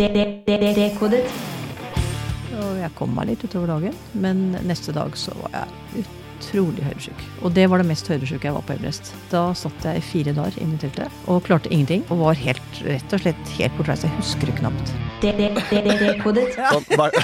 [0.00, 1.26] Dekodet.
[2.56, 6.04] Og jeg kom meg litt utover dagen, men neste dag så var jeg
[6.40, 7.20] utrolig høydesjuk.
[7.44, 9.10] Og det var det mest høydesjuke jeg var på Everest.
[9.28, 12.06] Da satt jeg i fire dager inne i teltet og klarte ingenting.
[12.08, 14.06] Og var helt, rett og slett helt bortreist.
[14.08, 14.94] Jeg husker det knapt.
[15.20, 16.56] Dekodet.
[16.72, 17.20] Sånn, hver-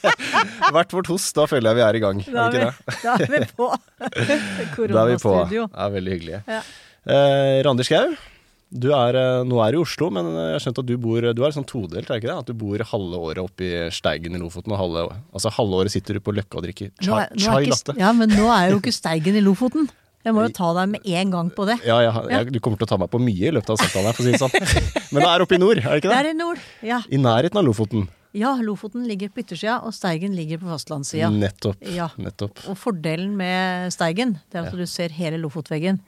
[0.78, 2.22] Hvert vårt host, da føler jeg vi er i gang.
[2.30, 3.02] Da Er er vi, ikke det?
[3.02, 3.68] da vi på
[4.06, 5.34] Da er vi på.
[5.34, 5.66] koronastudio.
[5.74, 6.40] Det er veldig hyggelig.
[6.54, 6.62] Ja.
[7.06, 8.14] Eh, Randi Skau,
[8.72, 11.20] du er, eh, nå er du i Oslo, men jeg har skjønt at du bor
[11.32, 12.38] Du er sånn todelt, er det ikke det?
[12.42, 15.94] At du bor halve året oppe i Steigen i Lofoten, og halve, altså halve året
[15.94, 17.94] sitter du på Løkka og drikker Nå chai, er, nå er chai ikke, latte.
[18.02, 19.86] ja, men nå er jo ikke Steigen i Lofoten.
[20.26, 21.76] Jeg må jo ta deg med en gang på det.
[21.86, 24.08] Ja, jeg, jeg, du kommer til å ta meg på mye i løpet av samtalen
[24.10, 24.56] her, for å si det sånn.
[25.14, 26.22] Men det er oppe i nord, er det ikke Det det?
[26.24, 26.64] er i nord.
[26.82, 26.98] Ja.
[27.06, 28.08] I nærheten av Lofoten.
[28.34, 31.30] ja, Lofoten ligger på yttersida, og Steigen ligger på fastlandssida.
[31.30, 31.78] Nettopp.
[31.94, 32.08] Ja.
[32.18, 32.58] Nettopp.
[32.66, 34.82] Og fordelen med Steigen, det er at Ja.
[34.82, 36.02] du ser hele Lofotveggen.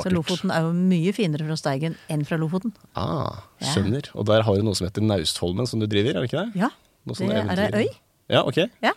[0.00, 2.72] Så Lofoten er jo mye finere fra Steigen enn fra Lofoten.
[2.96, 4.08] Ah, skjønner.
[4.16, 6.62] Og der har du noe som heter Naustholmen, som du driver, er det ikke det?
[6.64, 6.70] Ja,
[7.04, 7.88] Noe det sånn er ei øy
[8.32, 8.60] Ja, ok.
[8.80, 8.92] ja,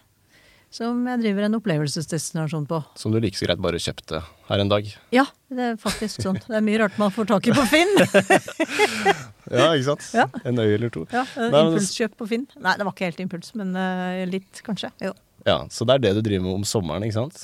[0.75, 2.81] som jeg driver en opplevelsesdestinasjon på.
[2.99, 4.87] Som du like så greit bare kjøpte her en dag.
[5.15, 6.39] Ja, det er faktisk sånn.
[6.43, 7.93] Det er mye rart man får tak i på Finn.
[9.45, 10.05] Ja, ikke sant?
[10.15, 10.23] Ja.
[10.47, 11.03] En øy eller to.
[11.13, 12.47] Ja, eh, Nei, Impulskjøp på Finn.
[12.57, 14.89] Nei, det var ikke helt impuls, men eh, litt, kanskje.
[15.05, 15.11] Jo.
[15.45, 17.37] Ja, Så det er det du driver med om sommeren, ikke sant?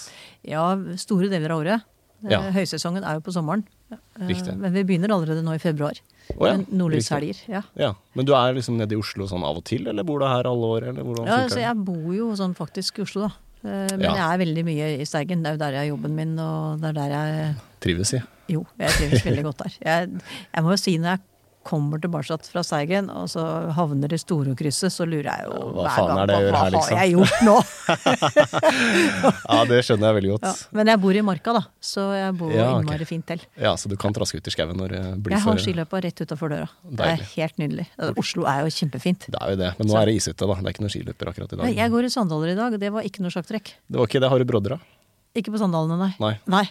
[0.48, 0.64] Ja,
[0.98, 1.86] store deler av året.
[2.24, 2.42] Eh, Ja.
[2.54, 3.64] Høysesongen er jo på sommeren.
[3.92, 4.56] Eh, Riktig.
[4.58, 5.94] Men vi begynner allerede nå i februar.
[6.38, 7.40] Oh, ja, Nordlyshelger.
[7.50, 7.62] Ja.
[7.76, 10.26] Ja, Men du er liksom nede i Oslo sånn av og til, eller bor du
[10.26, 10.84] her alle år?
[10.92, 13.34] Eller Ja, altså, jeg bor jo sånn faktisk i Oslo, da.
[13.64, 14.14] Eh, Men Ja.
[14.16, 15.44] jeg er veldig mye i Steigen.
[15.44, 18.22] Det er jo der jeg har jobben min, og det er der jeg Trives i.
[18.50, 19.74] Jo, jeg trives veldig godt der.
[19.82, 20.10] Jeg,
[20.56, 21.20] jeg må jo si når jeg
[21.68, 23.44] kommer tilbake fra Steigen, og så
[23.78, 26.98] havner i Storokrysset, så lurer jeg jo Hva hver gang det på hva her, liksom?
[26.98, 27.56] har jeg gjort nå?
[29.52, 30.48] Ja, det skjønner jeg veldig godt.
[30.48, 30.54] Ja.
[30.78, 32.86] Men jeg bor i Marka, da, så jeg bor Ja, okay.
[32.86, 33.44] innmari fint til.
[33.60, 36.02] Ja, Så du kan traske ut i skauen når det blir Jeg har for skiløypa
[36.06, 36.70] rett utafor døra.
[36.88, 37.88] Det er helt nydelig.
[38.22, 39.28] Oslo er jo kjempefint.
[39.32, 40.58] Det er jo det, men nå er det isete, da.
[40.62, 41.66] Det er ikke noen skiløper akkurat i dag.
[41.68, 43.76] Nei, jeg går i sandaler i dag, og det var ikke noe sjakktrekk.
[43.88, 44.32] Det var ikke det.
[44.34, 44.98] Har du brodder, da?
[45.38, 46.12] Ikke på sandalene, nei.
[46.20, 46.34] Nei.
[46.52, 46.66] Nei.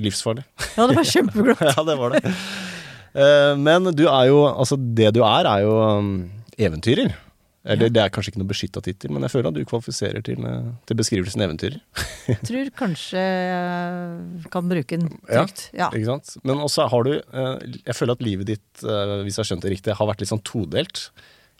[0.00, 0.46] Livsfarlig.
[0.78, 1.60] Ja, det var kjempeglatt.
[1.74, 2.32] ja, det var det.
[3.14, 7.14] Eh, Men du er jo Altså, det du er, er jo um, eventyrer.
[7.64, 7.92] Eller Ja.
[7.92, 10.70] det er kanskje ikke noe beskytta tittel, men jeg føler at du kvalifiserer til, eh,
[10.88, 11.76] til beskrivelsen eventyrer.
[12.48, 13.20] Tror kanskje
[14.50, 15.66] kan bruke den trygt.
[15.76, 15.90] Ja.
[15.92, 16.36] Ikke sant?
[16.42, 19.74] Men også har du eh, Jeg føler at livet ditt, hvis jeg har skjønt det
[19.76, 21.10] riktig, har vært litt sånn todelt.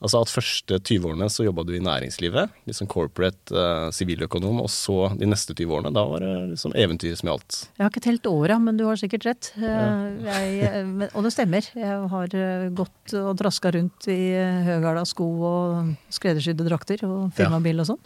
[0.00, 5.10] Altså at første 20-årene så jobba du i næringslivet, liksom corporate, eh, siviløkonom, og så
[5.20, 7.58] de neste 20 årene, da var det liksom eventyr som gjaldt.
[7.76, 9.50] Jeg har ikke telt åra, men du har sikkert rett.
[9.60, 10.08] Ja.
[10.24, 11.68] Jeg, men- og det stemmer.
[11.76, 14.32] Jeg har eh, gått og traska rundt i
[14.70, 18.00] høgæla sko og skreddersydde drakter og firmabil og sånn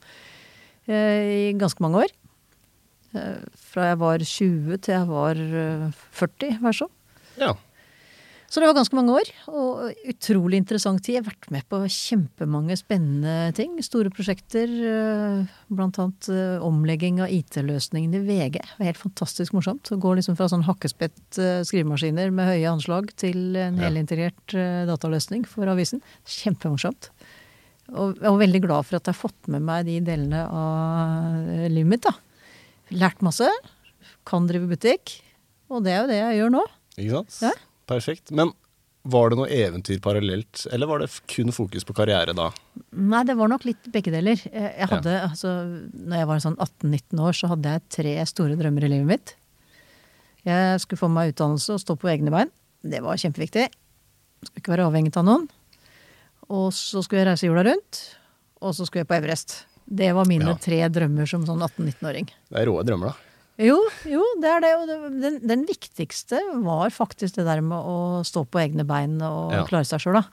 [0.89, 2.11] eh, i ganske mange år.
[3.15, 3.39] Eh,
[3.71, 5.87] Fra jeg var 20 til jeg var eh,
[6.19, 6.91] 40, vær så.
[7.39, 7.55] Ja.
[8.55, 11.17] Så det var ganske mange år, og utrolig interessant tid.
[11.17, 13.73] Jeg har vært med på kjempemange spennende ting.
[13.83, 18.61] Store prosjekter, eh, blant annet eh, omlegging av IT-løsningen i VG.
[18.61, 19.91] Det var helt fantastisk morsomt.
[19.91, 24.55] Å gå liksom fra sånn hakkespett eh, skrivemaskiner med høye anslag til en helintegrert
[24.87, 26.05] dataløsning for avisen.
[26.23, 27.11] Kjempemorsomt.
[27.91, 31.69] Og jeg var veldig glad for at jeg har fått med meg de delene av
[31.75, 32.07] livet mitt.
[32.07, 32.15] da.
[33.03, 33.51] Lært masse.
[34.23, 35.19] Kan drive butikk.
[35.75, 36.69] Og det er jo det jeg gjør nå.
[36.95, 37.41] Ikke sant?
[37.51, 37.57] Ja.
[37.91, 38.31] Perfekt.
[38.35, 38.53] Men
[39.05, 42.47] var det noe eventyr parallelt, eller var det kun fokus på karriere da?
[42.97, 44.41] Nei, det var nok litt begge deler.
[44.49, 45.27] Jeg hadde, ja.
[45.29, 45.53] altså,
[45.93, 49.35] når jeg var sånn 18-19 år, så hadde jeg tre store drømmer i livet mitt.
[50.49, 52.51] Jeg skulle få meg utdannelse og stå på egne bein.
[52.85, 53.69] Det var kjempeviktig.
[54.45, 55.47] Skulle ikke være avhengig av noen.
[56.53, 58.01] Og så skulle jeg reise jorda rundt.
[58.65, 59.55] Og så skulle jeg på Everest.
[59.85, 60.57] Det var mine Ja.
[60.61, 62.29] tre drømmer som sånn 18-19-åring.
[62.49, 63.34] Det er råe drømmer, da.
[63.63, 63.77] Jo,
[64.11, 64.71] jo, det er det.
[64.81, 64.89] Og
[65.23, 69.65] den, den viktigste var faktisk det der med å stå på egne bein og Ja.
[69.69, 70.25] klare seg sjøl, da.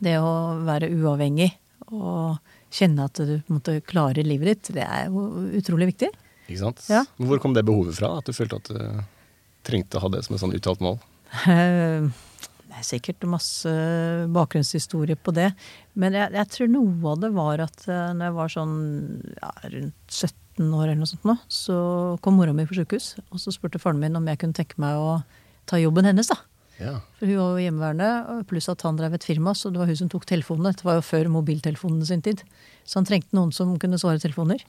[0.00, 0.30] Det å
[0.64, 1.50] være uavhengig
[1.92, 2.38] og
[2.74, 5.26] kjenne at du måtte klare livet ditt, det er jo
[5.60, 6.08] utrolig viktig.
[6.48, 6.80] Ikke sant?
[6.88, 7.04] Ja.
[7.18, 8.14] Men Hvor kom det behovet fra?
[8.18, 9.04] At du følte at du
[9.64, 10.98] trengte å ha det som et sånn uttalt mål?
[11.48, 12.08] Eh,
[12.74, 13.70] Det er sikkert masse
[14.34, 15.52] bakgrunnshistorie på det.
[15.94, 18.72] Men jeg, jeg tror noe av det var at eh, når jeg var sånn
[19.36, 20.32] ja, rundt 17
[20.62, 21.76] år eller noe sånt nå, så
[22.22, 23.16] kom mora mi på sjukehus.
[23.32, 25.16] Og så spurte faren min om jeg kunne tenke meg å
[25.66, 26.36] ta jobben hennes, da.
[26.78, 26.94] Ja.
[27.18, 29.96] For hun var jo hjemmeværende, pluss at han drev et firma, så det var hun
[29.96, 30.72] som tok telefonene.
[30.74, 32.42] Dette var jo før mobiltelefonene sin tid.
[32.86, 34.62] Så han trengte noen som kunne svare telefoner.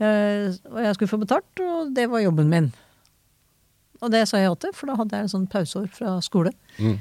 [0.00, 2.70] Eh, Og jeg skulle få betalt, og det var jobben min.
[4.02, 6.50] Og det sa jeg ja til, for da hadde jeg en sånn pauseår fra skole.
[6.78, 6.96] Mm.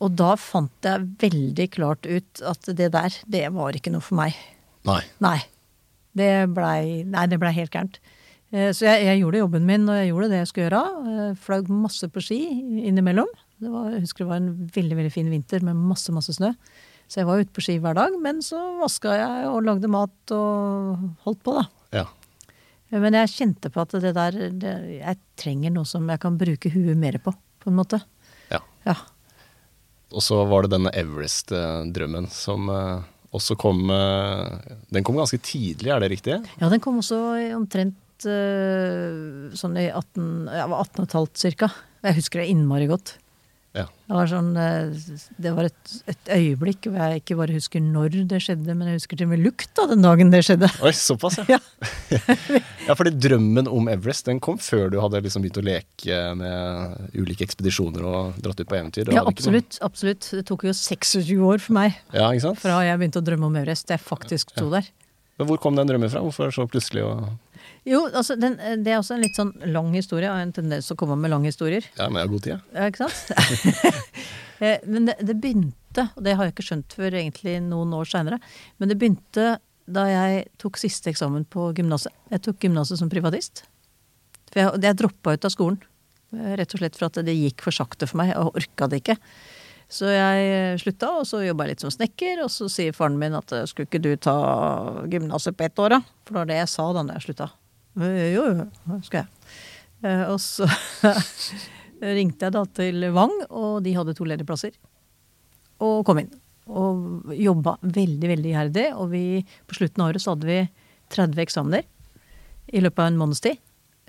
[0.00, 4.20] Og da fant jeg veldig klart ut at det der, det var ikke noe for
[4.20, 4.36] meg.
[4.88, 5.00] Nei.
[5.20, 5.38] Nei.
[6.16, 7.98] Det blei nei, det ble helt gærent.
[8.52, 10.84] Eh, Så jeg, jeg gjorde jobben min, og jeg gjorde det jeg skulle gjøre.
[11.30, 12.40] Eh, Fløy masse på ski
[12.90, 13.30] innimellom.
[13.60, 16.50] Det var, jeg husker det var en veldig veldig fin vinter med masse masse snø.
[17.10, 20.32] Så jeg var ute på ski hver dag, men så vaska jeg og lagde mat
[20.34, 21.64] og holdt på, da.
[22.00, 22.04] Ja.
[22.94, 26.70] Men jeg kjente på at det der det, Jeg trenger noe som jeg kan bruke
[26.74, 28.00] huet mer på, på en måte.
[28.50, 28.58] ja.
[28.86, 28.94] Ja.
[30.10, 32.66] Og så var det denne Everest-drømmen som
[33.30, 36.38] eh, også kom eh, Den kom ganske tidlig, er det riktig?
[36.60, 37.18] Ja, den kom også
[37.56, 41.70] omtrent eh, sånn i 18, ja, 18 og et halvt cirka.
[42.02, 43.18] Jeg husker det innmari godt.
[43.70, 43.84] Ja.
[43.86, 48.16] Det var, sånn, eh, det var et, et øyeblikk hvor jeg ikke bare husker når
[48.32, 50.70] det skjedde, men jeg husker til og med lukta den dagen det skjedde.
[50.82, 51.60] Oi, såpass, ja.
[52.10, 52.18] Ja.
[52.88, 57.14] ja, fordi drømmen om Everest den kom før du hadde liksom begynt å leke med
[57.14, 59.12] ulike ekspedisjoner og dratt ut på eventyr?
[59.14, 59.78] Ja, absolutt.
[59.86, 60.26] absolutt.
[60.34, 62.62] Det tok jo 26 år for meg Ja, ikke sant?
[62.64, 64.90] fra jeg begynte å drømme om Everest jeg faktisk sto der.
[65.38, 66.20] Men hvor kom den drømmen fra?
[66.26, 67.14] Hvorfor så plutselig å
[67.88, 70.26] Jo, altså, den, det er også en litt sånn lang historie.
[70.26, 71.86] Jeg har en tendens til å komme med lange historier.
[71.96, 72.62] Ja, men jeg har god tid, jeg.
[72.76, 74.00] Ja, ikke sant?
[74.60, 78.04] Eh, Men det, det begynte, og det har jeg ikke skjønt før egentlig noen år
[78.10, 78.36] seinere,
[78.76, 79.46] men det begynte
[79.88, 82.12] da jeg tok siste eksamen på gymnaset.
[82.28, 83.62] Jeg tok gymnaset som privatist.
[84.52, 85.78] For jeg, jeg droppa ut av skolen.
[86.36, 88.34] eh, Rett og slett for at det gikk for sakte for meg.
[88.34, 89.16] Jeg orka det ikke.
[89.90, 92.44] Så jeg slutta, og så jobba jeg litt som snekker.
[92.44, 94.36] Og så sier faren min at eh, skulle ikke du ta
[95.08, 96.02] gymnaset på ett år, da?
[96.28, 97.48] For det var det jeg sa da når jeg slutta.
[97.98, 99.28] «Eh, Jo, jo, det skal jeg.
[100.04, 100.68] Eh, Og så
[102.00, 104.72] ringte jeg da til Vang, og de hadde to ledige plasser.
[105.80, 106.30] Og kom inn.
[106.70, 108.86] Og jobba veldig, veldig iherdig.
[108.94, 109.22] Og vi,
[109.66, 110.60] på slutten av året så hadde vi
[111.10, 111.84] 30 eksamener
[112.70, 113.58] i løpet av en måneds tid.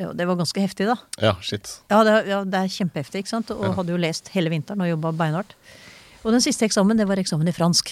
[0.01, 0.95] Ja, det var ganske heftig, da.
[1.22, 1.68] Ja, shit.
[1.92, 3.51] Ja, det, ja, det er kjempeheftig, ikke sant.
[3.54, 3.74] Og Ja.
[3.77, 5.56] hadde jo lest hele vinteren og jobba beinhardt.
[6.24, 7.92] Og den siste eksamen, det var eksamen i fransk.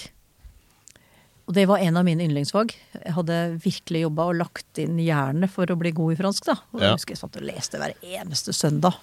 [1.50, 2.76] Og det var en av mine yndlingsfag.
[2.94, 6.54] Jeg hadde virkelig jobba og lagt inn jernet for å bli god i fransk, da.
[6.76, 6.92] Og Ja.
[6.92, 8.94] jeg husker jeg satt og leste hver eneste søndag.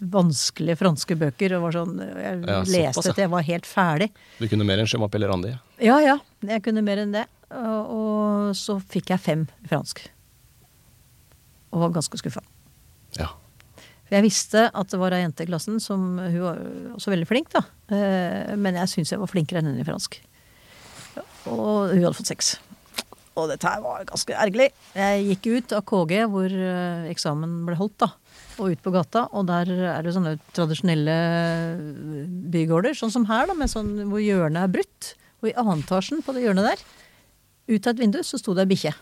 [0.00, 1.54] Vanskelige franske bøker.
[1.54, 4.10] Og var sånn, jeg Ja, leste til jeg var helt ferdig.
[4.40, 5.54] Du kunne mer enn Shema Pellerandi.
[5.78, 7.26] Ja ja, jeg kunne mer enn det.
[7.54, 10.02] Og, og så fikk jeg fem i fransk.
[11.72, 12.42] Og var ganske skuffa.
[13.18, 13.28] Ja.
[14.04, 16.58] For jeg visste at det var ei jente i klassen som Hun var
[16.98, 17.62] også veldig flink, da.
[17.94, 20.18] Eh, Men jeg syns jeg var flinkere enn henne i fransk.
[21.50, 22.54] Og hun hadde fått sex.
[23.34, 24.68] Og dette her var ganske ergerlig.
[24.94, 28.12] Jeg gikk ut av KG, hvor eh, eksamen ble holdt, da.
[28.62, 31.16] Og ut på gata, og der er det sånne tradisjonelle
[32.54, 35.10] bygårder, sånn som her, da, sånn hvor hjørnet er brutt.
[35.42, 36.84] Og i annen etasjen på det hjørnet der,
[37.74, 38.94] ut av et vindu, så sto det ei bikkje.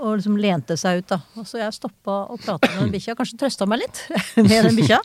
[0.00, 1.18] Og liksom lente seg ut, da.
[1.40, 4.04] Og så jeg stoppa og prata med den bikkja, kanskje trøsta meg litt
[4.38, 5.00] med den bikkja.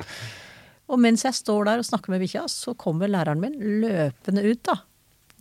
[0.94, 4.62] Og mens jeg står der og snakker med bikkja, så kommer læreren min løpende ut,
[4.70, 4.78] da.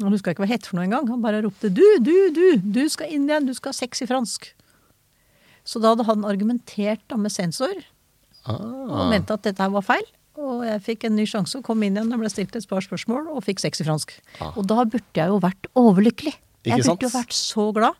[0.02, 1.06] Han huska ikke hva het for noe engang.
[1.08, 4.06] Han bare ropte 'du, du, du, du skal inn igjen, du skal ha sex i
[4.10, 4.50] fransk'.
[5.64, 7.72] Så da hadde han argumentert da med sensor
[8.44, 10.04] og Ah, mente at dette her var feil.
[10.36, 12.82] Og jeg fikk en ny sjanse og kom inn igjen og ble stilt et par
[12.84, 14.12] spørsmål og fikk sex i fransk.
[14.42, 14.50] Ah.
[14.58, 16.34] Og da burde jeg jo vært overlykkelig.
[16.64, 16.98] Ikke Jeg sant?
[17.00, 17.94] burde jo vært så glad.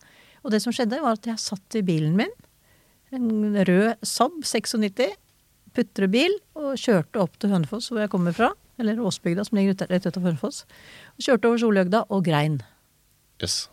[0.45, 2.35] Og det som skjedde, var at jeg satt i bilen min,
[3.15, 5.15] en rød Saab 96,
[5.73, 8.51] putrebil, og kjørte opp til Hønefoss, hvor jeg kommer fra.
[8.79, 10.65] Eller Åsbygda, som ligger rett utenfor Hønefoss.
[11.15, 12.61] Og kjørte over Solhjøgda og grein.
[13.41, 13.69] Jøss.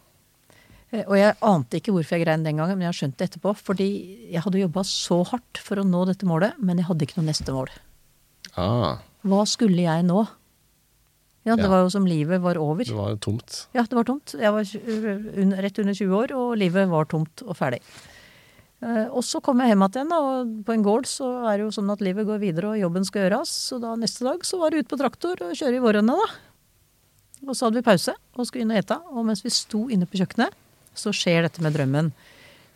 [0.91, 3.29] Eh, Og jeg ante ikke hvorfor jeg grein den gangen, men jeg har skjønt det
[3.31, 3.55] etterpå.
[3.57, 3.87] Fordi
[4.31, 7.29] jeg hadde jobba så hardt for å nå dette målet, men jeg hadde ikke noe
[7.31, 7.69] neste mål.
[8.57, 10.27] Ah, Hva skulle jeg nå?
[11.45, 11.69] Ja, det Ja.
[11.69, 12.83] var jo som livet var over.
[12.83, 13.65] det var tomt.
[13.73, 14.35] Ja, det var tomt.
[14.37, 17.79] Jeg var rett under 20 år, og livet var tomt og ferdig.
[18.81, 21.73] Eh, Og så kom jeg hjem igjen, og på en gård så er det jo
[21.75, 23.51] sånn at livet går videre, og jobben skal gjøres.
[23.69, 26.29] Så da neste dag så var det ut på traktor og kjøre i vårrenna, da.
[27.47, 28.97] Og så hadde vi pause og skulle inn og ete.
[29.13, 30.53] Og mens vi sto inne på kjøkkenet,
[30.93, 32.11] så skjer dette med drømmen.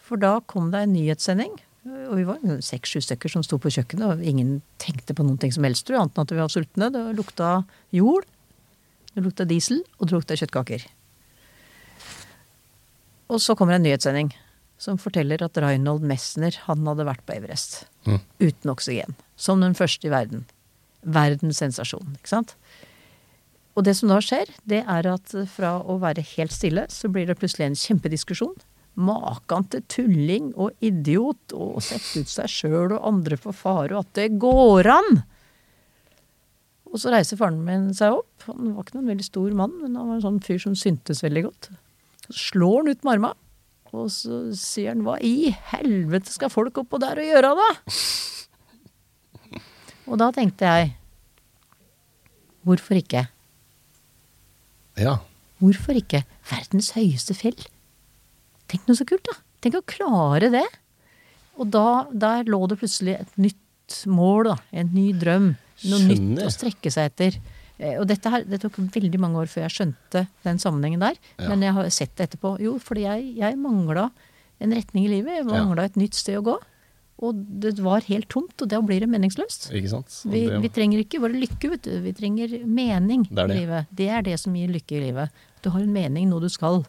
[0.05, 1.53] For da kom det en nyhetssending.
[1.85, 5.53] Og vi var seks-sju stykker som sto på kjøkkenet, og ingen tenkte på noen ting
[5.53, 6.89] som helst, tror annet enn at vi var sultne.
[6.93, 7.51] Det lukta
[7.93, 8.25] jord,
[9.13, 10.87] det lukta diesel, og det lukta kjøttkaker.
[13.29, 14.33] Og så kommer en nyhetssending
[14.81, 17.85] som forteller at Reinhold Messner han hadde vært på Everest.
[18.07, 18.19] Mm.
[18.43, 19.15] Uten oksygen.
[19.39, 20.45] Som den første i verden.
[21.05, 22.55] Verdenssensasjon, ikke sant?
[23.75, 27.27] Og det som da skjer, det er at fra å være helt stille, så blir
[27.27, 28.55] det plutselig en kjempediskusjon.
[28.95, 34.05] Makan til tulling og idiot og sette ut seg sjøl og andre for fare, og
[34.05, 35.25] at det går an!
[36.95, 38.45] Og så reiser faren min seg opp.
[38.47, 41.25] Han var ikke noen veldig stor mann, men han var en sånn fyr som syntes
[41.25, 41.67] veldig godt.
[42.29, 43.33] Så slår han ut med arma,
[43.95, 47.69] og så sier han 'hva i helvete skal folk oppå der og gjøre', da?
[50.05, 50.95] Og da tenkte jeg
[52.65, 53.27] hvorfor ikke?
[54.97, 55.17] Ja.
[55.61, 57.57] Hvorfor ikke verdens høyeste fjell?
[58.69, 59.37] Tenk noe så kult, da.
[59.61, 60.65] Tenk å klare det.
[61.57, 64.55] Og da, der lå det plutselig et nytt mål, da.
[64.73, 65.53] En ny drøm.
[65.85, 66.21] Noe Skjønner.
[66.35, 67.37] nytt å strekke seg etter.
[67.79, 71.17] Eh, Og dette her, det tok veldig mange år før jeg skjønte den sammenhengen der.
[71.39, 71.49] Ja.
[71.49, 72.55] Men jeg har sett det etterpå.
[72.63, 74.09] Jo, fordi jeg, jeg mangla
[74.63, 75.35] en retning i livet.
[75.41, 76.55] Jeg mangla et nytt sted å gå.
[77.25, 79.69] Og det var helt tomt, og da blir det meningsløst.
[79.71, 80.11] Ikke sant?
[80.27, 81.93] Vi, det- vi trenger ikke bare lykke, vet du.
[82.03, 83.55] Vi trenger mening Det det.
[83.55, 83.87] i livet.
[83.95, 85.29] Det er det som gir lykke i livet.
[85.63, 86.83] Du har en mening, noe du skal.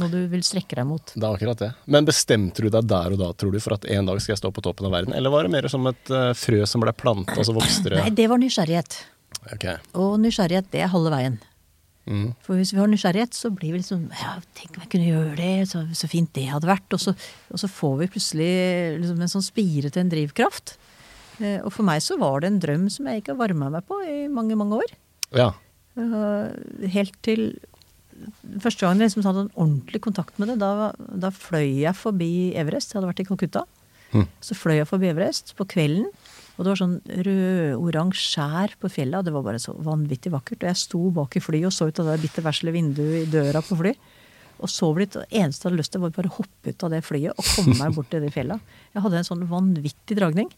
[0.00, 1.12] Noe du vil strekke deg mot.
[1.14, 1.70] Det er akkurat det.
[1.88, 4.40] Men bestemte du deg der og da, tror du, for at en dag skal jeg
[4.42, 5.14] stå på toppen av verden?
[5.16, 8.00] Eller var det mer som et eh, frø som ble planta, og så vokste det?
[8.00, 8.98] Nei, det var nysgjerrighet.
[9.54, 9.68] Ok.
[9.98, 11.36] Og nysgjerrighet, det er halve veien.
[12.06, 12.30] Mm.
[12.46, 15.36] For hvis vi har nysgjerrighet, så blir vi liksom Ja, tenk om jeg kunne gjøre
[15.40, 16.86] det, så, så fint det hadde vært.
[16.94, 17.14] Og så,
[17.50, 18.50] og så får vi plutselig
[19.02, 20.76] liksom en sånn spire til en drivkraft.
[21.42, 23.86] Eh, og for meg så var det en drøm som jeg ikke har varma meg
[23.88, 24.94] på i mange, mange år.
[25.36, 25.50] Ja.
[25.98, 27.48] Eh, helt til
[28.62, 32.30] første gangen jeg liksom hadde en ordentlig kontakt med det, da, da fløy jeg forbi
[32.56, 32.92] Everest.
[32.92, 33.66] Jeg hadde vært i Calcutta.
[34.14, 34.24] Mm.
[34.44, 36.08] Så fløy jeg forbi Everest på kvelden.
[36.56, 40.62] Og det var sånn rød-oransje skjær på fjellet, og det var bare så vanvittig vakkert.
[40.62, 43.30] Og jeg sto bak i flyet og så ut av det bitte vesle vinduet i
[43.32, 43.92] døra på fly.
[44.64, 45.18] Og sov litt.
[45.18, 47.36] Og det eneste jeg hadde lyst til, var bare å hoppe ut av det flyet
[47.36, 48.56] og komme meg bort til de fjella.
[48.94, 50.48] Jeg hadde en sånn vanvittig dragning.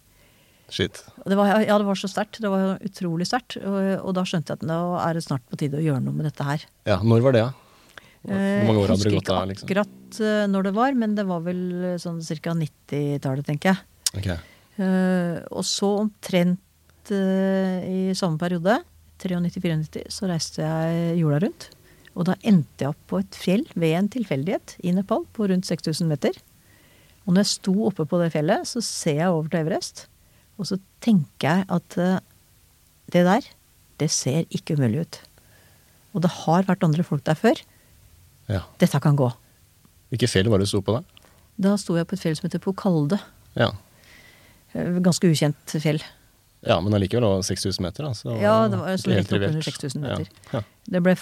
[0.71, 1.00] Shit.
[1.26, 2.38] Det var, ja, det var så sterkt.
[2.45, 3.57] Det var utrolig sterkt.
[3.59, 6.14] Og, og da skjønte jeg at nå er det snart på tide å gjøre noe
[6.14, 6.69] med dette her.
[6.87, 7.64] Ja, når var det, da?
[8.28, 10.97] Eh, Hvor mange år hadde det gått Jeg husker ikke akkurat eh, når det var,
[11.02, 11.61] men det var vel
[11.95, 12.55] eh, sånn ca.
[12.62, 13.85] 90-tallet, tenker jeg.
[14.19, 14.31] Ok.
[14.79, 18.79] Eh, og så omtrent eh, i samme periode,
[19.19, 21.71] 93-94, så reiste jeg jorda rundt.
[22.19, 25.67] Og da endte jeg opp på et fjell ved en tilfeldighet i Nepal på rundt
[25.67, 26.39] 6000 meter.
[27.27, 30.07] Og når jeg sto oppe på det fjellet, så ser jeg over til Everest.
[30.59, 32.21] Og så tenker jeg at eh,
[33.15, 33.51] det der,
[33.99, 35.21] det ser ikke umulig ut.
[36.15, 37.61] Og det har vært andre folk der før.
[38.49, 38.63] Ja.
[38.81, 39.29] Dette kan gå.
[40.09, 41.03] Hvilket fjell var det du sto på da?
[41.59, 43.19] Da sto jeg på et fjell som heter Pokalde.
[43.59, 43.73] Ja.
[44.79, 46.01] Eh, Ganske ukjent fjell.
[46.67, 48.15] ja, men allikevel det 6000 meter, da.
[48.15, 50.29] Så Ja, det var så litt oppunder 6000 meter.
[50.53, 50.59] Ja.
[50.59, 50.63] Ja.
[50.89, 51.15] Det ble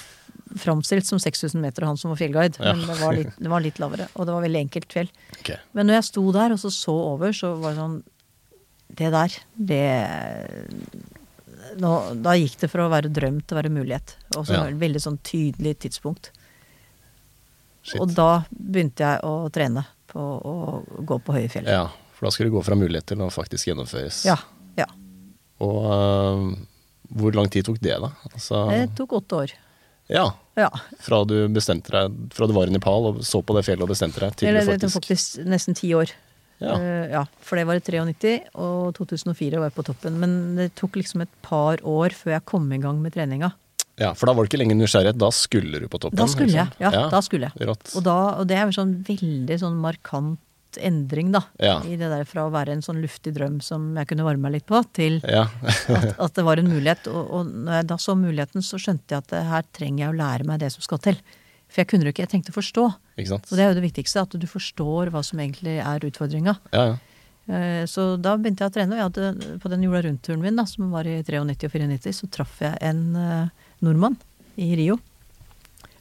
[0.63, 2.73] framstilt som 6000 meter, han som var fjellguide, Ja.
[2.75, 4.07] men det var, litt, det var litt lavere.
[4.15, 5.09] Og det var veldig enkelt fjell.
[5.41, 5.57] Okay.
[5.75, 8.03] Men når jeg sto der og så så over, så var det sånn
[8.97, 9.83] Det der, det
[11.83, 11.91] nå,
[12.23, 14.15] Da gikk det fra å være drøm til å være mulighet.
[14.37, 14.65] Og så Ja.
[14.71, 16.31] et veldig sånn tydelig tidspunkt.
[17.83, 18.01] Shit.
[18.01, 21.65] Og da begynte jeg å trene på å gå på høye fjell.
[21.67, 24.23] Ja, for da skulle det gå fra mulighet til å faktisk gjennomføres.
[24.28, 24.38] Ja,
[24.80, 24.88] ja.
[25.64, 26.49] Og uh,
[27.16, 28.11] hvor lang tid tok det, da?
[28.32, 29.54] Altså, Det tok åtte år.
[30.12, 30.70] ja, Ja.
[31.02, 33.90] fra du bestemte deg Fra du var i Nepal og så på det fjellet og
[33.92, 36.12] bestemte deg, til Eller du det tok faktisk faktisk nesten ti år.
[36.61, 36.73] Ja.
[36.73, 40.16] Uh, ja, for det var i 93, og 2004 var jeg på toppen.
[40.23, 43.52] Men det tok liksom et par år før jeg kom i gang med treninga.
[44.00, 46.18] Ja, for da var det ikke lenger nysgjerrighet, da skulle du på toppen?
[46.20, 46.68] Da skulle jeg.
[46.80, 46.90] ja.
[46.92, 47.68] Ja, da skulle jeg.
[47.68, 50.40] Og, da, og det er jo sånn veldig sånn markant
[50.78, 51.42] endring, da.
[51.62, 51.78] Ja.
[51.85, 54.56] I det der fra å være en sånn luftig drøm som jeg kunne varme meg
[54.59, 55.47] litt på, til Ja.
[55.64, 57.06] at, at det var en mulighet.
[57.12, 60.14] Og, og når jeg da så muligheten, så skjønte jeg at det her trenger jeg
[60.14, 61.18] å lære meg det som skal til.
[61.66, 62.87] For jeg kunne det ikke, jeg tenkte å forstå.
[63.18, 63.49] ikke sant?
[63.50, 66.56] Og det er jo det viktigste, at du forstår hva som egentlig er utfordringa.
[66.73, 66.97] Ja, ja.
[67.47, 70.56] Eh, Så da begynte jeg å trene, og jeg hadde, på den jorda rundt-turen min,
[70.59, 71.50] da, som var i 93 og
[71.90, 74.16] 94, så traff jeg en eh, nordmann
[74.59, 74.97] i Rio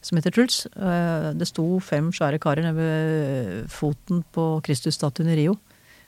[0.05, 0.63] som heter Truls.
[0.75, 5.57] Eh, Det sto fem svære karer nede ved foten på Kristusstatuen i Rio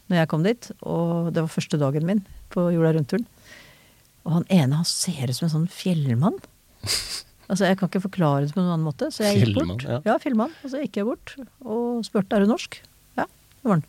[0.07, 2.21] når jeg kom dit, og det var første dagen min
[2.53, 3.25] på jorda rundt-turen.
[4.23, 6.37] Og han ene han ser ut som en sånn fjellmann.
[7.47, 9.07] Altså, Jeg kan ikke forklare det på noen annen måte.
[9.07, 9.83] Så jeg gikk Fjellmann, bort.
[9.87, 9.99] ja.
[10.03, 10.51] Ja, fjellmann.
[10.67, 11.31] Og så gikk jeg bort
[11.63, 12.75] og spurte er du norsk.
[13.15, 13.85] Ja, det var han.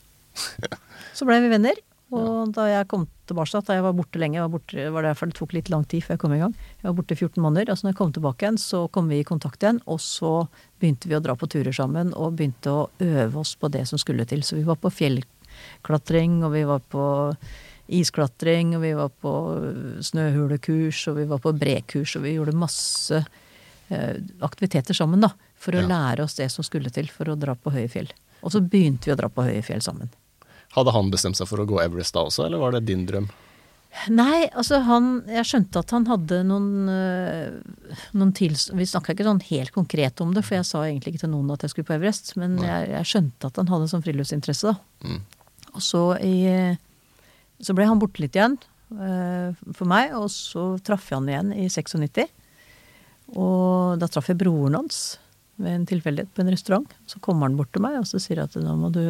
[1.19, 1.81] Så ble vi venner.
[2.11, 5.27] Og da jeg kom tilbake, da jeg var borte lenge, var borte, var det derfor
[5.29, 6.55] det tok litt lang tid før jeg kom i gang.
[6.81, 7.69] Jeg var borte i 14 måneder.
[7.69, 9.81] Altså når jeg kom tilbake igjen, så kom vi i kontakt igjen.
[9.87, 10.31] Og så
[10.81, 14.00] begynte vi å dra på turer sammen og begynte å øve oss på det som
[14.00, 14.41] skulle til.
[14.41, 17.05] Så vi var på fjellklatring, og vi var på
[17.88, 19.35] isklatring, og vi var på
[20.05, 23.21] snøhulekurs, og vi var på brekurs, og vi gjorde masse
[23.91, 25.31] eh, aktiviteter sammen, da.
[25.59, 25.88] For å Ja.
[25.88, 28.09] lære oss det som skulle til for å dra på høye fjell.
[28.43, 30.09] Og så begynte vi å dra på høye fjell sammen.
[30.76, 33.28] Hadde han bestemt seg for å gå Everest da også, eller var det din drøm?
[34.12, 38.68] Nei, altså han Jeg skjønte at han hadde noen, øh, noen tils...
[38.76, 41.54] Vi snakka ikke sånn helt konkret om det, for jeg sa egentlig ikke til noen
[41.54, 42.34] at jeg skulle på Everest.
[42.40, 45.08] Men jeg, jeg skjønte at han hadde sånn friluftsinteresse, da.
[45.08, 45.22] Mm.
[45.72, 46.37] Og så i
[47.64, 48.54] Så ble han borte litt igjen
[48.94, 52.28] uh, for meg, og så traff jeg han igjen i 96.
[53.34, 55.18] Og da traff jeg broren hans
[55.58, 56.92] ved en tilfeldighet på en restaurant.
[57.10, 59.02] Så kommer han bort til meg og så sier jeg at nå må du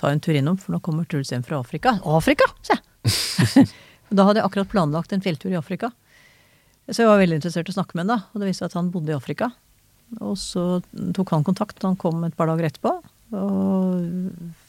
[0.00, 1.98] ta en tur innom, for nå kommer Truls hjem fra Afrika.
[2.08, 2.76] Afrika, se!
[4.10, 5.92] da hadde jeg akkurat planlagt en fjelltur i Afrika.
[6.90, 8.72] Så jeg var veldig interessert i å snakke med ham da, og det viste seg
[8.72, 9.50] at han bodde i Afrika.
[10.18, 10.64] Og så
[11.14, 12.96] tok han kontakt, han kom et par dager etterpå.
[13.38, 14.00] Og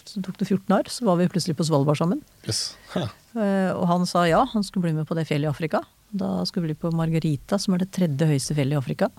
[0.06, 2.22] så tok det 14 år, så var vi plutselig på Svalbard sammen.
[2.46, 2.76] Yes.
[2.94, 3.08] Ha.
[3.34, 5.82] Eh, Og han sa ja, han skulle bli med på det fjellet i Afrika.
[6.12, 9.10] Da skulle vi bli på Margarita, som er det tredje høyeste fjellet i Afrika.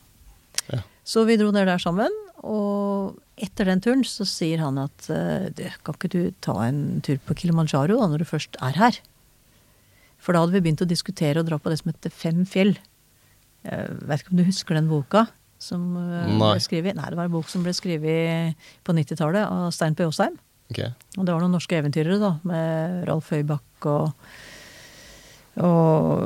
[0.68, 0.82] Ja.
[1.02, 5.48] Så vi dro ned der sammen, og etter den turen så sier han at eh,
[5.54, 8.98] «Du, kan ikke du ta en tur på Kilimanjaro da, når du først er her?
[10.22, 12.76] For da hadde vi begynt å diskutere å dra på det som heter Fem fjell.
[13.66, 15.26] Jeg vet ikke om du husker den boka?
[15.62, 16.38] Som eh, Nei.
[16.38, 16.98] ble skrevet?
[16.98, 20.06] Nei, det var en bok som ble skrevet på 90-tallet av Stein P.
[20.06, 20.38] Aasheim.
[20.72, 20.90] Okay.
[21.18, 24.10] Og det var noen norske eventyrere, da, med Ralf Høybakk og
[25.60, 26.22] og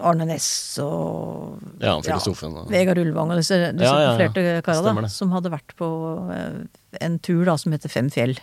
[0.00, 2.54] Arne Næss og Ja, filosofen.
[2.56, 5.88] ja, Vegard Ulvang og disse, disse Ja, kara da, som hadde vært på
[6.32, 6.62] eh,
[7.04, 8.38] en tur da som heter Fem fjell.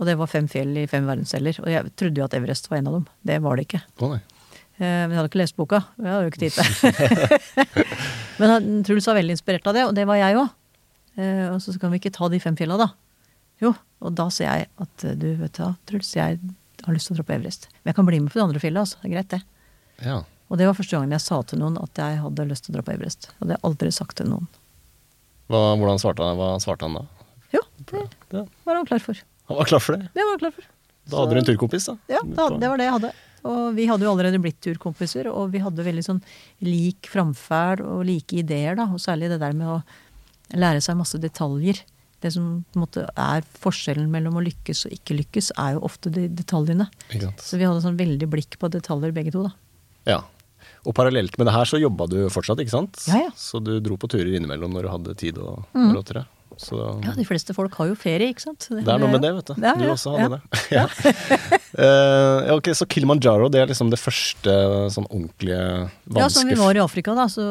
[0.00, 1.58] Og det var fem fjell i fem verdensdeler.
[1.60, 3.06] Og jeg trodde jo at Everest var en av dem.
[3.28, 3.82] Det var det ikke.
[4.00, 4.14] Oh.
[4.16, 4.20] Eh,
[4.80, 5.82] Men jeg hadde ikke lest boka.
[6.00, 7.86] Jeg hadde jo ikke tid til det.
[8.40, 10.48] Men Truls var veldig inspirert av det, og det var jeg òg.
[11.52, 12.88] Og så kan vi ikke ta de fem fjella, da.
[13.62, 16.40] Jo, og da ser jeg at eh, du vet du Truls, jeg
[16.86, 17.68] har lyst til å dra på Everest.
[17.82, 19.00] Men jeg kan bli med på det andre fjella, altså.
[19.02, 19.42] Det er greit, det.
[20.06, 20.18] Ja.
[20.52, 22.78] Og det var første gangen jeg sa til noen at jeg hadde lyst til å
[22.78, 23.30] dra på Everest.
[23.38, 24.48] Og det har jeg aldri sagt til noen.
[25.52, 27.04] Hva, hvordan svarte han, hva svarte han da?
[27.52, 29.18] Jo, det det var han klar for.
[29.50, 30.08] Han var klar for det?
[30.14, 30.70] Det var han klar for.
[31.12, 31.96] Da hadde du en turkompis, da?
[32.12, 33.12] Ja, da, det var det jeg hadde.
[33.50, 36.20] Og vi hadde jo allerede blitt turkompiser, og vi hadde veldig sånn
[36.62, 38.86] lik framferd og like ideer, da.
[38.94, 39.80] Og særlig det der med å
[40.54, 41.80] lære seg masse detaljer.
[42.22, 45.80] Det som på en måte er forskjellen mellom å lykkes og ikke lykkes, er jo
[45.88, 46.86] ofte de detaljene.
[47.42, 49.52] Så vi hadde sånn veldig blikk på detaljer begge to, da.
[50.06, 50.20] Ja.
[50.86, 53.02] Og parallelt med det her så jobba du fortsatt, ikke sant?
[53.10, 53.32] Ja, ja.
[53.38, 55.92] Så du dro på turer innimellom når du hadde tid og Mhm.
[55.98, 56.26] råd til det.
[56.62, 58.66] Så Ja, de fleste folk har jo ferie, ikke sant.
[58.70, 59.54] det er noe med det, vet du.
[59.62, 60.28] Ja, Du ja, også ja.
[60.28, 60.70] hadde det.
[60.70, 60.86] Ja.
[61.72, 64.52] Eh, ja, ok, Så Kilimanjaro det er liksom det første
[64.92, 67.42] sånn ordentlige Ja, som vi var i Afrika, da, så,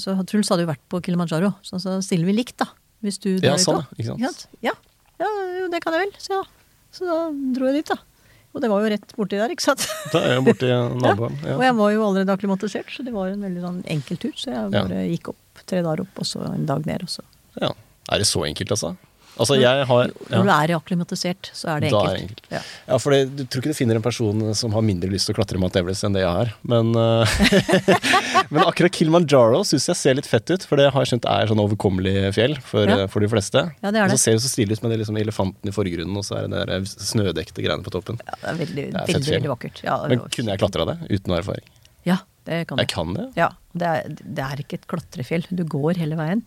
[0.00, 1.52] så Truls hadde jo vært på Kilimanjaro.
[1.62, 2.70] Så så stiller vi likt, da.
[3.02, 3.96] Hvis du Ja, drar dit sånn, også.
[3.96, 4.46] ja, ikke sant.
[4.62, 4.72] Ja,
[5.20, 5.28] ja,
[5.60, 6.42] jo, det kan jeg vel, så ja.
[6.92, 7.18] Så da
[7.56, 7.96] dro jeg dit, da.
[8.52, 9.84] Og det var jo rett borti der, ikke sant.
[10.12, 10.68] Det er jo borti
[11.04, 11.36] naboen.
[11.44, 11.58] Og Ja.
[11.68, 14.32] jeg var jo allerede akklimatisert, så det var en veldig sånn enkel tur.
[14.34, 14.82] Så jeg Ja.
[14.84, 17.22] bare gikk opp tre dager opp, og så en dag ned, og så
[17.60, 17.70] ja.
[18.10, 18.96] Er det så enkelt, altså?
[19.40, 20.56] Altså, jeg har Når du ja.
[20.62, 22.10] er akklimatisert, så er det enkelt.
[22.10, 22.42] er det enkelt.
[22.52, 22.60] Ja.
[22.90, 25.34] Ja, for det, du tror ikke du finner en person som har mindre lyst til
[25.34, 26.52] å klatre Mount Everest enn det jeg har.
[26.68, 27.34] Men, eh,
[28.52, 31.50] men akkurat Kilimanjaro syns jeg ser litt fett ut, for det har jeg skjønt er
[31.50, 33.00] sånn overkommelig fjell for, Ja.
[33.04, 33.64] eh, for de fleste.
[33.82, 34.12] Ja, det er det.
[34.12, 36.40] Og så ser det så stilig ut med det liksom elefanten i forgrunnen, og så
[36.42, 38.20] er det der snødekte greiene på toppen.
[38.26, 39.82] Ja, det er veldig, Det er veldig, veldig vakkert.
[39.86, 41.66] Ja, Men kunne jeg klatra det uten erfaring?
[42.08, 42.82] Ja, det kan du.
[42.84, 43.26] Jeg kan det.
[43.36, 45.44] Ja, det er, det er ikke et klatrefjell.
[45.50, 46.44] Du går hele veien.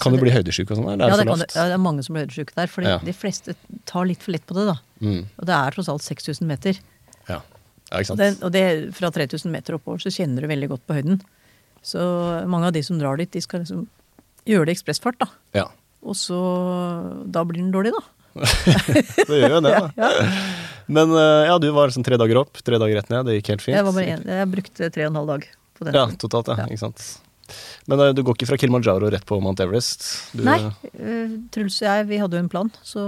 [0.00, 0.86] Så du det- bli høydesjuk og sånn?
[1.00, 2.66] Ja, det det, ja, det er mange som blir høydesjuke der.
[2.66, 2.98] For Ja.
[2.98, 4.76] de fleste tar litt for lett på det, da.
[5.02, 5.26] Mm.
[5.38, 6.78] Og det er tross alt 6000 meter.
[7.28, 7.40] Ja.
[7.90, 8.42] ja, ikke sant.
[8.42, 11.20] Og det, fra 3000 meter oppover så kjenner du veldig godt på høyden.
[11.84, 12.00] Så
[12.48, 13.86] mange av de som drar dit, de skal liksom
[14.46, 15.26] gjøre det i ekspressfart, da.
[15.52, 15.66] Ja.
[16.02, 16.40] Og så
[17.30, 18.02] Da blir den dårlig, da.
[19.28, 20.08] Det gjør jo det, da.
[20.88, 23.26] Men eh, ja, du var sånn tre dager opp, tre dager rett ned.
[23.28, 23.76] Det gikk helt fint.
[23.76, 25.44] Jeg, en, jeg brukte tre og en halv dag
[25.78, 25.94] på den.
[25.94, 26.56] Ja, totalt, ja.
[26.64, 26.66] Ja.
[26.72, 27.04] Ikke sant.
[27.90, 30.04] Men eh, du går ikke fra Kilimanjaro rett på Mount Everest?
[30.36, 30.58] Du, Nei,
[30.92, 33.04] eh, Truls og jeg vi hadde jo en plan, så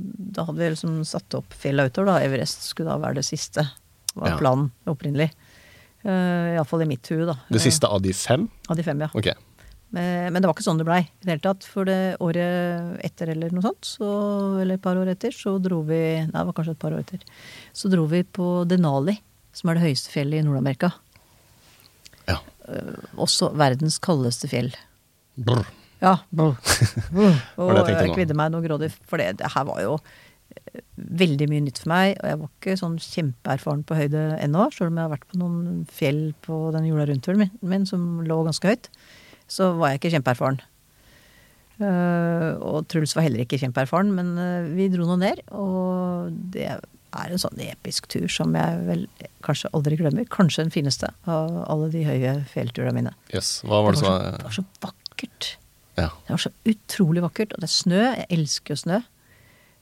[0.00, 2.12] da hadde vi liksom satt opp fjellet utover.
[2.14, 2.24] da.
[2.26, 3.66] Everest skulle da være det siste,
[4.14, 4.40] var Ja.
[4.40, 5.30] planen opprinnelig.
[6.00, 7.34] Uh, Iallfall i mitt hue, da.
[7.52, 8.46] Det siste av de fem?
[8.72, 9.10] Av de fem, ja.
[9.12, 9.28] Ok.
[9.90, 11.66] Men, men det var ikke sånn det blei i det hele tatt.
[11.66, 14.08] For det året etter eller noe sånt, så,
[14.62, 17.02] eller et par år etter, så dro vi Nei, det var kanskje et par år
[17.02, 17.24] etter.
[17.76, 19.18] Så dro vi på Denali,
[19.52, 20.92] som er det høyeste fjellet i Nord-Amerika.
[22.28, 22.40] Ja.
[23.20, 24.72] Også verdens kaldeste fjell.
[25.40, 25.64] Brr.
[26.00, 26.16] Ja.
[26.40, 26.56] Og
[27.12, 27.38] Brr.
[27.60, 30.82] Og jeg kvidde meg noe grådig, for det, det her var jo eh,
[31.22, 32.14] veldig mye nytt for meg.
[32.20, 35.40] Og jeg var ikke sånn kjempeerfaren på høyde ennå, sjøl om jeg har vært på
[35.42, 38.90] noen fjell på den jorda rundt-turen min, min som lå ganske høyt.
[39.50, 40.62] Så var jeg ikke kjempeerfaren.
[41.80, 45.40] Uh, og Truls var heller ikke kjempeerfaren, men uh, vi dro nå ned.
[45.56, 46.74] Og det
[47.16, 49.06] er en sånn episk tur som jeg vel
[49.46, 50.26] kanskje aldri glemmer.
[50.30, 53.12] Kanskje den fineste av alle de høye fjellturene mine.
[53.34, 53.60] Yes.
[53.66, 55.48] Hva var det det, var så, det var så vakkert.
[56.00, 56.08] Ja.
[56.26, 57.52] Det var så utrolig vakkert.
[57.56, 58.04] Og det er snø.
[58.20, 59.00] Jeg elsker jo snø.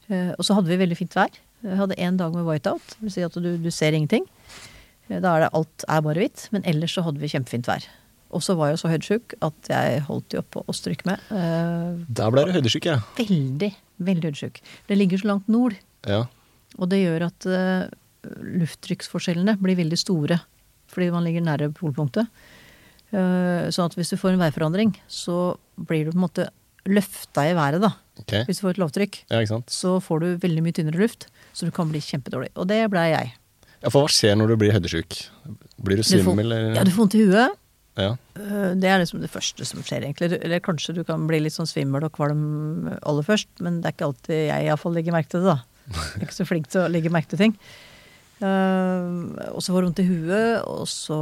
[0.09, 1.37] Eh, og så hadde vi veldig fint vær.
[1.63, 2.95] Jeg hadde én dag med whiteout.
[2.95, 4.25] Det vil si at du, du ser ingenting.
[5.09, 6.47] Eh, Da er det alt er bare hvitt.
[6.55, 7.85] Men ellers så hadde vi kjempefint vær.
[8.29, 11.21] Og så var jeg så høydesjuk at jeg holdt jo på å stryke med.
[11.33, 12.99] Eh, Der ble du høydesjuk, ja.
[13.17, 13.71] veldig,
[14.05, 14.59] veldig høydesjuk.
[14.89, 15.77] Det ligger så langt nord.
[16.05, 16.25] ja.
[16.77, 17.89] Og det gjør at uh,
[18.61, 20.39] lufttrykksforskjellene blir veldig store.
[20.89, 22.29] Fordi man ligger nære polpunktet.
[23.09, 26.47] Eh, sånn at hvis du får en værforandring, så blir du på en måte
[26.89, 27.91] løfta i været, da.
[28.21, 28.43] Okay.
[28.47, 29.19] Hvis du får et lavtrykk.
[29.29, 29.73] Ja, ikke sant.
[29.73, 32.51] Så får du veldig mye tynnere luft, så du kan bli kjempedårlig.
[32.57, 33.31] Og det blei jeg.
[33.79, 35.17] Ja, For hva skjer når du blir høydesjuk?
[35.81, 36.75] Blir du Du svimmel, eller?
[36.77, 37.57] ja, du får vondt i huet.
[37.99, 38.11] Ja.
[38.39, 40.33] Eh, Det er liksom det første som skjer, egentlig.
[40.41, 43.97] Eller kanskje du kan bli litt sånn svimmel og kvalm aller først, men det er
[43.97, 45.63] ikke alltid jeg iallfall legger merke til det, da.
[45.89, 47.55] Jeg er ikke så flink til å legge merke til ting.
[48.39, 51.17] Uh, og så får du vondt i huet, og så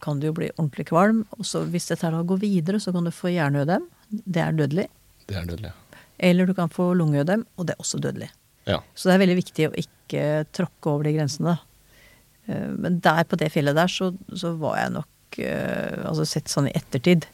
[0.00, 1.24] kan du jo bli ordentlig kvalm.
[1.36, 3.84] Og så hvis dette her går videre, så kan du få hjerneødem.
[4.08, 4.86] Det er dødelig.
[5.28, 5.74] Det er dødelig.
[6.22, 8.30] Eller du kan få lungeødem, og det er også dødelig.
[8.68, 8.78] Ja.
[8.94, 11.58] Så det er veldig viktig å ikke tråkke over de grensene.
[12.48, 16.52] Uh, Men der på det fjellet der, så, så var jeg nok, uh, altså sett
[16.52, 17.28] sånn i ettertid,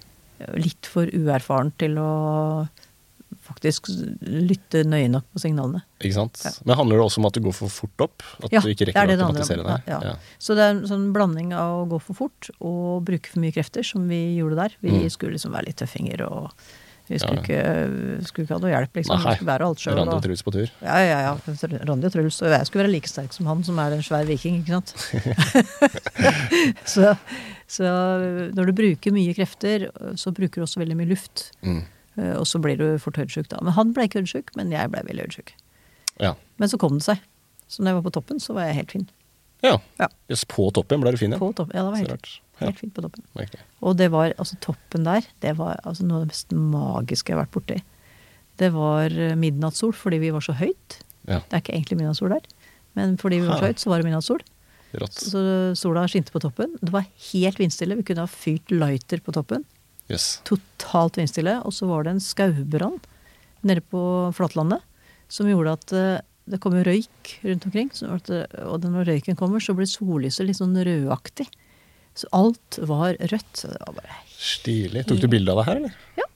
[0.55, 2.11] litt for uerfaren til å
[3.49, 3.89] faktisk
[4.23, 5.83] lytte nøye nok på signalene.
[6.01, 6.41] Ikke sant?
[6.45, 6.53] Ja.
[6.69, 8.23] Men handler det også om at du går for fort opp?
[8.45, 9.89] At Ja, du ikke rekker er det det å automatisere deg?
[9.91, 10.17] Ja, ja.
[10.39, 13.55] Så det er en sånn blanding av å gå for fort og bruke for mye
[13.57, 14.77] krefter, som vi gjorde der.
[14.85, 15.09] Vi Mm.
[15.11, 16.53] skulle liksom være litt tøffinger, og
[17.09, 19.17] vi skulle, ikke, skulle ikke ha noe hjelp, liksom.
[19.17, 19.31] Nei.
[19.33, 19.95] Vi skulle bære alt sjøl.
[19.97, 20.69] Randi og Truls på tur?
[20.85, 21.37] Ja, ja, ja.
[21.89, 22.43] Randi og Truls.
[22.45, 24.93] Og jeg skulle være like sterk som han, som er en svær viking, ikke sant.
[26.95, 27.15] så,
[27.69, 27.93] så
[28.55, 29.89] når du bruker mye krefter,
[30.21, 31.49] så bruker du også veldig mye luft.
[31.65, 31.81] Mm.
[32.19, 33.61] Eh, Og så blir du fort høydesjuk da.
[33.63, 35.53] Men han ble ikke høydesjuk, men jeg ble veldig høydesjuk.
[36.21, 36.35] Ja.
[36.59, 37.23] Men så kom det seg.
[37.69, 39.09] Så når jeg var på toppen, så var jeg helt fin.
[39.63, 39.77] ja.
[40.01, 40.09] Ja.
[40.49, 41.39] På toppen ble du fin, ja.
[41.39, 41.77] På toppen.
[41.77, 42.41] Ja, det var helt, rart.
[42.59, 43.23] Helt fint på toppen.
[43.37, 43.61] merkelig.
[43.83, 47.37] Og det var, altså toppen der, det var altså noe av det mest magiske jeg
[47.39, 47.79] har vært borti.
[48.59, 50.99] Det var eh, midnattssol fordi vi var så høyt.
[51.29, 51.39] Ja.
[51.47, 52.47] Det er ikke egentlig midnattssol der,
[52.99, 54.43] men fordi vi var så høyt, så var det midnattssol.
[54.99, 55.13] Rått.
[55.21, 55.41] Så
[55.77, 56.73] sola skinte på toppen.
[56.81, 57.95] Det var helt vindstille.
[58.01, 59.67] Vi kunne ha fyrt lighter på toppen.
[60.09, 60.29] Jøss.
[60.49, 61.59] Totalt vindstille.
[61.69, 62.99] Og så var det en skaubrann
[63.67, 64.01] nede på
[64.37, 64.85] flatlandet
[65.29, 67.91] som gjorde at eh, det kom røyk rundt omkring.
[67.93, 71.49] Det- og når røyken kommer, så blir sollyset litt sånn rødaktig.
[72.17, 73.53] Så alt var rødt.
[73.61, 75.05] Så det var bare Stilig.
[75.11, 75.95] Tok du bilde av det her, eller?
[76.17, 76.28] Ja.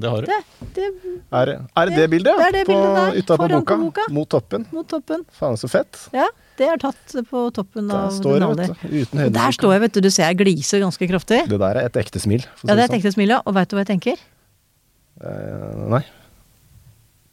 [0.00, 0.30] Det har du.
[0.30, 0.38] det,
[0.76, 0.86] det
[1.30, 2.38] Er, er det det bildet?
[2.40, 4.04] Det er det på, bildet der, Utapå foran boka, boka.
[4.16, 4.66] Mot toppen.
[4.72, 5.24] mot toppen.
[5.36, 6.00] Faen, så fett.
[6.16, 6.26] Ja,
[6.60, 8.88] det er tatt på toppen Der av står vet du.
[9.02, 10.00] Uten Der står jeg, vet du.
[10.04, 11.42] Du ser jeg gliser ganske kraftig.
[11.50, 12.44] Det der er et ekte smil.
[12.56, 13.42] for Ja, det er et ekte smil, ja.
[13.44, 14.16] Og veit du hva jeg tenker?
[14.20, 14.26] sånn.
[15.30, 16.04] Eh, nei,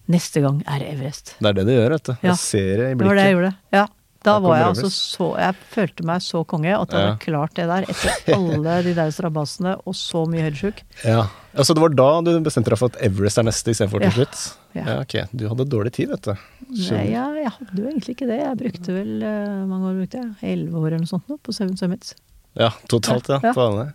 [0.07, 1.33] Neste gang er det Everest.
[1.43, 2.11] det er det det gjør, vet du.
[2.13, 2.29] Ja.
[2.29, 2.99] Jeg ser det i blikket.
[2.99, 3.49] Det var det jeg gjorde.
[3.75, 3.85] Ja.
[4.27, 7.07] Da var jeg altså så Jeg følte meg så konge at jeg Ja.
[7.13, 10.83] hadde klart det der etter alle de der strabasene og så mye høydesjuk.
[11.07, 11.25] Ja.
[11.57, 14.15] Altså, det var da du bestemte deg for at Everest er neste istedenfor til Ja.
[14.19, 14.43] slutt?
[14.77, 14.83] Ja.
[14.85, 15.15] Ja, ok.
[15.33, 16.35] Du hadde dårlig tid, vet du.
[16.67, 18.37] Nei, ja, jeg hadde jo egentlig ikke det.
[18.43, 20.31] Jeg brukte vel uh, mange år brukte jeg?
[20.53, 22.13] Elleve år eller noe sånt nå på Seven Summits.
[22.57, 23.39] Ja, totalt, ja.
[23.55, 23.87] På alle.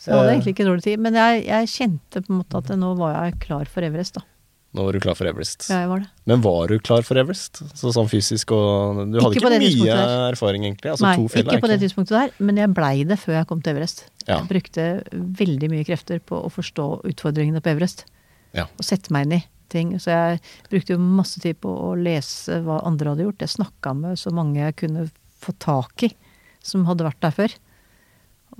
[0.00, 0.34] Så jeg hadde Eh.
[0.36, 1.00] egentlig ikke dårlig tid.
[1.02, 4.22] Men jeg, jeg kjente på en måte at nå var jeg klar for Everest, da.
[4.70, 5.64] Nå var du klar for Everest.
[5.66, 6.08] Ja, jeg var det.
[6.30, 7.58] Men var du klar for Everest?
[7.74, 9.96] Så, sånn fysisk og Du hadde Ikke ikke, mye
[10.28, 10.92] erfaring, egentlig?
[10.92, 13.74] Altså, Nei, ikke på det tidspunktet der, men jeg blei det før jeg kom til
[13.74, 14.04] Everest.
[14.28, 14.36] Ja.
[14.36, 14.84] Jeg brukte
[15.40, 18.04] veldig mye krefter på å forstå utfordringene på Everest.
[18.54, 18.68] Ja.
[18.78, 19.90] Og sette meg inn i ting.
[20.02, 20.38] Så jeg
[20.70, 23.42] brukte jo masse tid på å lese hva andre hadde gjort.
[23.42, 25.08] Jeg snakka med så mange jeg kunne
[25.40, 26.12] få tak i
[26.62, 27.58] som hadde vært der før.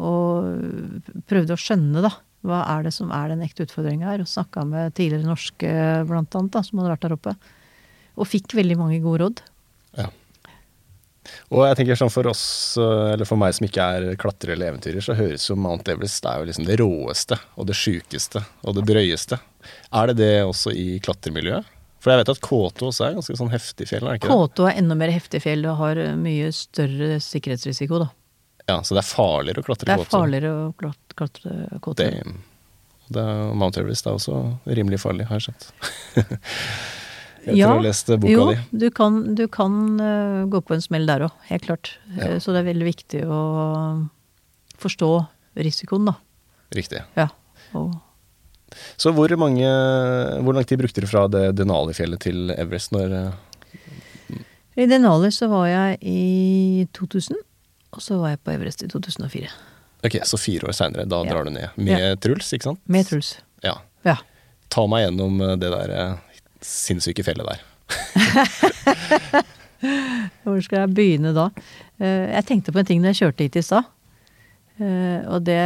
[0.00, 2.12] Og prøvde å skjønne, da.
[2.46, 4.22] Hva er det som er den ekte utfordringa her?
[4.24, 5.72] Og snakka med tidligere norske,
[6.08, 7.34] blant annet, da, som hadde vært der oppe.
[8.16, 9.42] Og fikk veldig mange gode råd.
[9.98, 10.08] Ja.
[11.52, 12.42] Og jeg tenker sånn for oss,
[12.80, 16.22] eh, eller for meg som ikke er klatrer eller eventyrer, så høres jo Mount Everest
[16.24, 19.38] det er jo liksom det råeste og det sjukeste og det drøyeste.
[19.92, 21.68] Er det det også i klatremiljøet?
[22.00, 24.38] For jeg vet at K2 også er ganske sånn heftig fjell, er det ikke det?
[24.56, 28.08] K2 er enda mer heftig fjell og har mye større sikkerhetsrisiko, da.
[28.70, 30.10] Ja, Så det er farligere å klatre Det er K2?
[30.14, 32.08] farligere å klatre, klatre K2.
[33.10, 33.24] Det
[33.58, 34.36] Mount Everest er også
[34.70, 35.64] rimelig farlig, har jeg sett.
[37.40, 38.56] Etter Ja, å ha lest boka jo, di.
[38.84, 41.94] du kan, du kan eh, gå på en smell der òg, helt klart.
[42.18, 42.34] Ja.
[42.34, 43.40] Eh, Så det er veldig viktig å
[44.80, 45.08] forstå
[45.64, 46.14] risikoen, da.
[46.76, 47.00] Riktig.
[47.16, 47.26] Ja.
[47.74, 47.96] Og
[49.00, 49.66] Så hvor, mange,
[50.44, 54.36] hvor lang tid brukte du fra det Denali-fjellet til Everest når eh,
[54.78, 57.40] I Denali så var jeg i 2000,
[57.92, 59.50] og så var jeg på Everest i 2004.
[60.06, 61.30] Ok, så fire år seinere, da Ja.
[61.32, 61.68] drar du ned.
[61.76, 62.80] Med Truls, ikke sant?
[62.88, 63.34] Med Truls.
[63.62, 63.74] Ja.
[64.04, 64.16] Ja.
[64.70, 66.14] Ta meg gjennom eh, det der eh,
[66.64, 67.60] sinnssyke fjellet der.
[70.44, 71.48] Hvor skal jeg begynne da?
[72.00, 73.84] Eh, Jeg tenkte på en ting da jeg kjørte hit i stad.
[74.80, 75.56] Og det,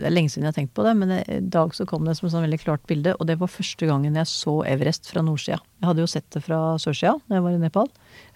[0.00, 2.14] det er lenge siden jeg har tenkt på det, men i dag så kom det
[2.16, 3.12] som et sånn veldig klart bilde.
[3.20, 5.58] Og det var første gangen jeg så Everest fra nordsida.
[5.82, 7.90] Jeg hadde jo sett det fra sørsida da jeg var i Nepal.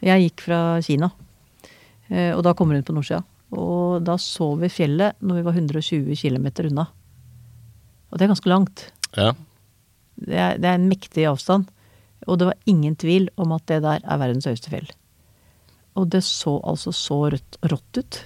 [0.05, 1.09] Jeg gikk fra Kina,
[2.12, 3.22] og da kommer hun på nordsida.
[3.53, 6.87] Og da så vi fjellet når vi var 120 km unna.
[8.11, 8.87] Og det er ganske langt.
[9.16, 9.33] Ja.
[10.20, 11.68] Det er, det er en mektig avstand.
[12.29, 14.88] Og det var ingen tvil om at det der er verdens høyeste fjell.
[15.98, 18.20] Og det så altså så rødt, rått ut.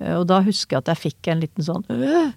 [0.00, 2.32] Eh, Og da husker jeg at jeg fikk en liten sånn øh,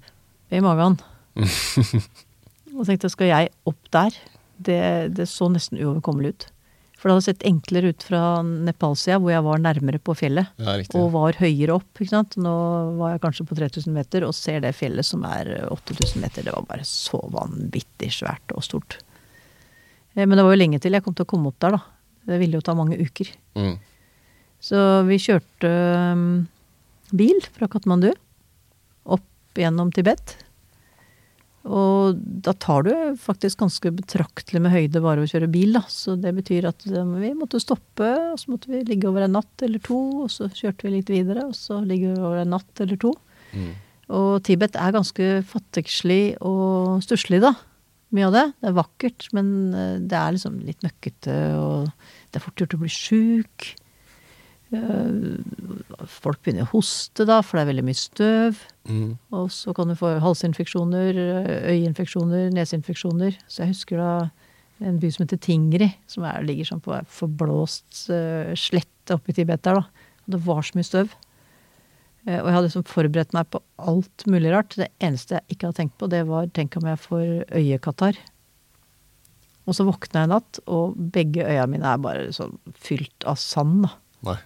[0.52, 0.98] i magen.
[2.76, 4.16] og tenkte skal jeg opp der?
[4.60, 4.82] Det,
[5.16, 6.48] det så nesten uoverkommelig ut.
[7.00, 10.50] For det hadde sett enklere ut fra Nepalsida, hvor jeg var nærmere på fjellet.
[10.60, 10.74] ja.
[11.00, 11.88] Og var høyere opp.
[11.96, 12.36] ikke sant?
[12.36, 12.52] Nå
[13.00, 16.44] var jeg kanskje på 3000 meter og ser det fjellet som er 8000 meter.
[16.44, 18.98] Det var bare så vanvittig svært og stort.
[20.16, 21.82] Eh, Men det var jo lenge til jeg kom til å komme opp der, da.
[22.30, 23.32] Det ville jo ta mange uker.
[23.56, 23.78] Mm.
[24.60, 25.70] Så vi kjørte
[26.12, 26.48] um,
[27.16, 28.12] bil fra Katmandu
[29.08, 30.36] opp gjennom Tibet.
[31.64, 35.84] Og da tar du faktisk ganske betraktelig med høyde bare å kjøre bil, da.
[35.92, 39.38] Så det betyr at um, vi måtte stoppe, og så måtte vi ligge over en
[39.38, 40.00] natt eller to.
[40.26, 43.14] Og så kjørte vi litt videre, og så ligge over en natt eller to.
[43.54, 43.72] Mm.
[44.20, 47.54] Og Tibet er ganske fattigslig og stusslig, da.
[48.16, 48.46] Mye av det.
[48.58, 51.92] Det er vakkert, men eh, det er liksom litt møkkete, og
[52.30, 53.70] det er fort gjort å bli sjuk.
[54.70, 58.60] Eh, Folk begynner å hoste, da, for det er veldig mye støv.
[58.90, 59.14] Mm.
[59.36, 61.18] Og så kan du få halsinfeksjoner,
[61.70, 63.38] øyeinfeksjoner, neseinfeksjoner.
[63.50, 64.12] Så jeg husker da
[64.86, 69.34] en by som heter Tingri, som er, ligger sånn på en forblåst uh, slette oppe
[69.34, 70.08] i Tibet der, da.
[70.24, 71.14] Og det var så mye støv.
[72.24, 74.78] Uh, og jeg hadde liksom forberedt meg på alt mulig rart.
[74.80, 77.26] Det eneste jeg ikke hadde tenkt på, det var tenk om jeg får
[77.60, 78.22] øyekatarr.
[79.70, 83.38] Og så våkna jeg en natt, og begge øya mine er bare sånn fylt av
[83.42, 83.84] sand.
[83.86, 83.98] da.
[84.32, 84.40] Nei.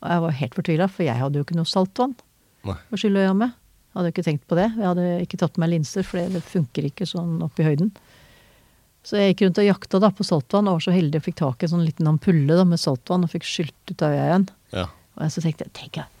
[0.00, 2.14] Og jeg var helt fortvila, for jeg hadde jo ikke noe saltvann
[2.68, 2.76] Nei.
[2.76, 3.56] å skylle øya med.
[3.90, 4.68] Jeg hadde jo ikke tenkt på det.
[4.76, 7.90] Jeg hadde ikke tatt med meg linser, for det funker ikke sånn opp i høyden.
[9.06, 11.38] Så jeg gikk rundt og jakta da på saltvann, og var så heldig og fikk
[11.40, 14.26] tak i en sånn liten ampulle da med saltvann og fikk skylt ut av øya
[14.28, 14.48] igjen.
[14.76, 14.86] Ja.
[15.16, 16.19] Og jeg så tenkte jeg, tenk, jeg,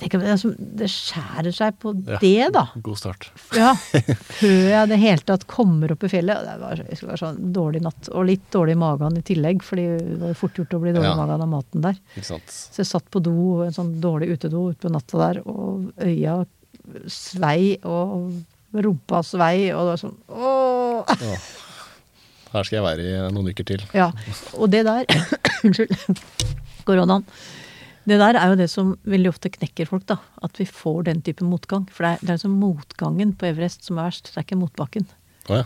[0.00, 2.18] tenk om det, er det skjærer seg på Ja.
[2.22, 2.62] det, da.
[2.84, 3.28] God start.
[3.56, 3.70] Ja,
[4.38, 6.42] Før jeg i det hele tatt kommer opp i fjellet.
[6.46, 8.10] Det var, det var sånn dårlig natt.
[8.12, 11.08] Og litt dårlig i magen i tillegg, fordi det var fort gjort å bli dårlig
[11.08, 11.16] i Ja.
[11.22, 11.96] magen av maten der.
[12.20, 12.40] Så
[12.82, 16.44] jeg satt på do, en sånn dårlig utedo utpå natta der, og øya
[17.10, 18.42] svei, og
[18.76, 21.38] rumpa svei, og det var sånn ååå!
[22.52, 23.82] Her skal jeg være i noen uker til.
[23.96, 24.10] Ja.
[24.56, 25.04] Og det der
[25.66, 26.20] Unnskyld.
[26.86, 27.24] Koronaen.
[28.06, 30.20] Det der er jo det som veldig ofte knekker folk, da.
[30.46, 31.88] At vi får den type motgang.
[31.90, 34.30] For det er, det er liksom motgangen på Everest som er verst.
[34.30, 35.08] Det er ikke motbakken.
[35.50, 35.64] Oh, ja.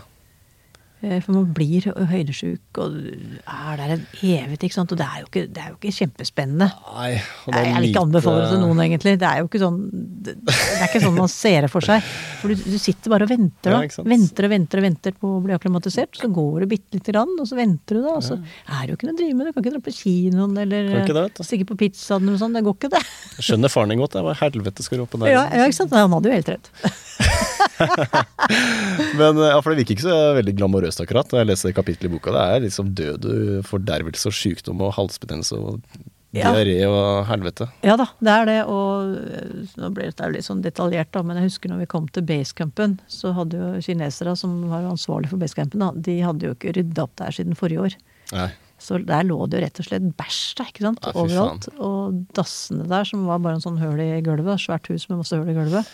[1.01, 4.91] Eh, For man blir høydesjuk og er der en evighet, ikke sant.
[4.93, 6.67] Og det er jo ikke, det er jo ikke kjempespennende.
[6.69, 7.07] Nei,
[7.47, 9.13] og Jeg vil ikke anbefale det til noen, egentlig.
[9.21, 12.05] Det er jo ikke sånn det, det er ikke sånn man ser det for seg.
[12.41, 13.81] For du, du sitter bare og venter, da.
[13.81, 16.21] Ja, venter og venter og venter på å bli akklimatisert.
[16.21, 18.17] Så går det bitte lite grann, og så venter du, da.
[18.19, 19.49] Og så er det jo ikke noe å drive med.
[19.49, 22.59] Du kan ikke dra på kinoen eller det, stikke på pizzaen eller noe sånt.
[22.59, 23.03] Det går ikke, det.
[23.41, 24.13] Skjønner faren din godt.
[24.19, 25.33] Det Hva i helvete skal du opp på ned?
[25.33, 25.97] Ja, ja, ikke sant.
[25.97, 27.49] Han hadde jo helt rett.
[29.19, 32.13] Men ja, for det virker ikke så veldig glamorøst akkurat når jeg leser kapittelet i
[32.15, 32.33] boka.
[32.35, 33.27] Det er liksom død
[33.69, 35.83] fordervelse og sykdom og halsbetennelse og
[36.31, 36.53] Ja.
[36.55, 37.65] diaré og helvete.
[37.83, 38.59] Ja da, det er det.
[38.71, 42.05] Og øh, nå ble dette litt sånn detaljert, da, men jeg husker når vi kom
[42.07, 46.53] til basecampen, så hadde jo kinesere som var ansvarlig for basecampen, da, de hadde jo
[46.55, 47.97] ikke rydda opp der siden forrige år.
[48.31, 48.47] Nei.
[48.81, 51.03] Så der lå det jo rett og slett bæsj da, ikke sant?
[51.03, 51.67] Ja, overalt.
[51.83, 55.35] Og dassene der, som var bare en sånn høl i gulvet, svært hus med masse
[55.35, 55.91] høl i gulvet,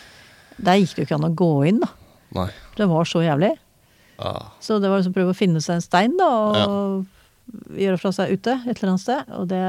[0.58, 1.92] der gikk det jo ikke an å gå inn, da.
[2.36, 2.48] Nei.
[2.76, 3.54] Det var så jævlig.
[4.18, 4.50] Ah.
[4.60, 6.28] Så det var liksom å prøve å finne seg en stein, da,
[6.66, 7.06] og
[7.78, 9.30] gjøre fra seg ute et eller annet sted.
[9.38, 9.62] Og det,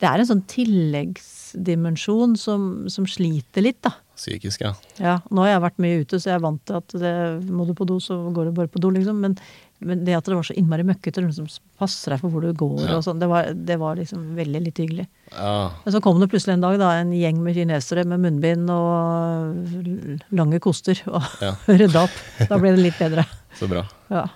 [0.00, 3.96] det er en sånn tilleggsdimensjon som, som sliter litt, da.
[4.14, 4.72] Psykisk, ja.
[5.02, 7.14] Ja, nå har jeg vært mye ute, så jeg er vant til at det,
[7.50, 9.18] må du på do, så går du bare på do, liksom.
[9.24, 9.34] Men,
[9.80, 11.46] men det at det var så innmari møkkete, noen som
[11.80, 12.96] passer deg for hvor du går Ja.
[12.96, 15.06] og sånn, det, var- det var liksom veldig litt hyggelig.
[15.34, 15.70] ja.
[15.84, 20.30] Men så kom det plutselig en dag da, en gjeng med kinesere med munnbind og
[20.32, 21.54] lange koster og Ja.
[21.68, 22.16] rydda opp.
[22.48, 23.26] Da ble det litt bedre.
[23.58, 23.84] Så bra.
[24.10, 24.26] Ja.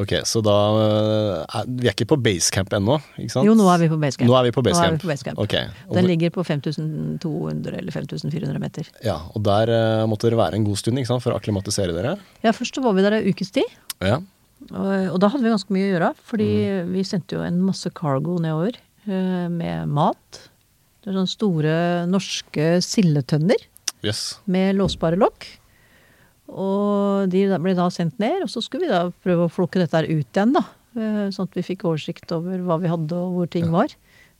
[0.00, 0.52] Ok, så da
[1.52, 3.44] er, Vi er ikke på basecamp ennå, ikke sant?
[3.44, 4.28] Jo, nå er vi på basecamp.
[4.30, 4.96] Nå er vi på basecamp.
[4.96, 5.38] Vi på basecamp.
[5.44, 5.66] Okay.
[5.92, 8.88] Den ligger på 5200 eller 5400 meter.
[9.04, 11.92] ja, og der uh, måtte dere være en god stund ikke sant, for å akklimatisere
[11.96, 12.14] dere?
[12.44, 13.68] Ja, først så var vi der ei ukes tid.
[14.00, 14.20] Ja.
[14.70, 16.92] Og, og da hadde vi ganske mye å gjøre, fordi Mm.
[16.94, 18.78] vi sendte jo en masse cargo nedover
[19.08, 20.40] uh, med mat.
[21.02, 21.76] Det er sånne store
[22.08, 23.68] norske sildetønner
[24.02, 24.38] Yes.
[24.46, 25.44] med låsbare lokk.
[26.52, 29.96] Og de ble da sendt ned, og så skulle vi da prøve å flokke dette
[29.96, 30.64] her ut igjen, da.
[30.96, 33.88] Eh, Sånn at vi fikk oversikt over hva vi hadde og hvor ting var.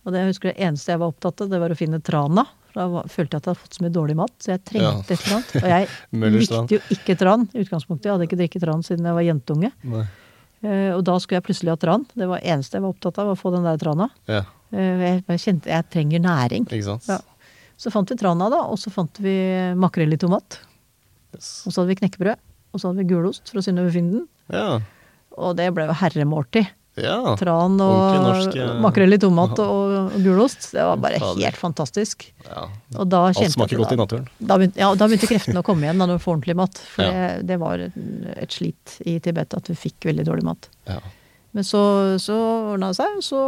[0.05, 2.45] Og det jeg husker det eneste jeg var opptatt av, det var å finne trana.
[2.73, 4.83] For da følte jeg at jeg hadde fått så mye dårlig mat, så jeg trengte
[4.83, 5.15] Ja.
[5.15, 5.55] et eller annet.
[5.63, 8.05] Og jeg likte jo ikke tran i utgangspunktet.
[8.09, 9.71] Jeg hadde ikke drikket tran siden jeg var jentunge.
[9.85, 10.07] Nei.
[10.63, 12.05] Eh, Og da skulle jeg plutselig ha tran.
[12.15, 14.11] Det var det eneste jeg var opptatt av, å få den der trana.
[14.29, 16.65] Ja, Eh, Jeg, jeg kjente jeg trenger næring.
[16.65, 17.05] ikke sant?
[17.07, 17.19] Ja.
[17.77, 19.35] Så fant vi trana, da, og så fant vi
[19.77, 20.61] makrell i tomat.
[21.35, 21.63] Yes.
[21.67, 22.37] Og så hadde vi knekkebrød.
[22.73, 24.27] Og så hadde vi gulost fra Synnøve Finden.
[24.53, 24.79] Ja.
[25.37, 26.67] Og det ble jo herremåltid.
[27.01, 27.17] ja.
[27.41, 30.71] Tran og norsk, eh, makrell i tomat og, og gulost.
[30.75, 32.27] Det var bare helt fantastisk.
[32.49, 32.67] ja.
[32.99, 34.29] Og da Alt smaker godt godt i naturen.
[34.41, 36.77] da begynte, ja, da begynte kreftene å komme igjen da du får ordentlig mat.
[36.97, 37.13] For Ja.
[37.39, 40.69] det, det var et, slit i Tibet at vi fikk veldig dårlig mat.
[40.89, 41.01] Ja.
[41.53, 41.81] Men så,
[42.21, 42.37] så
[42.73, 43.41] ordna det seg, og så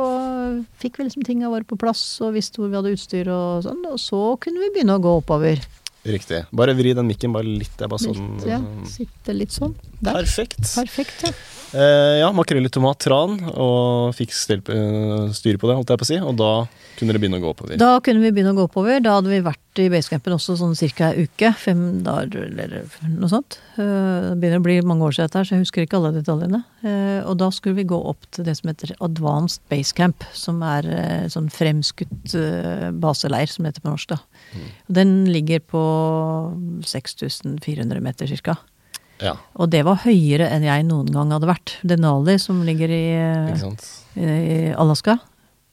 [0.80, 3.80] fikk vi liksom tinga våre på plass og visste hvor vi hadde utstyr og sånn.
[3.88, 5.60] Og så kunne vi begynne å gå oppover.
[6.04, 6.42] Riktig.
[6.52, 7.72] Bare vri den mikken bare litt.
[7.80, 8.60] Det bare sånn Litt, ja.
[8.84, 9.72] Sitte litt sånn.
[10.04, 10.18] Der.
[10.20, 10.60] Perfekt.
[10.76, 11.32] Perfekt, ja.
[11.74, 16.06] Eh, ja, makrell i tomat, tran, og fikk eh, styr på det, holdt jeg på
[16.06, 16.18] å si.
[16.20, 16.50] Og da
[16.98, 17.78] kunne det begynne å gå oppover.
[17.80, 19.00] Da kunne vi begynne å gå oppover.
[19.02, 21.08] Da hadde vi vært i basecampen også sånn ca.
[21.10, 21.50] ei uke.
[21.58, 23.58] Fem dager eller noe sånt.
[23.74, 26.12] Eh, Det begynner å bli mange år siden dette her, så jeg husker ikke alle
[26.20, 26.62] detaljene.
[26.84, 30.84] Eh, Og da skulle vi gå opp til det som heter Advanced Basecamp, som er
[31.32, 32.36] sånn fremskutt
[33.00, 34.08] baseleir, som det heter på norsk.
[34.14, 34.18] da.
[34.54, 35.82] Og Den ligger på
[36.86, 38.56] 6400 meter ca.
[39.22, 41.76] Ja, Og det var høyere enn jeg noen gang hadde vært.
[41.86, 43.04] Denali, som ligger i,
[44.18, 45.18] i Alaska,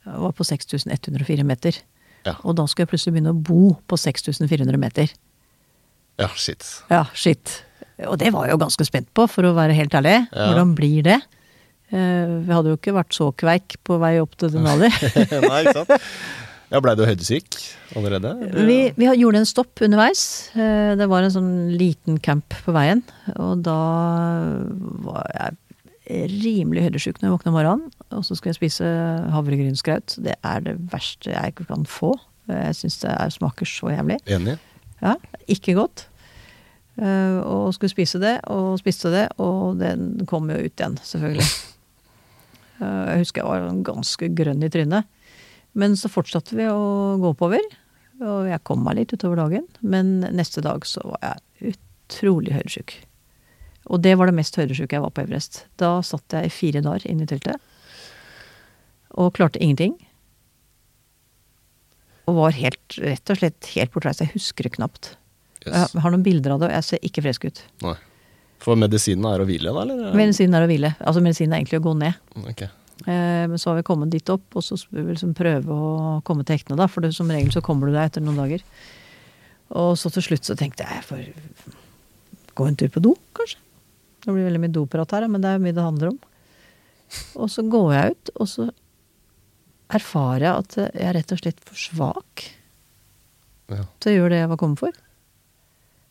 [0.05, 1.79] var på 6104 meter.
[2.27, 2.35] Ja.
[2.45, 5.09] Og da skulle jeg plutselig begynne å bo på 6400 meter.
[6.21, 6.67] Ja, shit.
[6.93, 7.63] Ja, shit.
[8.05, 10.19] Og det var jeg jo ganske spent på, for å være helt ærlig.
[10.29, 10.51] Ja.
[10.51, 11.17] Hvordan blir det?
[11.91, 14.89] Eh, Vi hadde jo ikke vært så kveik på vei opp til Denali.
[14.93, 16.07] Nei, ikke sant.
[16.71, 17.57] Ja, Blei du høydesyk
[17.99, 18.29] allerede?
[18.67, 20.21] Vi, vi gjorde en stopp underveis.
[20.55, 23.01] Eh, Det var en sånn liten camp på veien.
[23.35, 23.75] Og da
[25.03, 25.57] var jeg
[26.41, 27.91] rimelig høydesjuk når jeg våkna om morgenen.
[28.15, 28.87] Og så skulle jeg spise
[29.35, 30.15] havregrynsgraut.
[30.23, 32.13] Det er det verste jeg kan få.
[32.51, 34.17] Jeg syns det er, smaker så jævlig.
[34.31, 34.55] Enig?
[35.03, 35.17] Ja,
[35.51, 36.05] ikke godt.
[37.01, 41.51] Eh, og skulle spise det, og spiste det, og den kom jo ut igjen, selvfølgelig.
[42.81, 45.05] Eh, jeg husker jeg var ganske grønn i trynet.
[45.77, 47.63] Men så fortsatte vi å gå oppover,
[48.21, 49.65] og jeg kom meg litt utover dagen.
[49.81, 52.95] Men neste dag så var jeg utrolig høydesjuk.
[53.91, 55.63] Og det var det mest høydesjuke jeg var på Everest.
[55.81, 57.57] Da satt jeg i fire dager inne i teltet,
[59.19, 59.97] og klarte ingenting.
[62.29, 64.21] Og var helt, rett og slett helt bortreist.
[64.23, 65.15] Jeg husker det knapt.
[65.65, 65.91] Yes.
[65.93, 67.63] Jeg har noen bilder av det, og jeg ser ikke frisk ut.
[67.85, 67.97] Nei.
[68.61, 69.83] For medisinen er å hvile, da?
[69.83, 70.13] eller?
[70.17, 70.93] Medisinen er å hvile.
[71.01, 72.19] Altså medisinen er egentlig å gå ned.
[72.45, 72.63] Ok.
[73.07, 76.21] Eh, Men så har vi kommet dit opp, og så vil vi liksom prøve å
[76.27, 76.87] komme til hektene, da.
[76.87, 78.61] For det, som regel så kommer du deg etter noen dager.
[79.71, 81.75] Og så til slutt så tenkte jeg jeg får
[82.55, 83.57] gå en tur på do, kanskje.
[84.21, 86.19] Det blir veldig mye doprat her, men det er jo mye det handler om.
[87.41, 88.67] Og så går jeg ut, og så
[89.91, 92.43] erfarer jeg at jeg er rett og slett for svak
[93.71, 93.83] Ja.
[94.03, 94.91] til å gjøre det jeg var kommet for.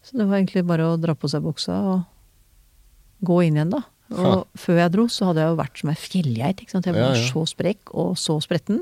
[0.03, 2.05] Så det var egentlig bare å dra på seg buksa og
[3.25, 3.83] gå inn igjen, da.
[4.11, 6.63] Og før jeg dro, så hadde jeg jo vært som ei fjellgeit.
[6.65, 6.89] ikke sant?
[6.89, 7.27] Jeg var Ja, ja.
[7.31, 8.81] så sprekk og så spretten.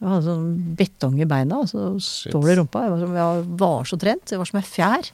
[0.00, 2.86] Jeg hadde sånn betong i beina, og så stål i rumpa.
[2.86, 4.32] Jeg var, som, jeg var så trent.
[4.32, 5.10] Jeg var som ei fjær.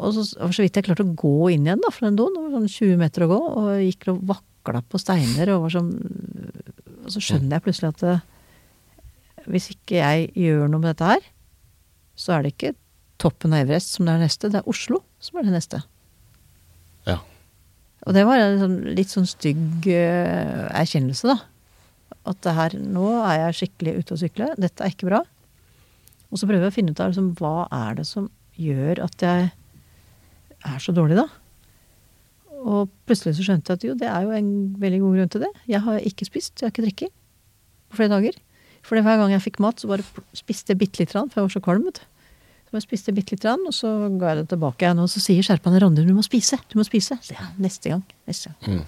[0.00, 2.32] Og så var så vidt jeg klarte å gå inn igjen da, fra den doen.
[2.36, 3.40] Det var sånn 20 meter å gå.
[3.58, 5.92] Og jeg gikk og vakla på steiner og var sånn
[7.00, 8.16] Og så skjønner jeg plutselig at det,
[9.50, 11.22] hvis ikke jeg gjør noe med dette her,
[12.14, 12.74] så er det ikke
[13.20, 15.80] toppen av Everest som det er neste, det er Oslo som er det neste.
[18.08, 21.36] Og det var en sånn, litt sånn stygg eh, erkjennelse, da.
[22.30, 25.20] At det her, nå er jeg skikkelig ute å sykle, dette er ikke bra.
[26.30, 28.28] Og så prøver jeg å finne ut av liksom, hva er det som
[28.60, 29.48] gjør at jeg
[30.70, 31.26] er så dårlig, da.
[32.60, 35.44] Og plutselig så skjønte jeg at jo, det er jo en veldig god grunn til
[35.46, 35.50] det.
[35.70, 37.14] Jeg har ikke spist, jeg har ikke drukket
[37.90, 38.36] på flere dager.
[38.86, 40.04] For hver gang jeg fikk mat, så bare
[40.36, 41.88] spiste jeg bitte lite grann, for jeg var så kvalm.
[41.88, 42.09] vet du.
[42.70, 43.88] Så jeg spiste bitte lite grann, og så
[44.20, 45.00] ga jeg det tilbake igjen.
[45.02, 47.16] Og så sier skjerpene Randi, du må spise, du må spise.
[47.26, 48.04] Så ja, neste gang.
[48.30, 48.76] Neste gang.
[48.78, 48.84] Mm.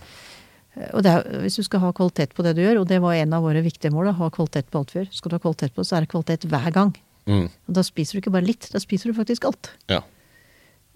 [0.78, 3.00] Eh, Og det er, hvis du skal ha kvalitet på det du gjør, og det
[3.02, 5.10] var en av våre viktige mål, å ha kvalitet på alt vi gjør.
[5.18, 6.94] Skal du ha kvalitet på det, så er det kvalitet hver gang.
[7.26, 7.46] Mm.
[7.50, 9.72] Og da spiser du ikke bare litt, da spiser du faktisk alt.
[9.90, 10.00] Ja.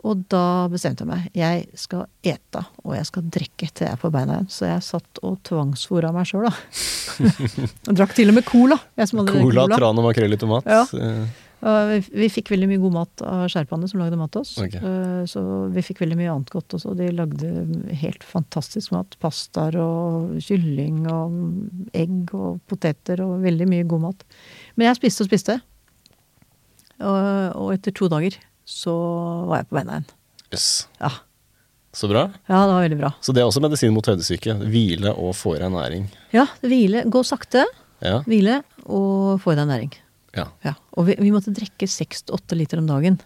[0.07, 1.25] Og da bestemte jeg meg.
[1.35, 4.51] Jeg skal ete, og jeg skal drikke til jeg er på beina igjen.
[4.53, 6.55] Så jeg satt og tvangsfora meg sjøl, da.
[7.89, 8.79] og drakk til og med cola.
[8.95, 10.69] Cola, drikker tran og makrell i tomat.
[10.71, 10.85] Ja.
[11.61, 14.53] Vi, vi fikk veldig mye god mat av sherpaene som lagde mat til oss.
[14.61, 14.75] Ok.
[14.77, 15.41] Eh, Så
[15.73, 16.93] vi fikk veldig mye annet godt også.
[16.99, 17.49] De lagde
[18.03, 19.17] helt fantastisk mat.
[19.23, 21.39] Pastaer og kylling og
[21.97, 24.27] egg og poteter og veldig mye god mat.
[24.77, 25.59] Men jeg spiste og spiste.
[27.01, 28.93] Og, og etter to dager så
[29.49, 30.07] var jeg på beina igjen.
[30.55, 30.69] Yes.
[31.01, 31.11] Ja.
[31.97, 32.27] Så bra.
[32.45, 33.11] ja, det var veldig bra.
[33.25, 34.55] Så det er også medisin mot høydesyke.
[34.69, 36.09] Hvile og få i deg næring.
[36.37, 37.07] Ja, hvile.
[37.09, 37.65] Gå sakte.
[38.05, 38.19] Ja.
[38.29, 39.95] Hvile og få i deg næring.
[40.37, 40.47] Ja.
[40.67, 40.75] Ja.
[40.97, 43.19] Og vi, vi måtte drikke seks til åtte liter om dagen.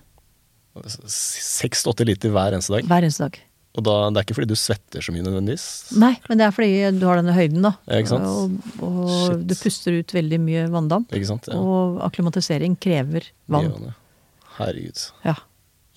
[1.10, 2.88] Seks til åtte liter hver eneste dag.
[2.90, 3.40] Hver eneste dag.
[3.78, 5.64] Og da, det er ikke fordi du svetter så mye nødvendigvis.
[6.02, 7.70] Nei, men det er fordi du har denne høyden, da.
[7.86, 8.26] Ja, ikke sant?
[8.26, 11.14] Og, og du puster ut veldig mye vanndamp.
[11.14, 11.46] Ikke sant?
[11.50, 11.58] Ja.
[11.60, 13.92] Og akklimatisering krever vann.
[14.56, 15.04] Herregud.
[15.26, 15.36] Ja.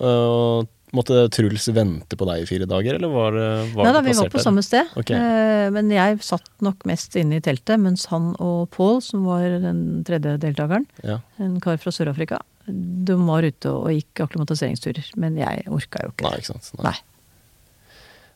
[0.06, 3.36] Og måtte Truls vente på deg i fire dager, eller var
[3.74, 4.44] var Nei da, vi var på der?
[4.46, 4.90] samme sted.
[4.96, 5.10] Ok.
[5.16, 9.42] Eh, Men jeg satt nok mest inne i teltet, mens han og Paul, som var
[9.60, 11.18] den tredje deltakeren, Ja.
[11.40, 12.38] en kar fra Sør-Afrika,
[12.68, 15.10] de var ute og gikk akklimatiseringsturer.
[15.16, 16.70] Men jeg orka jo ikke Nei, ikke sant.
[16.78, 16.90] Nei.
[16.90, 16.96] Nei.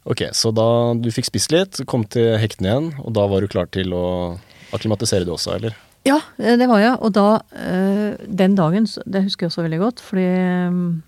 [0.08, 3.48] Ok, så da du fikk spist litt, kom til hektene igjen, og da var du
[3.50, 4.38] klar til å
[4.72, 5.74] akklimatisere det også, eller?
[6.06, 6.94] Ja, eh, det var jeg.
[7.04, 10.24] Og da, eh, den dagen, det husker jeg også veldig godt, fordi
[10.72, 11.02] mm,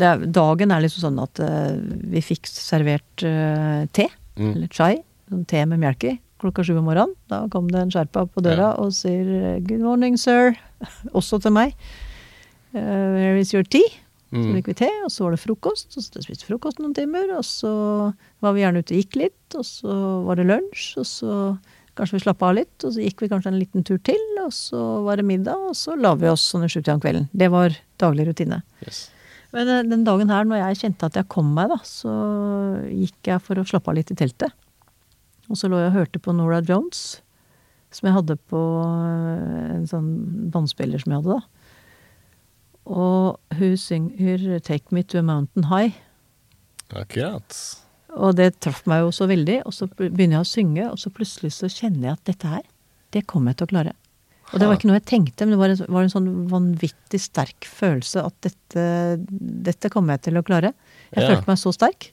[0.00, 1.76] er- dagen er liksom sånn at uh,
[2.12, 4.54] vi fikk servert uh, te, Mm.
[4.56, 7.12] eller chai, sånn te med melk i, klokka sju om morgenen.
[7.28, 10.56] Da kom det en sherpa på døra og sier 'good morning, sir',
[11.12, 11.74] også til meg.
[12.74, 13.98] Uh, 'Where is your tea?'
[14.32, 14.54] Så Mm.
[14.56, 15.92] fikk vi te, og så var det frokost.
[15.98, 19.16] Og så spiste vi frokost noen timer, og så var vi gjerne ute og gikk
[19.20, 21.58] litt, og så var det lunsj, og så
[21.94, 24.48] kanskje vi slappa av litt, og så gikk vi kanskje en liten tur til, og
[24.56, 27.28] så var det middag, og så la vi oss sånn i sjutida om kvelden.
[27.36, 28.62] Det var daglig rutine.
[28.88, 29.10] Yes.
[29.52, 32.12] Men eh, den dagen her, når jeg kjente at jeg kom meg, da, så
[32.88, 34.54] gikk jeg for å slappe av litt i teltet.
[35.50, 37.20] Og så lå jeg og hørte på Nora Jones,
[37.92, 40.12] som jeg hadde på eh, en sånn
[40.54, 41.42] båndspiller som jeg hadde da.
[42.82, 45.94] Og hun synger 'Take Me To A Mountain High'.
[46.90, 47.54] Akkurat.
[48.12, 51.12] Og det traff meg jo så veldig, og så begynner jeg å synge, og så
[51.14, 52.64] plutselig så kjenner jeg at dette her,
[53.12, 53.94] det kommer jeg til å klare.
[54.52, 57.20] Og det var ikke noe jeg tenkte, men det var en, var en sånn vanvittig
[57.20, 58.84] sterk følelse at dette,
[59.70, 60.74] dette kommer jeg til å klare.
[61.14, 61.28] Jeg Ja.
[61.34, 62.10] følte meg så sterk.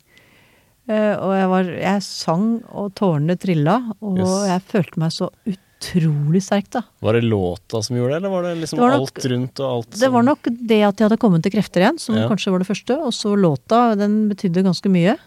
[0.89, 4.47] Eh, og jeg, var, jeg sang, og tårene trilla, og Yes.
[4.49, 6.81] jeg følte meg så utrolig sterk, da.
[7.01, 9.59] Var det låta som gjorde det, eller var det liksom Det var nok- alt rundt
[9.59, 12.27] og alt Det var nok det at jeg hadde kommet til krefter igjen, som Ja.
[12.27, 12.97] kanskje var det første.
[13.05, 15.17] Og så låta, den betydde ganske mye.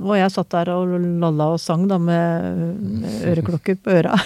[0.00, 4.16] Og jeg satt der og lalla og sang da med, med øreklokker på øra.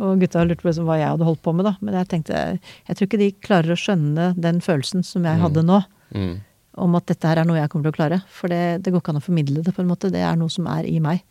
[0.00, 1.74] Og gutta lurte på liksom hva jeg hadde holdt på med, da.
[1.84, 5.64] Men jeg tenkte jeg tror ikke de klarer å skjønne den følelsen som jeg hadde
[5.66, 5.82] nå.
[6.16, 6.38] Mm.
[6.80, 8.20] Om at dette her er noe jeg kommer til å klare.
[8.32, 10.12] For det, det går ikke an å formidle det, på en måte.
[10.14, 11.24] Det er noe som er i meg.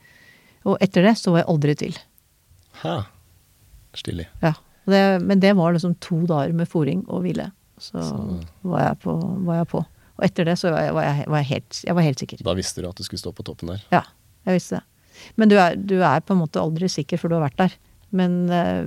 [0.68, 2.02] Og etter det så var jeg aldri i tvil.
[2.84, 2.98] Hæ.
[3.98, 4.28] Stilig.
[4.44, 4.54] Ja.
[4.90, 7.50] Det, men det var liksom to dager med fòring og hvile.
[7.80, 8.04] Så
[8.68, 9.16] var jeg på.
[9.48, 9.84] Var jeg på.
[10.20, 12.42] Og etter det så var jeg, var jeg, var jeg, helt, jeg var helt sikker.
[12.46, 13.84] Da visste du at du skulle stå på toppen der.
[13.94, 14.04] Ja,
[14.50, 14.86] jeg visste det.
[15.40, 17.78] Men du er, du er på en måte aldri sikker før du har vært der.
[18.12, 18.86] Men eh,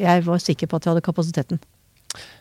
[0.00, 1.60] jeg var sikker på at jeg hadde kapasiteten.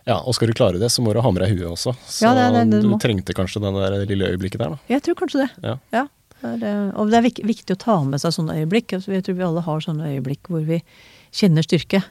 [0.08, 1.96] Ja, og skal du klare det, så må du ha med deg huet også.
[2.08, 3.00] Så Ja, det det, det du må.
[3.02, 4.78] trengte kanskje det der lille øyeblikket der, da.
[4.92, 5.50] Jeg tror kanskje det.
[5.66, 5.78] Ja.
[5.92, 6.06] Ja.
[6.46, 8.94] Er, og det er viktig å ta med seg sånne øyeblikk.
[8.94, 10.82] Altså, jeg tror vi alle har sånne øyeblikk hvor vi
[11.34, 12.04] kjenner styrke.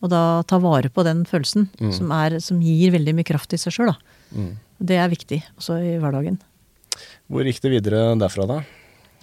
[0.00, 1.92] Og da ta vare på den følelsen Mm.
[1.92, 3.92] som, er, som gir veldig mye kraft i seg sjøl.
[4.32, 4.56] Mm.
[4.80, 6.38] Det er viktig også i hverdagen.
[7.28, 8.60] Hvor gikk det videre derfra, da?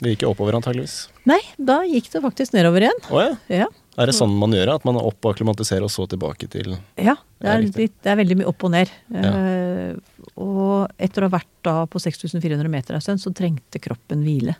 [0.03, 1.07] Det gikk jo oppover, antageligvis.
[1.25, 2.99] Nei, da gikk det faktisk nedover igjen.
[3.09, 3.35] Oh, ja.
[3.63, 3.67] Ja.
[3.95, 4.75] Er det sånn man gjør det?
[4.81, 8.19] At man opp og akklimatiserer, og så tilbake til Ja, det er, litt, det er
[8.19, 8.91] veldig mye opp og ned.
[9.13, 9.31] Ja.
[9.31, 14.25] Uh, og etter å ha vært da på 6400 meter en stund, så trengte kroppen
[14.27, 14.57] hvile.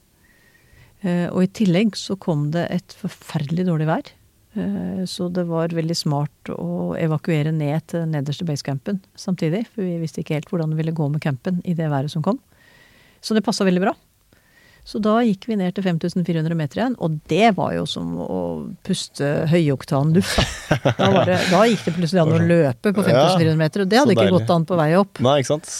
[1.04, 4.14] Uh, og i tillegg så kom det et forferdelig dårlig vær.
[4.56, 9.66] Uh, så det var veldig smart å evakuere ned til den nederste basecampen samtidig.
[9.74, 12.24] For vi visste ikke helt hvordan det ville gå med campen i det været som
[12.24, 12.40] kom.
[13.20, 13.98] Så det passa veldig bra.
[14.86, 18.40] Så da gikk vi ned til 5400 meter igjen, og det var jo som å
[18.86, 20.38] puste høyoktan luft.
[20.70, 21.26] Da.
[21.26, 24.28] Det, da gikk det plutselig an å løpe på 5400 meter, og det hadde ikke
[24.28, 24.40] deilig.
[24.40, 25.22] gått an på vei opp.
[25.26, 25.72] Nei, ikke sant?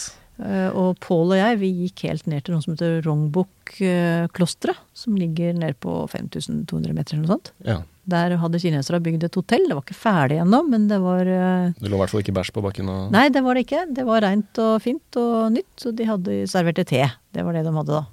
[0.42, 4.76] Eh, Og Pål og jeg vi gikk helt ned til noe som heter Rongbukk-klosteret.
[4.96, 7.52] som ligger ned på 5200 meter eller noe sånt.
[7.64, 7.78] Ja.
[8.06, 9.64] Der hadde kinesere bygd et hotell.
[9.66, 12.36] Det var ikke ferdig ennå, men det var eh, Det lå i hvert fall ikke
[12.36, 12.90] bæsj på bakken.
[12.92, 13.08] Og...
[13.14, 13.86] Nei, det var det ikke.
[13.96, 17.02] Det var reint og fint og nytt, Så de hadde serverte te.
[17.34, 18.04] Det var det de hadde da.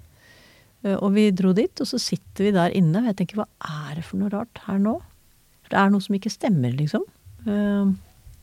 [0.83, 3.47] Eh, Og vi dro dit, og så sitter vi der inne, og jeg tenker hva
[3.89, 4.97] er det for noe rart her nå?
[5.63, 7.05] For det er noe som ikke stemmer, liksom.
[7.47, 7.93] Eh,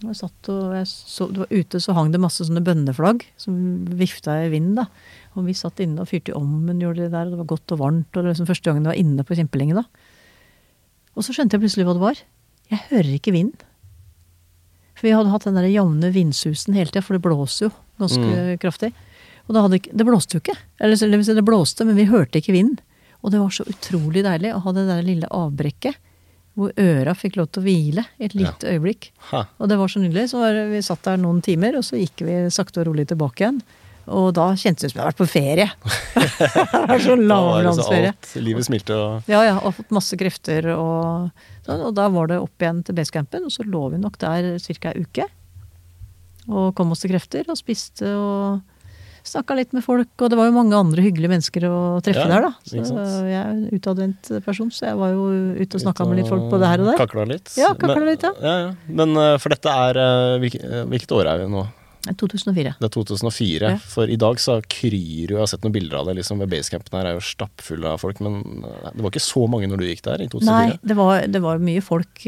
[0.00, 3.84] Jeg satt og jeg så, det var Ute så hang det masse sånne bønneflagg som
[4.00, 4.74] vifta i vinden.
[4.80, 4.86] da.
[5.36, 7.72] Og vi satt inne og fyrte i ovnen, gjorde det der, og det var godt
[7.76, 8.08] og varmt.
[8.08, 9.84] Og det var liksom første gangen jeg var inne på kjempelenge da.
[11.16, 12.22] Og så skjønte jeg plutselig hva det var.
[12.70, 13.60] Jeg hører ikke vind.
[14.96, 17.70] For vi hadde hatt den der jevne vindsusen hele tida, for det blåser jo
[18.00, 18.92] ganske kraftig.
[19.50, 20.54] Og det, hadde det blåste jo ikke.
[20.78, 22.78] Eller eller det blåste, men vi hørte ikke vind.
[23.20, 25.98] Og det var så utrolig deilig å ha det der lille avbrekket
[26.58, 29.10] hvor øra fikk lov til å hvile et lite øyeblikk.
[29.30, 29.44] Ha.
[29.58, 30.28] Og det var så nydelig.
[30.32, 33.44] Så var, vi satt der noen timer, og så gikk vi sakte og rolig tilbake
[33.44, 33.60] igjen.
[34.10, 35.68] Og da kjentes det som jeg hadde vært på ferie.
[36.74, 38.14] det var så lavlandsferie.
[38.14, 41.30] alt, livet smilte og Ja, ja, og fått masse krefter og
[41.66, 41.84] sånn.
[41.86, 44.92] Og da var det opp igjen til basecampen, og så lå vi nok der ca.
[44.94, 45.28] ei uke.
[46.50, 48.60] Og kom oss til krefter og spiste og
[49.30, 50.10] snakka litt med folk.
[50.18, 52.52] Og det var jo mange andre hyggelige mennesker å treffe Ja, der, da.
[52.66, 55.26] Så jeg er en utadvendt person, så jeg var jo
[55.60, 57.00] ute og snakka med litt folk både her og der.
[57.00, 57.52] Kakla litt.
[57.58, 58.32] Ja, kakla litt, ja.
[58.42, 58.70] ja, ja.
[59.00, 61.66] Men eh, for dette er eh, eh, Hvilket år er vi nå?
[62.00, 62.70] 2004.
[62.80, 63.70] Det er 2004.
[63.74, 63.80] Ja.
[63.92, 66.14] For i dag så kryr jo Jeg har sett noen bilder av det.
[66.16, 68.22] liksom ved Basecampen her er jo stappfull av folk.
[68.24, 70.48] Men det var ikke så mange når du gikk der i 2004?
[70.48, 72.24] Nei, det var, det var mye folk.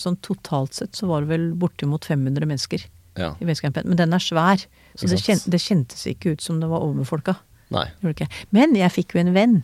[0.00, 2.88] Sånn totalt sett så var det vel bortimot 500 mennesker
[3.20, 3.34] Ja.
[3.36, 3.84] i basecampen.
[3.92, 4.64] Men den er svær,
[4.96, 7.36] så det, kjent, det kjentes ikke ut som det var overbefolka.
[8.52, 9.58] Men jeg fikk jo en venn.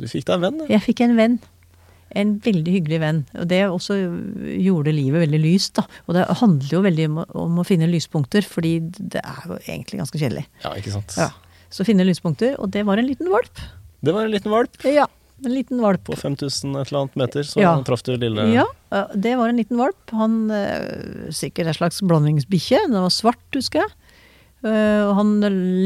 [0.00, 0.76] Du fikk deg en venn, ja.
[0.78, 1.38] Jeg fikk en venn.
[2.18, 3.18] En veldig hyggelig venn.
[3.38, 3.94] Og det også
[4.58, 5.84] gjorde livet veldig lyst, da.
[6.08, 9.58] Og det handler jo veldig om, å- om å finne lyspunkter, fordi det er jo
[9.60, 10.46] egentlig ganske kjedelig.
[10.64, 11.14] Ja, ikke sant.
[11.20, 11.28] Ja.
[11.70, 13.60] Så finne lyspunkter, og det var en liten valp.
[14.02, 15.04] Det var en liten valp Ja,
[15.44, 16.02] en liten valp.
[16.08, 17.76] på 5000 et eller annet meter, så Ja.
[17.84, 20.10] traff du lille Ja, ja, det var en liten valp.
[20.10, 22.88] Han eh, Sikkert en slags blandingsbikkje.
[22.88, 23.90] Den var svart, husker jeg.
[24.66, 25.30] Eh, Og han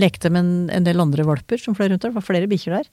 [0.03, 2.11] lekte med en, en del andre valper som fløy rundt der.
[2.15, 2.91] Det var flere bikkjer der.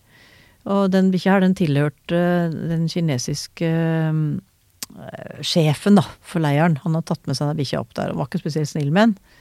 [0.71, 6.77] Og den bikkja her, den tilhørte eh, den kinesiske eh, sjefen da, for leiren.
[6.83, 9.11] Han hadde tatt med seg den bikkja opp der og var ikke spesielt snill med
[9.13, 9.37] den.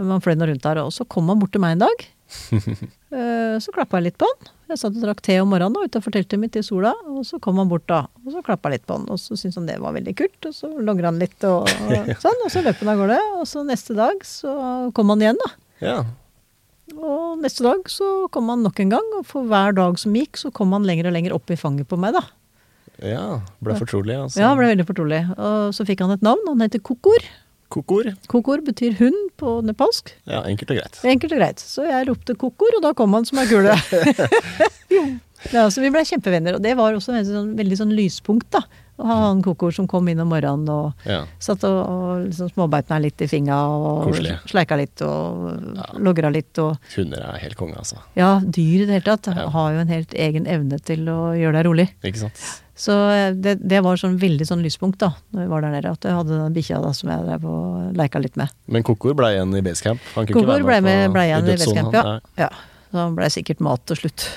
[0.00, 2.06] Men han fløy nå rundt der, og så kom han bort til meg en dag.
[3.62, 4.48] Så klappa jeg litt på han.
[4.72, 7.38] Jeg satt og drakk te om morgenen da, utafor teltet mitt i sola, og så
[7.38, 8.00] kom han bort da.
[8.24, 10.48] Og så klappa jeg litt på han, og så syntes han det var veldig kult,
[10.48, 13.18] og så logra han litt og, og sånn, og så løp han av gårde.
[13.38, 14.54] Og så neste dag så
[14.96, 15.50] kom han igjen, da.
[15.82, 16.02] Ja.
[16.94, 20.38] Og neste dag så kom han nok en gang, og for hver dag som gikk,
[20.40, 22.24] så kom han lenger og lenger opp i fanget på meg, da.
[23.02, 23.24] ja.
[23.64, 24.42] Ble fortrolig, altså.
[24.42, 25.22] Ja, ble veldig fortrolig.
[25.34, 27.24] Og så fikk han et navn, han heter Kokor.
[27.72, 28.06] Kokor.
[28.30, 30.12] Kokor betyr hund på nepalsk.
[30.30, 31.00] Ja, enkelt og greit.
[31.10, 31.62] Enkelt og greit.
[31.64, 33.74] Så jeg ropte kokor, og da kom han som ei kule.
[35.56, 38.62] ja, så vi ble kjempevenner, og det var også et sånn, veldig sånn lyspunkt, da.
[38.96, 41.24] Ha han kokor som kom inn om morgenen og Ja.
[41.42, 44.36] satt og, og liksom småbeit meg litt i finga og Koselig.
[44.46, 45.86] sleika litt og Ja.
[45.98, 47.98] logra litt og Hunder er helt konge, altså.
[48.14, 49.48] Ja, dyr i det hele tatt Ja.
[49.50, 51.88] har jo en helt egen evne til å gjøre deg rolig.
[52.04, 52.60] Ikke sant?
[52.76, 55.90] Så eh, det, det var sånn veldig sånn lyspunkt da når vi var der nede,
[55.90, 58.50] at jeg hadde den bikkja da som jeg drev og leika litt med.
[58.66, 60.00] Men Kokor ble igjen i basecamp?
[60.14, 62.18] Han kunne Kokor ble, med, ble igjen i i basecamp, ja.
[62.38, 62.48] ja.
[62.90, 64.28] Så han ble sikkert mat til slutt.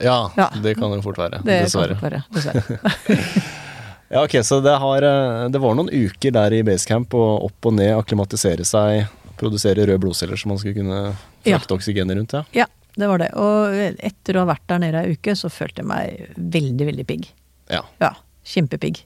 [0.00, 0.50] Ja, Ja.
[0.62, 1.42] det kan jo fort være.
[1.42, 1.98] Det dessverre.
[1.98, 2.22] kan fort være.
[2.30, 3.58] Dessverre.
[4.10, 7.66] Ja, ok, Så det, har, eh, det var noen uker der i basecamp og opp
[7.68, 9.06] og ned, akklimatisere seg,
[9.38, 11.00] produsere røde blodceller så man skulle kunne
[11.44, 11.58] Ja.
[11.58, 12.42] frakte oksygenet rundt, ja.
[12.52, 13.28] Ja, det var det.
[13.36, 17.06] Og etter å ha vært der nede ei uke, så følte jeg meg veldig, veldig
[17.06, 17.28] pigg.
[17.70, 17.82] Ja.
[18.00, 19.02] Ja, kjempepigg.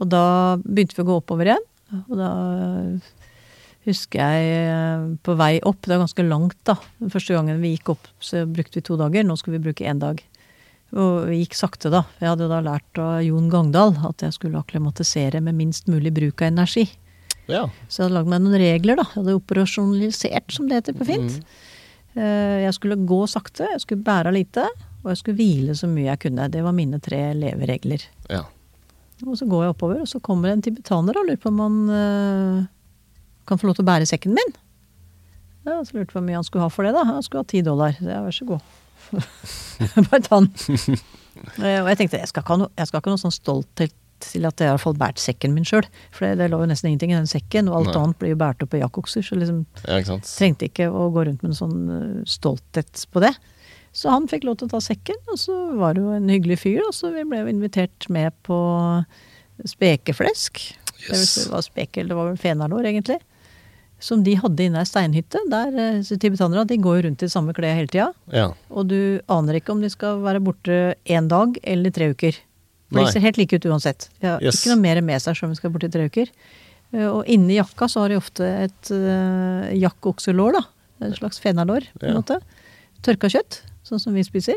[0.00, 1.64] Og da begynte vi å gå oppover igjen.
[2.10, 2.30] Og da
[3.88, 6.74] husker jeg eh, på vei opp, det var ganske langt da.
[7.00, 9.24] Den første gangen vi gikk opp, så brukte vi to dager.
[9.24, 10.20] Nå skulle vi bruke én dag.
[10.96, 12.04] Og gikk sakte, da.
[12.22, 16.14] Jeg hadde jo da lært av Jon Gangdal at jeg skulle akklimatisere med minst mulig
[16.16, 16.86] bruk av energi.
[17.48, 17.66] ja.
[17.88, 19.04] Så jeg hadde lagd meg noen regler, da.
[19.12, 21.40] Jeg hadde operasjonalisert, som det heter på fint.
[21.40, 21.64] Mm.
[22.64, 24.64] Jeg skulle gå sakte, jeg skulle bære lite,
[25.04, 26.48] og jeg skulle hvile så mye jeg kunne.
[26.50, 28.08] Det var mine tre leveregler.
[28.32, 28.44] ja.
[29.26, 31.78] Og så går jeg oppover, og så kommer en tibetaner og lurer på om han
[31.90, 32.66] eh,
[33.50, 34.52] kan få lov til å bære sekken min.
[35.66, 37.02] Ja, så lurte jeg på hvor mye han skulle ha for det, da.
[37.08, 37.96] Han skulle ha ti dollar.
[37.98, 38.76] Så ja, vær så god.
[40.28, 40.50] Ta den.
[41.62, 44.48] Eh, og jeg tenkte jeg skal ikke ha noe, ikke ha noe sånn stolthet til
[44.48, 45.86] at jeg har fått båret sekken min sjøl.
[46.10, 48.00] For det, det lå jo nesten ingenting i den sekken, og alt Nei.
[48.00, 49.22] annet blir jo båret opp i jakkokser.
[49.22, 53.30] Så liksom ja, trengte ikke å gå rundt med en sånn eh, stolthet på det.
[53.94, 56.58] Så han fikk lov til å ta sekken, og så var det jo en hyggelig
[56.64, 58.58] fyr, og så vi ble invitert med på
[59.66, 60.60] spekeflesk.
[60.98, 61.34] Det Yes.
[61.44, 63.20] det var spekel, det var vel fenalår, egentlig.
[64.00, 65.40] Som de hadde inne i ei steinhytte.
[65.50, 68.12] Der, eh, Tibetanere de går jo rundt i samme klær hele tida.
[68.32, 68.52] Ja.
[68.70, 72.38] Og du aner ikke om de skal være borte én dag eller tre uker.
[72.92, 74.08] For de ser helt like ut uansett.
[74.20, 74.62] De har Yes.
[74.64, 76.28] ikke noe mer med seg selv om de skal borte i tre uker.
[76.94, 80.62] Eh, Og inni jakka så har de ofte et uh, jakkokselår, da.
[81.06, 82.20] Et slags fenalår, på en Ja.
[82.22, 82.40] måte.
[83.02, 84.56] Tørka kjøtt, sånn som vi spiser.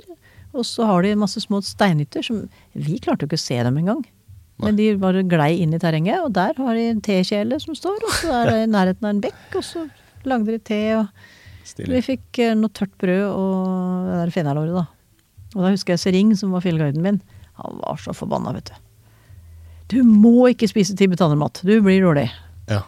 [0.54, 3.78] Og så har de masse små steinhytter som Vi klarte jo ikke å se dem
[3.78, 4.06] engang.
[4.62, 8.00] Men de bare glei inn i terrenget, og der har de en tekjele som står,
[8.06, 9.86] og så er det i nærheten av en bekk, og så
[10.28, 14.86] lagde de te, og vi fikk eh, noe tørt brød og det der fenalåret, da.
[15.56, 17.20] Og da husker jeg Sering, som var fjellguiden min.
[17.60, 18.78] Han var så forbanna, vet du.
[19.92, 22.30] Du må ikke spise tibetanermat, du blir dårlig.
[22.72, 22.86] Ja.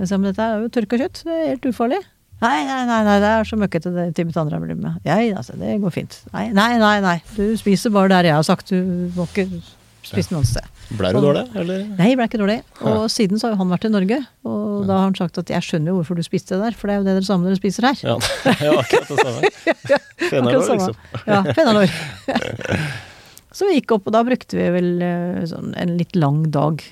[0.00, 2.00] Jeg sa, men dette er jo tørka kjøtt, det er helt ufarlig.
[2.42, 4.98] Nei, nei, nei, nei det er så møkkete det tibetanere blir med.
[5.06, 6.16] Jeg, altså, det går fint.
[6.32, 9.46] Nei, nei, nei, nei, du spiser bare der jeg har sagt, du må ikke
[10.10, 10.66] annet sted.
[10.98, 11.82] Blei du dårlig, eller?
[11.96, 12.56] Nei, jeg ble ikke dårlig.
[12.90, 15.52] Og siden så har jo han vært i Norge, og da har han sagt at
[15.54, 17.48] jeg skjønner jo hvorfor du spiste det der, for det er jo det dere samme
[17.48, 18.00] dere spiser her.
[18.02, 18.16] Ja,
[18.66, 19.52] ja akkurat det samme.
[20.32, 20.88] Fenalår, Akkurat samme.
[20.88, 20.96] liksom.
[21.26, 21.94] Ja, fenalår.
[23.56, 26.82] så vi gikk opp, og da brukte vi vel eh, sånn en litt lang dag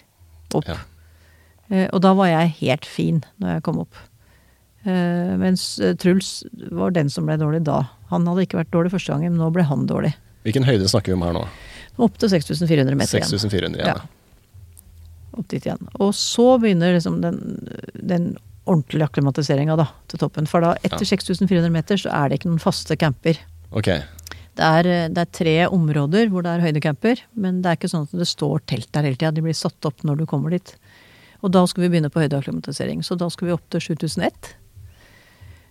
[0.55, 0.69] opp.
[0.71, 0.79] Ja.
[1.71, 3.99] Eh, Og da var jeg helt fin når jeg kom opp.
[4.89, 7.83] Eh, Mens Truls var den som ble dårlig da.
[8.11, 10.15] Han hadde ikke vært dårlig første gangen, men nå ble han dårlig.
[10.47, 11.45] Hvilken høyde snakker vi om her nå?
[12.01, 13.30] Opp til 6400 meter igjen.
[13.30, 13.90] 6400 igjen.
[13.90, 15.36] Ja.
[15.38, 15.82] Opp dit igjen.
[16.01, 17.40] Og så begynner liksom den,
[17.94, 18.32] den
[18.68, 19.76] ordentlige akklimatiseringa
[20.11, 20.48] til toppen.
[20.51, 23.38] For da, etter 6400 meter, så er det ikke noen faste camper.
[23.70, 24.03] Okay.
[24.59, 27.92] Det er, eh, det er tre områder hvor det er høydecamper, men det er ikke
[27.92, 29.32] sånn at det står telt der hele tida.
[29.34, 30.74] De blir satt opp når du kommer dit.
[31.40, 33.05] Og da skal vi begynne på høydeakklimatisering.
[33.07, 34.55] Så da skal vi opp til 7001.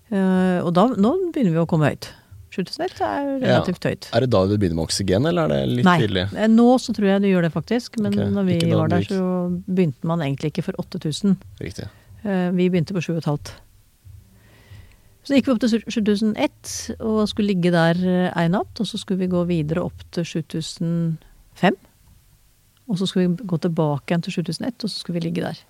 [0.10, 2.10] Uh, og da, nå begynner vi å komme høyt.
[2.50, 4.10] 7001 er relativt høyt.
[4.16, 6.26] Er det da du begynner med oksygen, eller er det litt Nei, tidlig?
[6.34, 8.30] Nei, nå så tror jeg du gjør det faktisk, men okay.
[8.34, 9.24] når vi da var der så
[9.68, 11.36] begynte man egentlig ikke for 8000.
[11.62, 11.90] Riktig.
[12.24, 13.60] Eh, Vi begynte på 7500.
[15.30, 16.72] Så gikk vi opp til 7001
[17.06, 18.80] og skulle ligge der eh, en natt.
[18.82, 21.78] Og så skulle vi gå videre opp til 7005.
[22.90, 25.62] Og så skulle vi gå tilbake igjen til 7001, og så skulle vi ligge der.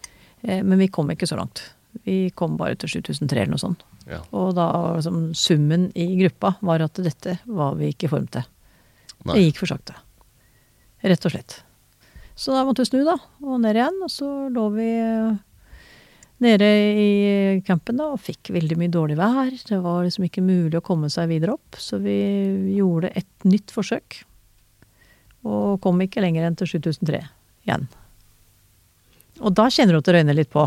[0.48, 1.74] Eh, Men vi kom ikke så langt.
[2.06, 3.84] Vi kom bare til 7003 eller noe sånt.
[4.10, 4.24] Ja.
[4.34, 8.46] Og da liksom, summen i gruppa var at dette var vi ikke i form til.
[9.28, 9.36] Nei.
[9.36, 9.98] Det gikk for sakte.
[11.06, 11.60] Rett og slett.
[12.40, 14.00] Så da måtte vi snu, da, og ned igjen.
[14.06, 15.38] Og så lå vi eh,
[16.44, 16.70] nede
[17.04, 17.10] i
[17.68, 19.52] campen da, og fikk veldig mye dårlig vær.
[19.52, 22.18] Det var liksom ikke mulig å komme seg videre opp, så vi
[22.78, 24.22] gjorde et nytt forsøk.
[25.48, 27.22] Og kom ikke lenger enn til 7003
[27.68, 27.86] igjen.
[29.40, 30.66] Og da kjenner du at det røyner litt på.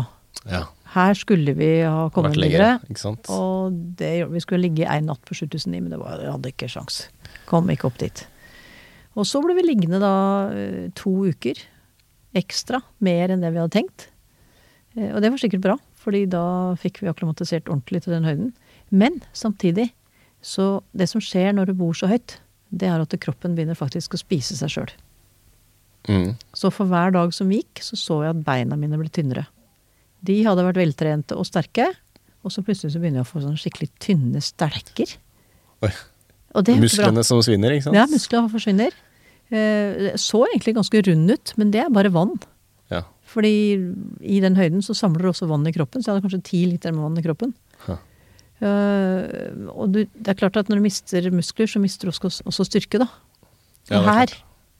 [0.49, 0.65] Ja.
[0.93, 2.75] Her skulle vi ha kommet videre.
[3.33, 6.69] Og det, vi skulle ligge en natt på 7009, men det var, jeg hadde ikke
[6.69, 6.99] sjans.
[7.49, 8.25] Kom ikke opp dit.
[9.17, 10.13] Og så ble vi liggende da
[10.53, 11.59] eh, to uker
[12.37, 14.07] ekstra, mer enn det vi hadde tenkt.
[14.97, 16.43] Eh, Og det var sikkert bra, fordi da
[16.81, 18.53] fikk vi akklimatisert ordentlig til den høyden.
[18.93, 19.91] Men samtidig,
[20.41, 22.37] så det som skjer når du bor så høyt,
[22.73, 24.93] det er at kroppen begynner faktisk å spise seg sjøl.
[26.09, 26.33] Mm.
[26.57, 29.45] Så for hver dag som gikk, så så jeg at beina mine ble tynnere.
[30.23, 31.89] De hadde vært veltrente og sterke,
[32.43, 35.15] og så plutselig så begynner jeg å få sånn skikkelig tynne stelker.
[35.83, 35.91] Oi.
[36.53, 36.75] Bra.
[36.77, 37.97] Musklene som svinner, ikke sant?
[37.97, 38.93] Ja, musklene forsvinner.
[39.53, 42.35] Eh, så egentlig ganske rund ut, men det er bare vann.
[42.93, 43.03] Ja.
[43.29, 43.53] Fordi
[44.21, 46.63] i den høyden så samler du også vann i kroppen, så jeg hadde kanskje ti
[46.69, 47.55] liter med vann i kroppen.
[47.87, 47.97] Huh.
[48.63, 52.45] Eh, og du, det er klart at når du mister muskler, så mister du også,
[52.49, 53.09] også styrke, da.
[53.89, 54.37] Ja, Og er her,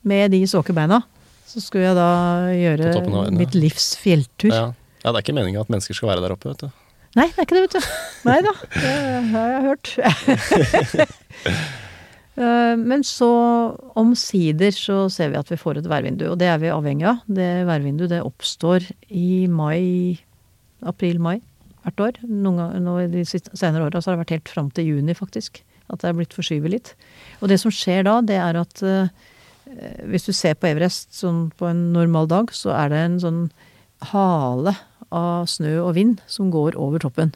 [0.07, 1.01] med de såkebeina,
[1.49, 2.09] så skulle jeg da
[2.55, 4.53] gjøre mitt livs fjelltur.
[4.53, 4.69] Ja.
[5.03, 6.69] Ja, det er ikke meninga at mennesker skal være der oppe, vet du.
[7.13, 7.87] Nei, det er ikke det, vet du.
[8.25, 8.93] Nei da, det
[9.35, 9.87] har jeg hørt.
[12.33, 13.27] Eh, Men så
[13.99, 17.19] omsider så ser vi at vi får et værvindu, og det er vi avhengig av.
[17.29, 20.17] Det værvinduet det oppstår i mai,
[20.81, 21.35] april-mai
[21.83, 22.17] hvert år.
[22.25, 25.61] Noen ganger, de senere åra har det vært helt fram til juni, faktisk.
[25.93, 26.93] At det er blitt forskyvet litt.
[27.41, 29.13] Og det som skjer da, det er at eh,
[30.09, 33.43] hvis du ser på Everest sånn på en normal dag, så er det en sånn
[34.09, 34.73] hale
[35.13, 37.33] av snø og vind som går over toppen.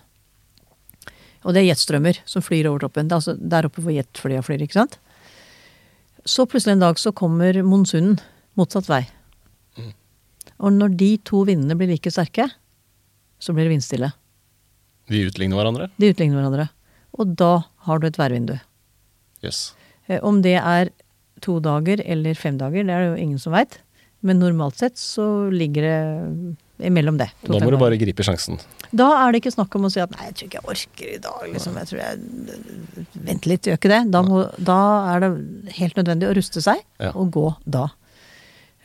[1.45, 3.07] Og det er jetstrømmer som flyr over toppen.
[3.07, 4.97] Det er altså der oppe hvor jetflya flyr, ikke sant.
[6.27, 8.17] Så plutselig en dag så kommer monsunen
[8.59, 9.05] motsatt vei.
[10.57, 12.47] Og når de to vindene blir like sterke,
[13.37, 14.09] så blir det vindstille.
[15.07, 15.89] De utligner hverandre.
[16.01, 16.65] De utligner hverandre.
[17.17, 17.51] Og da
[17.87, 18.55] har du et værvindu.
[19.45, 19.75] Jøss.
[20.09, 20.89] Eh, Om det er
[21.45, 23.77] to dager eller fem dager, det er det jo ingen som veit.
[24.25, 27.29] Men normalt sett så ligger det imellom det.
[27.47, 28.59] Da må du bare gripe sjansen.
[28.93, 31.13] Da er det ikke snakk om å si at nei, jeg tror ikke jeg orker
[31.15, 31.77] i dag, liksom.
[31.81, 34.01] Jeg tror jeg Vent litt, gjør ikke det.
[34.13, 34.77] Da, må, da
[35.15, 35.31] er det
[35.79, 37.11] helt nødvendig å ruste seg Ja.
[37.13, 37.87] og gå da.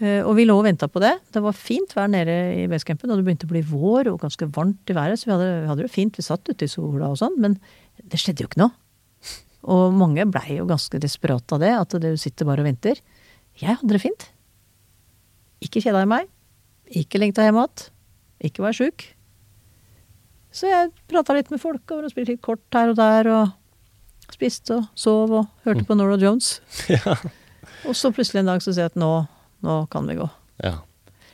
[0.01, 1.13] Eh, Og vi lå og venta på det.
[1.33, 4.49] Det var fint vær nede i basecampen, og det begynte å bli vår og ganske
[4.51, 6.17] varmt i været, så vi hadde, vi hadde det fint.
[6.17, 7.59] Vi satt ute i sola og sånn, men
[8.03, 8.73] det skjedde jo ikke noe.
[9.63, 12.99] Og mange blei jo ganske desperate av det, at du sitter bare og venter.
[13.61, 14.31] Jeg hadde det fint.
[15.63, 16.27] Ikke kjeda i meg.
[16.99, 17.89] Ikke lengta hjem igjen.
[18.49, 19.05] Ikke være sjuk.
[20.53, 24.77] Så jeg prata litt med folk og spilte litt kort her og der, og spiste
[24.81, 26.59] og sov og hørte på Nora Jones.
[26.93, 27.15] ja.
[27.89, 29.11] Og så plutselig en dag så sier jeg at nå,
[29.65, 30.29] nå kan vi gå.
[30.65, 30.77] ja.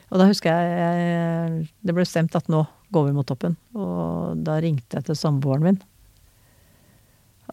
[0.09, 3.53] Og da husker jeg, jeg det ble stemt at nå går vi mot toppen.
[3.77, 5.77] Og da ringte jeg til samboeren min.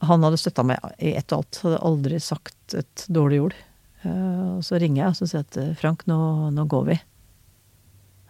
[0.08, 3.58] Han hadde støtta meg i ett og alt, hadde aldri sagt et dårlig ord.
[4.08, 6.16] Eh, Og så ringer jeg og så sier jeg at Frank, nå,
[6.56, 6.96] nå går vi.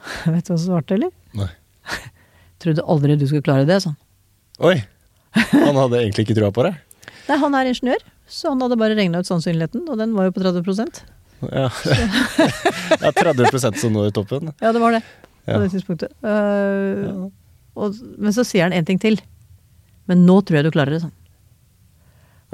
[0.35, 1.13] Vet du hva som svarte, eller?
[1.37, 1.49] Nei.
[2.63, 3.97] Trodde aldri du skulle klare det, sånn.
[4.65, 4.79] Oi!
[5.53, 6.75] Han hadde egentlig ikke trua på det?
[7.29, 10.35] Nei, han er ingeniør, så han hadde bare regna ut sannsynligheten, og den var jo
[10.37, 10.63] på 30
[11.53, 11.69] Ja.
[13.03, 14.53] ja 30% som når toppen.
[14.63, 15.03] Ja, det var det.
[15.47, 15.59] På Ja.
[15.63, 16.11] det tidspunktet.
[16.27, 17.27] Eh,
[17.77, 19.19] og, men så sier han en ting til.
[20.11, 21.15] Men nå tror jeg du klarer det, sånn.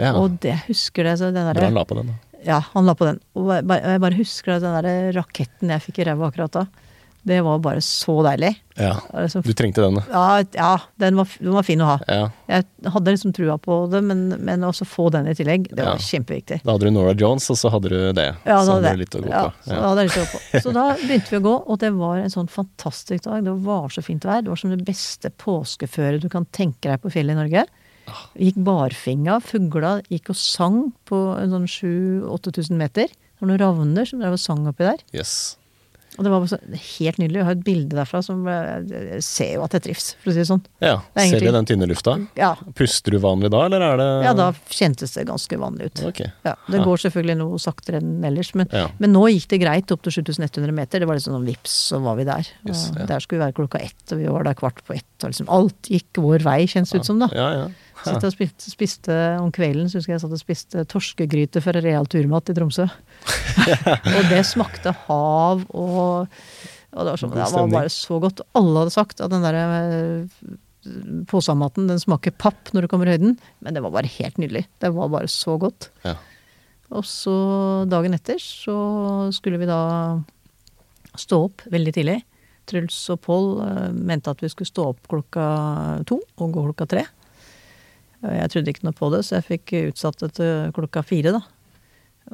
[0.00, 0.12] Ja.
[0.18, 1.18] Og det husker det.
[1.20, 2.18] Så den Bra han la på den, da.
[2.44, 3.20] Ja, han la på den.
[3.38, 6.56] Og jeg bare, jeg bare husker det, den der raketten jeg fikk i ræva akkurat
[6.56, 6.64] da.
[7.24, 8.56] Det var bare så deilig.
[8.74, 8.96] Ja.
[9.14, 10.00] Liksom- Du trengte den.
[10.10, 11.98] Ja, ja den, var, den var fin å ha.
[12.08, 12.30] Ja.
[12.48, 16.00] Jeg hadde liksom trua på det, men, men også få den i tillegg, det var
[16.00, 16.02] Ja.
[16.02, 16.62] kjempeviktig.
[16.64, 18.26] Da hadde du Nora Jones, og så hadde du det.
[18.44, 19.30] Ja, så da hadde det.
[19.30, 19.44] ja.
[19.62, 20.62] Så, da hadde jeg litt å gå på.
[20.64, 23.44] så da begynte vi å gå, og det var en sånn fantastisk dag.
[23.46, 24.42] Det var så fint vær.
[24.42, 27.66] Det var som det beste påskeføret du kan tenke deg på fjellet i Norge.
[28.34, 33.06] Vi gikk barfinga, fugla gikk og sang på en sånn 7000-8000 meter.
[33.06, 34.98] Det var noen ravner som drev og sang oppi der.
[35.14, 35.56] Yes.
[36.18, 37.38] Og det var helt nydelig.
[37.40, 38.82] Jeg har et bilde derfra som eh,
[39.16, 40.60] Jeg ser jo at jeg trives, for å si det sånn.
[40.84, 41.38] Ja, Det egentlig...
[41.40, 42.16] Selv i den tynne lufta?
[42.36, 46.02] Ja, Puster du vanlig da, eller er det ja da kjentes det ganske vanlig ut.
[46.10, 46.20] Ok.
[46.44, 46.84] Ja, det Ja.
[46.84, 48.68] går selvfølgelig noe saktere enn ellers, men,
[49.00, 51.00] men nå gikk det greit opp til 7100 meter.
[51.00, 52.52] Det var liksom sånn vips, så var vi der.
[52.68, 52.90] Yes.
[52.98, 55.08] Der skulle vi være klokka ett, og vi var der kvart på ett.
[55.24, 57.30] Og liksom alt gikk vår vei, kjennes det ut som, da.
[57.32, 57.64] Ja, ja.
[58.02, 62.08] Så jeg spiste, spiste om kvelden så husker jeg satt og spiste torskegryte fra Real
[62.10, 62.88] Turmat i Tromsø.
[64.16, 68.42] og det smakte hav og, og det var, sånn, det var bare så godt.
[68.58, 70.26] Alle hadde sagt at den der
[71.30, 74.66] påsamaten den smaker papp når du kommer i høyden, men det var bare helt nydelig.
[74.82, 75.92] Det var bare så godt.
[76.06, 76.16] Ja.
[76.92, 77.32] Og så
[77.88, 78.76] dagen etter så
[79.32, 79.80] skulle vi da
[81.18, 82.18] stå opp veldig tidlig.
[82.68, 85.46] Truls og Pål eh, mente at vi skulle stå opp klokka
[86.08, 87.06] to og gå klokka tre.
[88.22, 91.34] Eh, Jeg trodde ikke noe på det, så jeg fikk utsatt det til klokka fire,
[91.38, 91.42] da.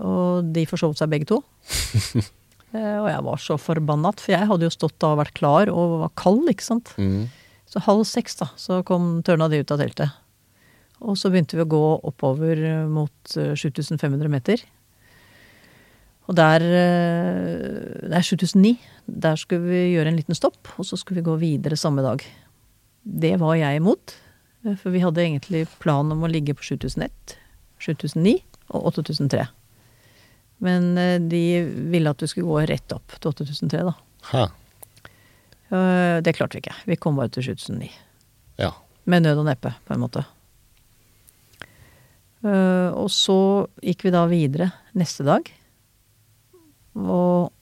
[0.05, 1.43] Og de forsov seg begge to.
[2.69, 5.71] Eh, og jeg var så forbannet, for jeg hadde jo stått da og vært klar
[5.73, 6.91] og var kald, ikke sant.
[7.01, 7.23] Mm.
[7.65, 10.13] Så halv seks, da, så kom tørna de ut av teltet.
[11.01, 11.81] Og så begynte vi å gå
[12.11, 14.67] oppover eh, mot eh, 7500 meter.
[16.29, 18.75] Og der eh, Det er 7009.
[19.27, 22.21] Der skulle vi gjøre en liten stopp, og så skulle vi gå videre samme dag.
[23.01, 24.28] Det var jeg imot, eh,
[24.77, 27.37] for vi hadde egentlig plan om å ligge på 7001,
[27.81, 28.37] 7009
[28.75, 29.47] og 8003.
[30.65, 31.43] Men eh, de
[31.93, 33.95] ville at du skulle gå rett opp til 8003, da.
[34.33, 34.47] Hæ.
[35.71, 36.77] Eh, Det klarte vi ikke.
[36.91, 37.93] Vi kom bare til 7009.
[38.59, 38.73] Ja.
[39.09, 40.25] Med nød og neppe, på en måte.
[42.45, 43.39] Eh, og så
[43.83, 45.49] gikk vi da videre neste dag.
[46.99, 47.53] Og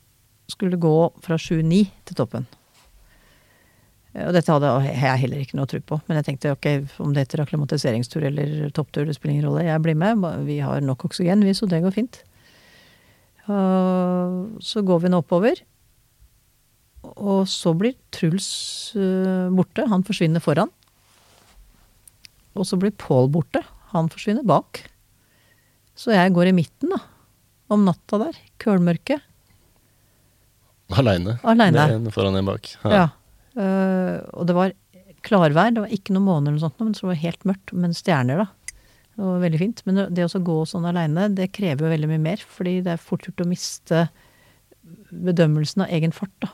[0.51, 0.95] skulle gå
[1.25, 2.47] fra 7-9 til toppen.
[4.17, 5.99] Og dette hadde jeg heller ikke noe tro på.
[6.07, 6.69] Men jeg tenkte ok,
[7.05, 9.67] om det heter akklimatiseringstur eller topptur, det spiller ingen rolle.
[9.67, 10.25] Jeg blir med.
[10.47, 12.23] Vi har nok oksygen, vi, så det går fint.
[13.47, 15.61] Så går vi nå oppover.
[17.15, 18.49] Og så blir Truls
[18.99, 19.85] eh, borte.
[19.91, 20.73] Han forsvinner foran.
[22.57, 23.63] Og så blir Pål borte.
[23.93, 24.81] Han forsvinner bak.
[25.97, 26.99] Så jeg går i midten, da.
[27.73, 28.41] Om natta der.
[28.63, 29.23] Kølmørket.
[31.45, 32.11] Aleine.
[32.15, 32.73] Foran en bak.
[32.83, 32.97] ja.
[33.05, 33.07] Ja.
[33.57, 34.75] Eh, og det var
[35.27, 35.73] klarvær.
[35.75, 37.75] Det var ikke noen måner eller noe sånt, men så var det helt mørkt.
[37.75, 38.77] Men stjerner, da.
[39.17, 39.83] Det var veldig fint.
[39.89, 42.47] Men det å gå sånn aleine, det krever jo veldig mye mer.
[42.59, 44.07] Fordi det er fort gjort å miste
[45.11, 46.53] bedømmelsen av egen fart, da.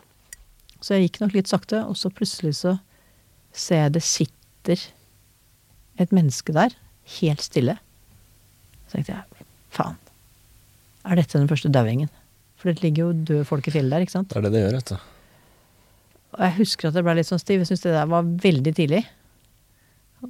[0.83, 2.77] Så jeg gikk nok litt sakte, og så plutselig så
[3.55, 4.87] ser jeg det sitter
[6.01, 6.75] et menneske der,
[7.21, 7.77] helt stille.
[8.89, 9.99] Så tenkte jeg, faen.
[11.07, 12.11] Er dette den første dauingen?
[12.59, 14.31] For det ligger jo døde folk i fjellet der, ikke sant?
[14.31, 15.12] Det er det det gjør, vet du.
[16.33, 17.61] Og jeg husker at jeg ble litt sånn stiv.
[17.63, 19.03] Jeg syntes det der var veldig tidlig.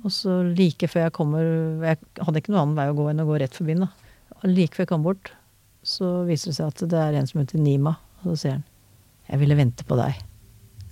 [0.03, 1.43] Og så like før jeg kommer
[1.85, 3.85] Jeg hadde ikke noen annen vei å gå enn å gå rett forbi den.
[3.87, 3.91] da.
[4.41, 5.33] Og like før jeg kom bort,
[5.85, 7.97] så viser det seg at det er en som heter Nima.
[8.23, 8.65] Og så sier han
[9.29, 10.19] 'Jeg ville vente på deg'.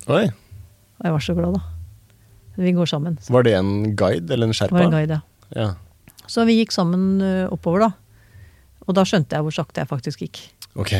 [0.08, 0.26] Oi.
[0.26, 1.60] Og jeg var så glad, da.
[2.56, 3.16] Vi går sammen.
[3.20, 4.72] Så Var det en guide eller en sherpa?
[4.74, 5.20] var en guide, ja.
[5.56, 5.74] Ja.
[6.26, 7.92] Så vi gikk sammen oppover, da.
[8.86, 10.52] Og da skjønte jeg hvor sakte jeg faktisk gikk.
[10.76, 10.92] Ok.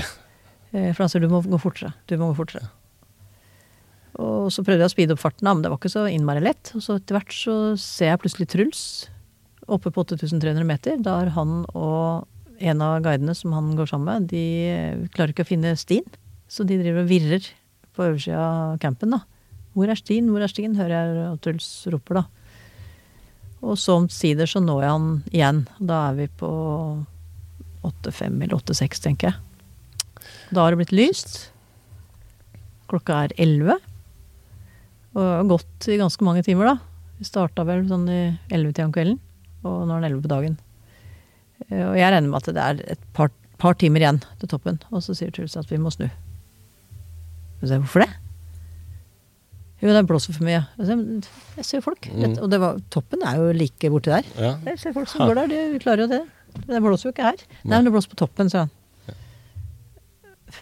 [0.73, 1.93] Eh, For han sier du må gå fortere.
[2.07, 2.69] Du må gå fortere.
[4.19, 6.73] Og så prøvde jeg å speede opp farten, men det var ikke så innmari lett.
[6.75, 8.83] Og så etter hvert så ser jeg plutselig Truls
[9.71, 10.99] oppe på 8300 meter.
[11.03, 12.27] Da er han og
[12.61, 16.05] en av guidene som han går sammen med, de eh, klarer ikke å finne stien.
[16.51, 17.47] Så de driver og virrer
[17.97, 19.23] på oversida av campen, da.
[19.77, 22.27] Hvor er stien, hvor er stien, hører jeg at Truls roper, da.
[23.61, 25.63] Og så omsider så når jeg han igjen.
[25.79, 26.51] Da er vi på
[27.87, 30.27] 8-5 eller 8-6, tenker jeg.
[30.51, 31.53] Da har det blitt lyst.
[32.91, 33.79] Klokka er 11.
[35.15, 36.77] Og har gått i ganske mange timer, da.
[37.19, 38.21] Vi starta vel sånn i
[38.55, 39.19] 11-tida om kvelden,
[39.67, 40.57] og nå er den 11 på dagen.
[41.69, 43.31] Eh, Og jeg regner med at det er et par,
[43.61, 44.79] par timer igjen til toppen.
[44.91, 46.07] Og så sier Truls at vi må snu.
[47.61, 48.11] Jeg sier, hvorfor det?
[49.81, 50.63] Jo, det blåser for mye.
[50.79, 51.23] Jeg ser, "Men
[51.57, 52.07] jeg ser folk.
[52.13, 52.39] Mm.
[52.43, 54.25] Og det var, toppen er jo like borti der.
[54.37, 54.57] Ja.
[54.67, 56.23] Jeg ser folk som går der, de klarer jo det.
[56.67, 57.37] Det blåser jo ikke her.
[57.65, 58.71] Nei, men det blåser på toppen, sa han.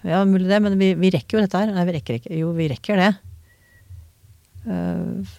[0.05, 1.73] Ja, mulig det, men vi, vi rekker jo dette her.
[1.73, 2.37] Nei, vi rekker ikke.
[2.39, 3.17] Jo, vi rekker det.
[4.67, 5.37] Eh,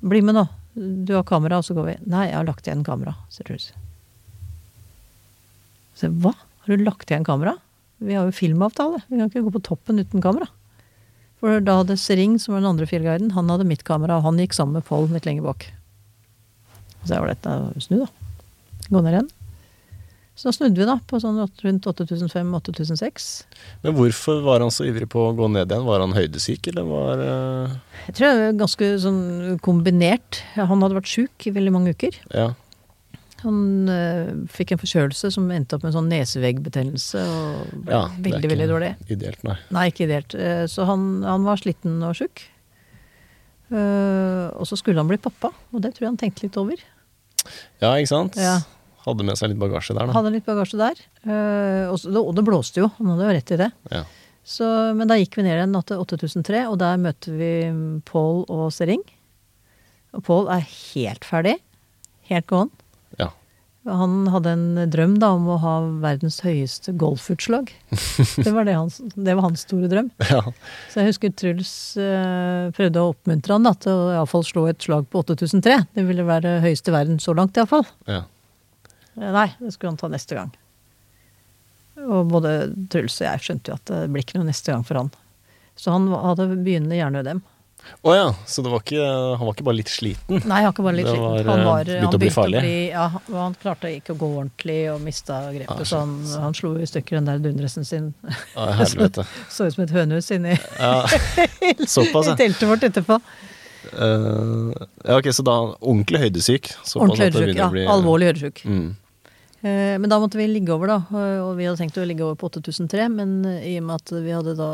[0.00, 0.46] bli med nå.
[0.78, 1.96] Du har kamera, og så går vi.
[2.10, 3.72] Nei, jeg har lagt igjen kamera, sier Truls.
[5.98, 6.34] Så hva?
[6.34, 7.56] Har du lagt igjen kamera?
[7.98, 9.00] Vi har jo filmavtale.
[9.08, 10.46] Vi kan ikke gå på toppen uten kamera.
[11.42, 14.38] For da hadde Sering, som var den andre fjellguiden, han hadde mitt kamera, og han
[14.42, 15.66] gikk sammen med Pål litt lenger bak.
[17.04, 18.08] Så jeg var dette snu, da.
[18.88, 19.30] Gå ned igjen.
[20.38, 23.24] Så da snudde vi, da, på sånn rundt 8005-8006.
[23.82, 25.86] Men hvorfor var han så ivrig på å gå ned igjen?
[25.88, 27.72] Var han høydesyk, eller var uh...
[28.04, 29.18] Jeg tror det var ganske sånn
[29.66, 30.38] kombinert.
[30.54, 32.20] Han hadde vært sjuk i veldig mange uker.
[32.30, 32.52] Ja.
[33.42, 38.38] Han uh, fikk en forkjølelse som endte opp med sånn neseveggbetennelse og ble Ja, veldig,
[38.38, 38.94] ikke veldig dårlig.
[39.10, 39.58] Ideelt, nei.
[39.74, 40.38] Nei, ikke ideelt.
[40.38, 42.46] Uh, Så han, han var sliten og sjuk.
[43.68, 46.80] Og så skulle han bli pappa, og det tror jeg han tenkte litt over.
[47.82, 48.38] Ja, ikke sant?
[48.40, 48.60] Ja.
[49.06, 50.16] Hadde med seg litt bagasje der, da.
[50.16, 50.98] Hadde litt bagasje der.
[51.24, 53.70] Eh, og, det blåste jo, han hadde jo rett i det.
[53.94, 54.02] Ja.
[54.48, 57.52] Så, men da gikk vi ned igjen til 8003, og der møter vi
[58.08, 59.02] Pål og Sering.
[60.16, 61.58] Og Pål er helt ferdig.
[62.30, 62.72] Helt gåen.
[63.20, 63.30] ja.
[63.88, 67.70] Han hadde en drøm da om å ha verdens høyeste golfutslag.
[68.44, 70.10] Det var, det hans, det var hans store drøm.
[70.28, 70.42] ja.
[70.92, 74.66] Så jeg husker Truls eh, prøvde å oppmuntre han da, til å i fall slå
[74.68, 75.78] et slag på 8003.
[75.96, 77.86] Det ville være høyeste i verden så langt, iallfall.
[78.10, 78.26] ja.
[79.20, 80.50] Eh, Nei, det skulle han ta neste gang.
[81.98, 82.56] Og både
[82.92, 85.08] Truls og jeg skjønte jo at det blir ikke noe neste gang for han.
[85.78, 87.40] Så han hadde begynnende hjerneødem.
[88.04, 89.02] Å ja, så det var ikke,
[89.38, 90.40] han var ikke bare litt sliten?
[90.50, 91.48] Nei, han var ikke bare litt sliten.
[91.48, 92.58] Han, eh, var, begynte han å bli farlig?
[92.58, 93.04] å bli Ja,
[93.38, 96.88] han- klarte ikke å gå ordentlig og mista grepet, Ah, så han, han slo i
[96.90, 98.10] stykker den der dundresen sin.
[98.58, 99.24] Ah, helvete.
[99.54, 101.06] Så ut som et hønehus inni Ja,
[101.86, 103.20] såpass, i teltet vårt etterpå.
[103.94, 104.74] Uh,
[105.06, 106.72] ja, ok, så da ordentlig høydesyk.
[106.98, 108.64] Ordentlig begynner Ja, bli- alvorlig høydesyk.
[108.68, 108.96] Mm.
[109.60, 110.98] Eh, Men da måtte vi ligge over, da.
[111.44, 114.12] Og vi hadde tenkt å ligge over på 8003, men eh, i og med at
[114.22, 114.70] vi hadde da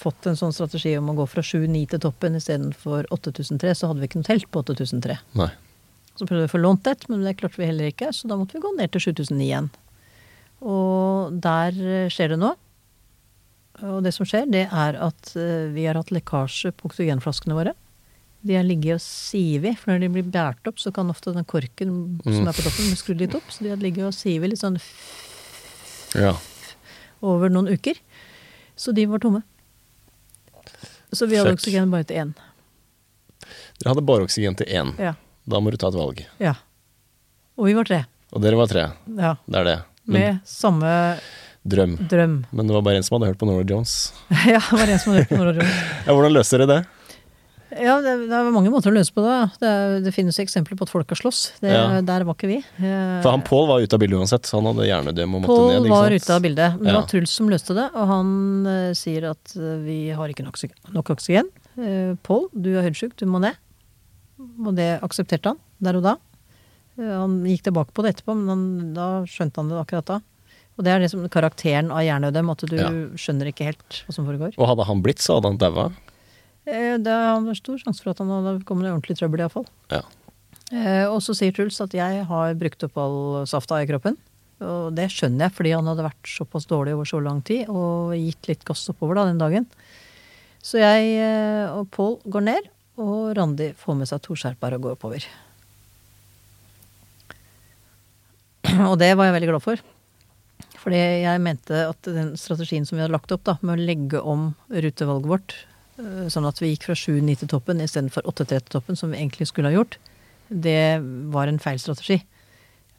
[0.00, 4.00] fått en sånn strategi om å gå fra 7-9 til toppen istedenfor 8003, så hadde
[4.00, 5.18] vi ikke noe telt på 8003.
[5.40, 5.50] Nei.
[6.16, 8.38] Så prøvde vi å få lånt et, men det klarte vi heller ikke, så da
[8.40, 9.70] måtte vi gå ned til 7009 igjen.
[10.60, 12.56] Og der eh, skjer det noe.
[13.80, 17.72] Og det som skjer, det er at eh, vi har hatt lekkasje på oksygenflaskene våre.
[18.42, 21.44] De har ligget og sivet, for når de blir båret opp, så kan ofte den
[21.44, 21.90] korken
[22.24, 22.48] som Mm.
[22.48, 23.50] er på toppen, bli skrudd litt opp.
[23.52, 24.78] Så de har ligget og sivet litt sånn
[26.14, 26.36] Ja.
[27.22, 27.94] over noen uker.
[28.76, 29.42] Så de var tomme.
[31.12, 31.58] Så vi hadde Fuck.
[31.60, 32.34] oksygen bare til én.
[33.80, 34.94] Dere hadde bare oksygen til én.
[34.98, 35.14] Ja.
[35.48, 36.24] Da må du ta et valg.
[36.38, 36.54] ja.
[37.58, 38.04] Og vi var tre.
[38.32, 38.92] Og dere var tre.
[39.18, 39.34] Ja.
[39.46, 39.82] Det er det.
[40.06, 41.20] Men, Med samme
[41.66, 41.98] drøm.
[42.08, 42.44] drøm.
[42.52, 44.12] Men det var bare en som hadde hørt på Nora Jones.
[44.30, 45.74] ja, det var en som hadde hørt på Nora Jones.
[46.06, 46.86] Ja, Hvordan løser dere det?
[47.70, 49.36] Ja, det, det er mange måter å løse på det.
[49.62, 49.72] Det,
[50.06, 51.40] det finnes eksempler på at folk har slåss.
[51.62, 52.00] Det, Ja.
[52.02, 52.56] Der var ikke vi.
[52.82, 54.48] Eh, For han Pål var ute av bildet uansett.
[54.48, 55.86] så Han hadde hjernedøm og måtte Paul ned.
[55.86, 56.78] Pål var ute av bildet.
[56.80, 58.32] Men det var Truls som løste det, og han
[58.66, 60.58] uh, sier at eh, vi har ikke nok,
[60.96, 61.52] nok oksygen.
[61.78, 63.54] Uh, Pål, du er høydesjuk, du må ned.
[64.40, 66.16] Og det aksepterte han der og da.
[67.00, 68.64] Han gikk tilbake på det etterpå, men han,
[68.96, 70.18] da skjønte han det akkurat da.
[70.76, 72.90] Og det er liksom karakteren av hjerneødem, at du Ja.
[73.20, 74.54] skjønner ikke helt hva som foregår.
[74.58, 75.90] Og hadde han blitt, så hadde han daua.
[76.70, 79.68] Eh, Det er stor sjanse for at han kommet i ordentlig trøbbel, iallfall.
[79.90, 80.02] Ja.
[80.70, 84.18] Eh, og så sier Truls at jeg har brukt opp all safta i kroppen.
[84.60, 88.12] Og det skjønner jeg, fordi han hadde vært såpass dårlig over så lang tid og
[88.12, 89.66] gitt litt gass oppover da, den dagen.
[90.60, 92.68] Så jeg eh, og Pål går ned,
[93.00, 95.24] og Randi får med seg to skjerper og går oppover.
[98.90, 99.80] Og det var jeg veldig glad for.
[100.80, 104.20] Fordi jeg mente at den strategien som vi hadde lagt opp da, med å legge
[104.20, 105.54] om rutevalget vårt,
[106.32, 109.46] sånn at vi gikk fra 7-9 til toppen istedenfor 8-3 til toppen, som vi egentlig
[109.50, 109.98] skulle ha gjort,
[110.50, 112.20] det var en feil strategi.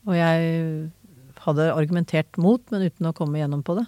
[0.08, 0.92] Og jeg
[1.46, 3.88] hadde argumentert mot, men uten å komme igjennom på det.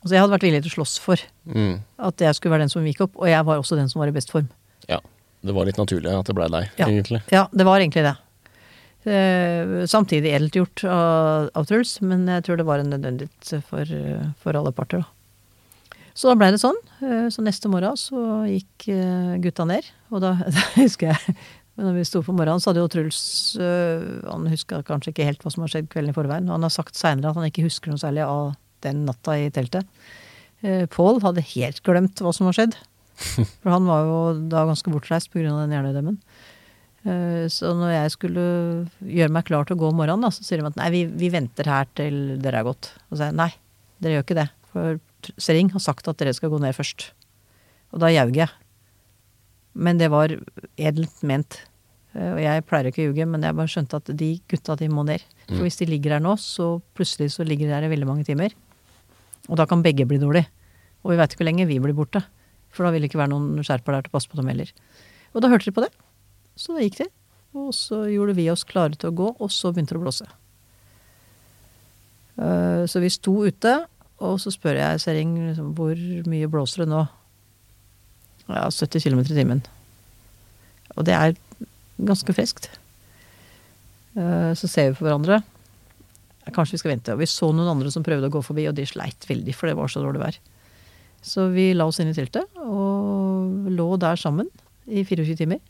[0.00, 1.16] Altså jeg hadde vært villig til å slåss for
[1.46, 1.80] Mm.
[1.98, 4.08] at jeg skulle være den som gikk opp, og jeg var også den som var
[4.08, 4.48] i best form.
[4.88, 4.98] Ja.
[5.44, 6.86] Det var litt naturlig at det blei deg, Ja.
[6.86, 7.22] egentlig.
[7.32, 8.16] Ja, det var egentlig det.
[9.10, 13.80] Eh, samtidig edelt gjort av, av Truls, men jeg tror det var en nødvendighet for,
[13.80, 15.00] eh, for alle parter.
[15.00, 15.06] Da.
[16.14, 16.76] Så da blei det sånn.
[17.04, 21.36] Eh, Så neste morgen så gikk eh, gutta ned, og da, da husker jeg
[21.80, 23.20] når vi sto på morgenen, så hadde jo Truls
[23.56, 26.48] øh, Han huska kanskje ikke helt hva som har skjedd kvelden i forveien.
[26.50, 28.50] og Han har sagt seinere at han ikke husker noe særlig av
[28.84, 29.86] den natta i teltet.
[30.60, 32.76] Eh, Pål hadde helt glemt hva som har skjedd.
[33.62, 34.18] For han var jo
[34.52, 35.46] da ganske bortreist pga.
[35.48, 36.20] den hjernedemmen.
[37.06, 38.44] Eh, Så når jeg skulle
[39.00, 41.04] gjøre meg klar til å gå om morgenen, da, så sier de at nei, vi,
[41.08, 42.92] vi venter her til dere er gått.
[43.08, 43.52] Og så sier jeg nei,
[44.04, 44.48] dere gjør ikke det.
[44.74, 45.00] For
[45.38, 47.10] Sering har sagt at dere skal gå ned først.
[47.92, 48.48] Og da ljaug jeg.
[49.74, 50.28] Men det var
[50.78, 51.60] edelt ment.
[52.14, 54.88] Eh, Og jeg pleier ikke å ljuge, men jeg bare skjønte at de gutta de
[54.88, 55.20] må ned.
[55.48, 55.66] For Mm.
[55.66, 58.50] hvis de ligger her nå, så plutselig så ligger de her i veldig mange timer.
[59.48, 60.46] Og da kan begge bli dårlige.
[61.04, 62.24] Og vi veit ikke hvor lenge vi blir borte.
[62.70, 64.70] For da vil det ikke være noen skjerper der til å passe på dem heller.
[65.34, 65.90] Og da hørte de på det.
[66.56, 67.06] Så da gikk de.
[67.54, 70.26] Og så gjorde vi oss klare til å gå, og så begynte det å blåse.
[72.38, 73.86] Eh, Så vi sto ute,
[74.20, 75.96] og så spør jeg Sering liksom, hvor
[76.28, 77.04] mye blåser det nå?
[78.50, 79.60] Ja, 70 km i timen.
[80.98, 81.36] Og det er
[82.02, 82.66] ganske friskt.
[84.18, 85.40] Eh, Så ser vi på hverandre.
[86.50, 87.14] Kanskje vi skal vente.
[87.14, 89.70] Og vi så noen andre som prøvde å gå forbi, og de sleit veldig, for
[89.70, 90.38] det var så dårlig vær.
[91.22, 94.48] Så vi la oss inn i teltet, og lå der sammen
[94.88, 95.60] i 24 timer.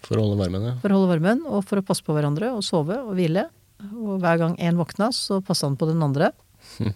[0.00, 0.74] For å holde varmen, ja.
[0.82, 3.46] For å holde varmen, og for å passe på hverandre, og sove og hvile.
[3.94, 6.32] Og hver gang én våkna, så passa han på den andre.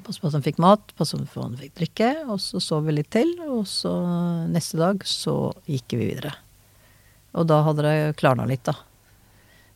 [0.00, 2.86] Passa på at han fikk mat, passe på at han fikk drikke, og så sov
[2.86, 3.34] vi litt til.
[3.44, 3.92] Og så
[4.48, 5.36] neste dag så
[5.68, 6.32] gikk vi videre.
[7.36, 8.76] Og da hadde det klarna litt, da.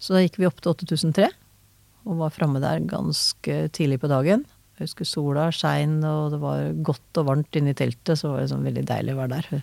[0.01, 1.29] Så da gikk vi opp til 8003,
[2.07, 4.45] og var framme der ganske tidlig på dagen.
[4.77, 8.43] Jeg husker sola skein, og det var godt og varmt inne i teltet, så var
[8.43, 9.63] det sånn veldig deilig å være der.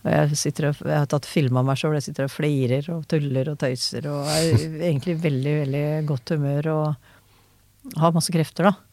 [0.00, 3.02] Og jeg, og, jeg har tatt film av meg sjøl, jeg sitter og flirer og
[3.10, 4.46] tuller og tøyser og er
[4.88, 8.89] egentlig veldig, veldig godt humør og har masse krefter, da.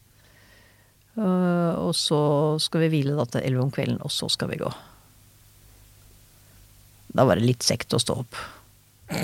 [1.18, 2.20] Uh, og så
[2.62, 4.70] skal vi hvile da til elleve om kvelden, og så skal vi gå.
[7.08, 8.38] Da var det litt sekt å stå opp.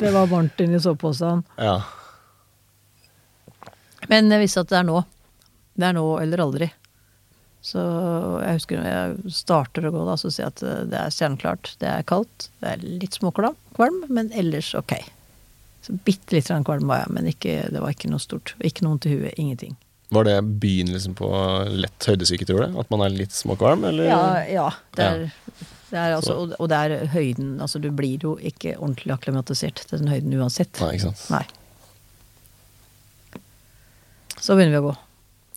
[0.00, 1.42] det var varmt inni soveposen.
[1.60, 1.82] Ja.
[4.08, 5.02] Men jeg visste at det er nå.
[5.76, 6.70] Det er nå eller aldri.
[7.66, 7.82] Så
[8.44, 11.14] jeg husker når jeg starter å gå, da, så sier jeg at eh, det er
[11.14, 11.72] stjerneklart.
[11.82, 12.48] Det er kaldt.
[12.62, 14.94] Det er litt småkvalm, men ellers ok.
[15.86, 18.56] Så bitte litt kvalm var jeg, men ikke, det var ikke noe stort.
[18.66, 19.36] Ikke noe vondt i huet.
[19.38, 19.76] Ingenting.
[20.14, 21.28] Var det begynnelsen på
[21.78, 22.78] lett høydesyke, tror du?
[22.82, 24.06] At man er litt småkvalm, eller?
[24.06, 24.66] Ja, ja.
[24.98, 25.24] Det er,
[25.92, 27.60] det er altså, og, og det er høyden.
[27.62, 30.74] Altså du blir jo ikke ordentlig akklimatisert til den høyden uansett.
[30.82, 31.22] Nei, ikke sant.
[31.30, 31.46] Nei.
[34.38, 34.94] Så begynner vi å gå.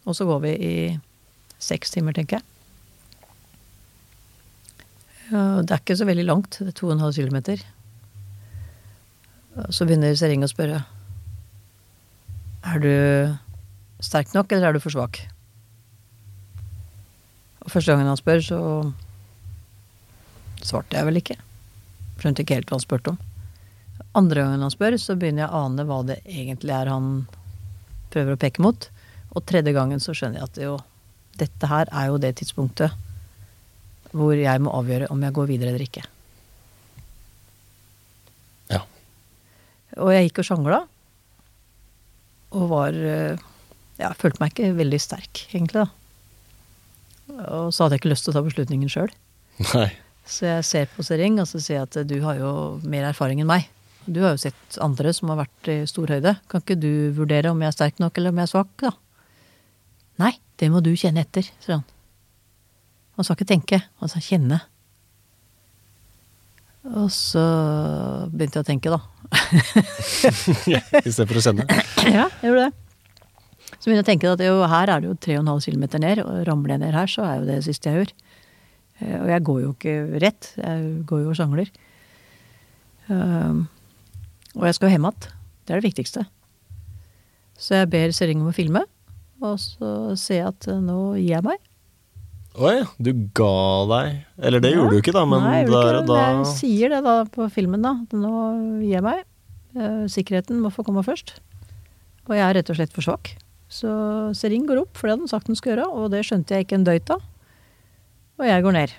[0.09, 0.75] Og så går vi i
[1.61, 2.45] seks timer, tenker jeg.
[5.29, 6.61] Det er ikke så veldig langt.
[6.61, 6.89] Det er to
[9.69, 10.83] Så begynner Sering å spørre.
[12.69, 12.93] Er du
[14.03, 15.21] sterk nok, eller er du for svak?
[17.63, 18.59] Og første gangen han spør, så
[20.65, 21.37] svarte jeg vel ikke.
[22.19, 23.19] Skjønte ikke helt hva han spurte om.
[24.17, 27.11] Andre gangen han spør, så begynner jeg å ane hva det egentlig er han
[28.13, 28.89] prøver å peke mot.
[29.35, 30.77] Og tredje gangen så skjønner jeg at jo,
[31.39, 32.95] dette her er jo det tidspunktet
[34.09, 36.01] hvor jeg må avgjøre om jeg går videre eller ikke.
[38.71, 38.81] Ja.
[39.97, 40.79] Og jeg gikk og sjangla.
[42.57, 43.47] Og var eh,
[43.99, 45.89] Ja, følte meg ikke veldig sterk, egentlig, da.
[47.49, 49.11] Og så hadde jeg ikke lyst til å ta beslutningen sjøl.
[50.29, 52.51] Så jeg ser på Sering og så sier jeg at du har jo
[52.85, 53.67] mer erfaring enn meg.
[54.05, 56.35] Du har jo sett andre som har vært i stor høyde.
[56.49, 58.91] Kan ikke du vurdere om jeg er sterk nok eller om jeg er svak, da?
[60.21, 61.85] Nei, det må du kjenne etter, sier han.
[63.17, 64.61] Han sa ikke tenke, han sa kjenne.
[66.97, 67.41] Og så
[68.33, 68.99] begynte jeg å tenke, da.
[71.05, 71.65] I stedet for å kjenne.
[72.17, 72.71] ja, jeg gjorde det.
[73.75, 76.41] Så begynte jeg å tenke at jo, her er det jo 3,5 km ned, og
[76.49, 78.13] ramler jeg ned her, så er jo det det siste jeg gjør.
[78.99, 81.69] Eh, Og jeg går jo ikke rett, jeg går jo og sjangler.
[83.09, 83.63] Um,
[84.57, 85.29] og jeg skal jo hjem igjen.
[85.65, 86.25] Det er det viktigste.
[87.59, 88.83] Så jeg ber Sering om å filme,
[89.45, 91.61] og så ser jeg at eh, nå gir jeg meg.
[92.59, 93.51] Oi, du ga
[93.87, 94.15] deg.
[94.43, 94.77] Eller det Ja.
[94.81, 97.47] gjorde du ikke, da, men Nei, jeg, der ikke da jeg sier det da på
[97.53, 97.93] filmen, da.
[98.11, 98.31] Nå
[98.83, 99.21] gir jeg meg.
[99.79, 101.37] Eh, Sikkerheten må få komme først.
[102.27, 103.31] Og jeg er rett og slett for svak.
[103.69, 103.87] Så
[104.35, 106.65] Sering går opp, for det hadde han sagt han skulle gjøre, og det skjønte jeg
[106.67, 107.21] ikke en døyt av.
[108.39, 108.95] Og jeg går ned.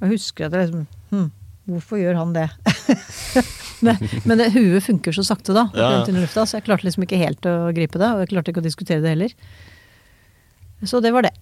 [0.00, 1.30] Og jeg husker at jeg liksom hm,
[1.68, 2.46] Hvorfor gjør han det?
[3.84, 7.18] men, men det, huet funker så sakte da, Ja, lufta, så jeg klarte liksom ikke
[7.20, 8.08] helt å gripe det.
[8.14, 9.34] Og jeg klarte ikke å diskutere det heller.
[10.88, 11.34] Så det var det.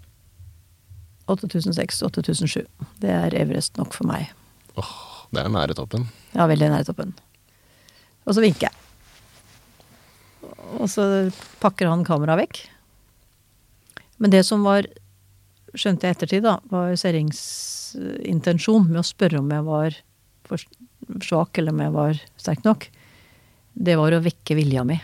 [1.27, 2.66] 8006, 8007.
[3.03, 4.31] Det er Everest nok for meg.
[4.79, 4.95] Åh,
[5.35, 6.07] Det er nære toppen.
[6.37, 7.14] Ja, veldig nære toppen.
[8.27, 8.74] Og så vinker jeg.
[10.79, 11.07] Og så
[11.62, 12.61] pakker han kameraet vekk.
[14.22, 14.87] Men det som var,
[15.74, 17.41] skjønte jeg i ettertid, da, var Serings
[17.99, 19.99] eh, med å spørre om jeg var
[20.47, 20.62] for
[21.22, 22.89] svak, eller om jeg var sterk nok,
[23.77, 24.97] det var å vekke vilja mi.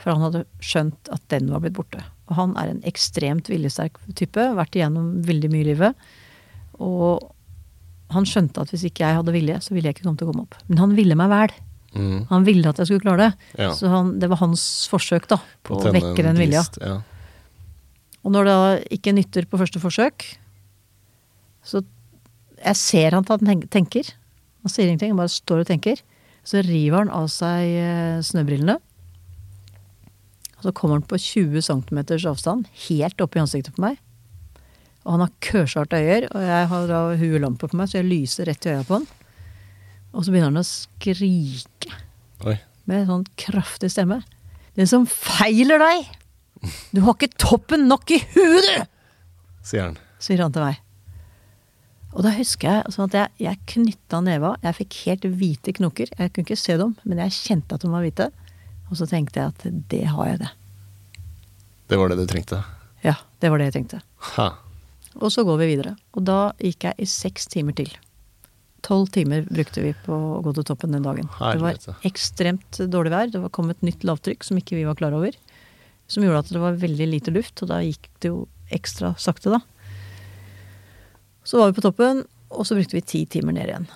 [0.00, 2.02] For han hadde skjønt at den var blitt borte.
[2.30, 6.04] Og han er en ekstremt viljesterk type, vært igjennom veldig mye i livet.
[6.82, 7.30] Og
[8.14, 10.32] han skjønte at hvis ikke jeg hadde vilje, så ville jeg ikke komme til å
[10.32, 10.58] komme opp.
[10.70, 11.56] Men han ville meg vel.
[11.94, 12.20] Mm.
[12.30, 13.50] Han ville at jeg skulle klare det.
[13.60, 13.72] Ja.
[13.76, 16.64] Så han, det var hans forsøk da, på å vekke den vilja.
[16.82, 16.96] Ja.
[18.24, 18.56] Og når det
[18.98, 20.30] ikke nytter på første forsøk,
[21.64, 21.84] så
[22.64, 24.08] Jeg ser han at han tenker.
[24.64, 25.98] Han sier ingenting, han bare står og tenker.
[26.48, 28.78] Så river han av seg eh, snøbrillene.
[30.64, 33.98] Og så kommer han på 20 cm avstand, helt opp i ansiktet på meg.
[35.04, 38.48] Og han har kørsvarte øyer, og jeg har da huelampe på meg, så jeg lyser
[38.48, 39.04] rett i øya på han.
[40.14, 41.90] Og så begynner han å skrike
[42.48, 42.54] Oi.
[42.88, 44.22] med en sånn kraftig stemme.
[44.72, 46.08] Det som feiler deg!
[46.96, 48.88] Du har ikke toppen nok i huet, du!
[49.68, 50.00] Sier han.
[50.22, 50.80] sier han til meg.
[52.14, 54.54] Og da husker jeg sånn at jeg, jeg knytta neva.
[54.64, 56.08] Jeg fikk helt hvite knoker.
[56.16, 58.30] Jeg kunne ikke se dem, men jeg kjente at de var hvite.
[58.94, 60.52] Og så tenkte jeg at det har jeg det.
[61.90, 62.60] Det var det du trengte.
[63.02, 63.98] Ja, det var det jeg trengte.
[64.36, 64.52] Ha.
[65.18, 65.96] Og så går vi videre.
[66.14, 67.90] Og da gikk jeg i seks timer til.
[68.86, 71.26] Tolv timer brukte vi på å gå til toppen den dagen.
[71.26, 73.32] Det var ekstremt dårlig vær.
[73.34, 75.34] Det var kommet nytt lavtrykk som ikke vi var klar over.
[76.06, 79.56] Som gjorde at det var veldig lite luft, og da gikk det jo ekstra sakte,
[79.56, 79.58] da.
[81.42, 82.22] Så var vi på toppen,
[82.54, 83.90] og så brukte vi ti timer ned igjen.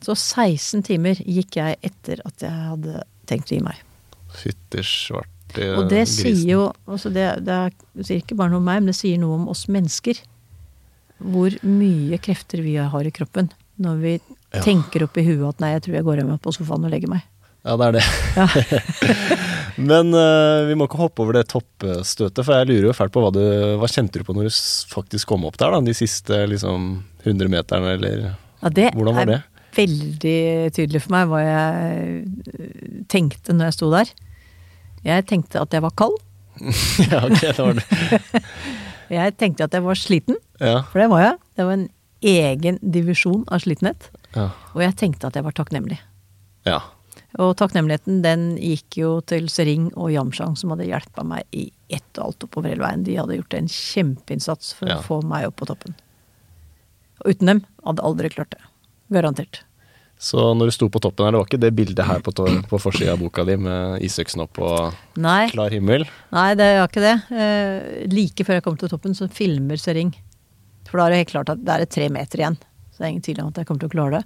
[0.00, 3.82] Så 16 timer gikk jeg etter at jeg hadde tenkt å gi meg.
[4.34, 8.60] Fytti svarte Og det sier jo altså det, det, er, det sier ikke bare noe
[8.60, 10.20] om meg, men det sier noe om oss mennesker.
[11.18, 13.48] Hvor mye krefter vi har i kroppen
[13.78, 14.12] når vi
[14.48, 14.62] Ja.
[14.64, 17.10] tenker opp i huet at nei, jeg tror jeg går hjem på sofaen og legger
[17.12, 17.24] meg.
[17.66, 18.78] Ja, det er det.
[19.90, 23.22] Men uh, vi må ikke hoppe over det toppstøtet, for jeg lurer jo fælt på
[23.22, 23.42] hva du
[23.78, 24.54] Hva kjente du på når du
[24.94, 25.82] faktisk kom opp der, da?
[25.84, 26.88] De siste liksom
[27.26, 28.16] 100 meterne, eller
[28.62, 29.40] Ja, det Hvordan var det?
[29.76, 34.10] Veldig tydelig for meg hva jeg øh, tenkte når jeg sto der.
[35.04, 36.16] Jeg tenkte at jeg var kald.
[37.10, 38.42] Ja, ok, det var det.
[39.08, 40.82] Jeg tenkte at jeg var sliten, Ja.
[40.90, 41.36] for det var jeg.
[41.56, 41.86] Det var en
[42.28, 44.10] egen divisjon av slitenhet.
[44.34, 44.50] Ja.
[44.74, 45.96] Og jeg tenkte at jeg var takknemlig.
[46.68, 46.82] ja.
[47.40, 52.18] Og takknemligheten den gikk jo til Sering og Yamshang, som hadde hjulpet meg i ett
[52.20, 53.02] og alt oppover hele veien.
[53.04, 54.98] De hadde gjort en kjempeinnsats for Ja.
[54.98, 55.94] å få meg opp på toppen.
[57.24, 58.60] Og uten dem hadde jeg aldri klart det.
[59.12, 59.62] Garantert.
[60.18, 62.78] Så når du sto på toppen her, det var ikke det bildet her på, på
[62.82, 66.02] forsida av boka di med isøksen opp og Nei, klar himmel?
[66.34, 67.12] nei, det var ikke det.
[67.30, 70.10] Eh, like før jeg kom til toppen, så filmer Sering.
[70.90, 72.56] For da er det helt klart at det er tre meter igjen.
[72.90, 74.24] Så det er ingen tvil om at jeg kommer til å klare det.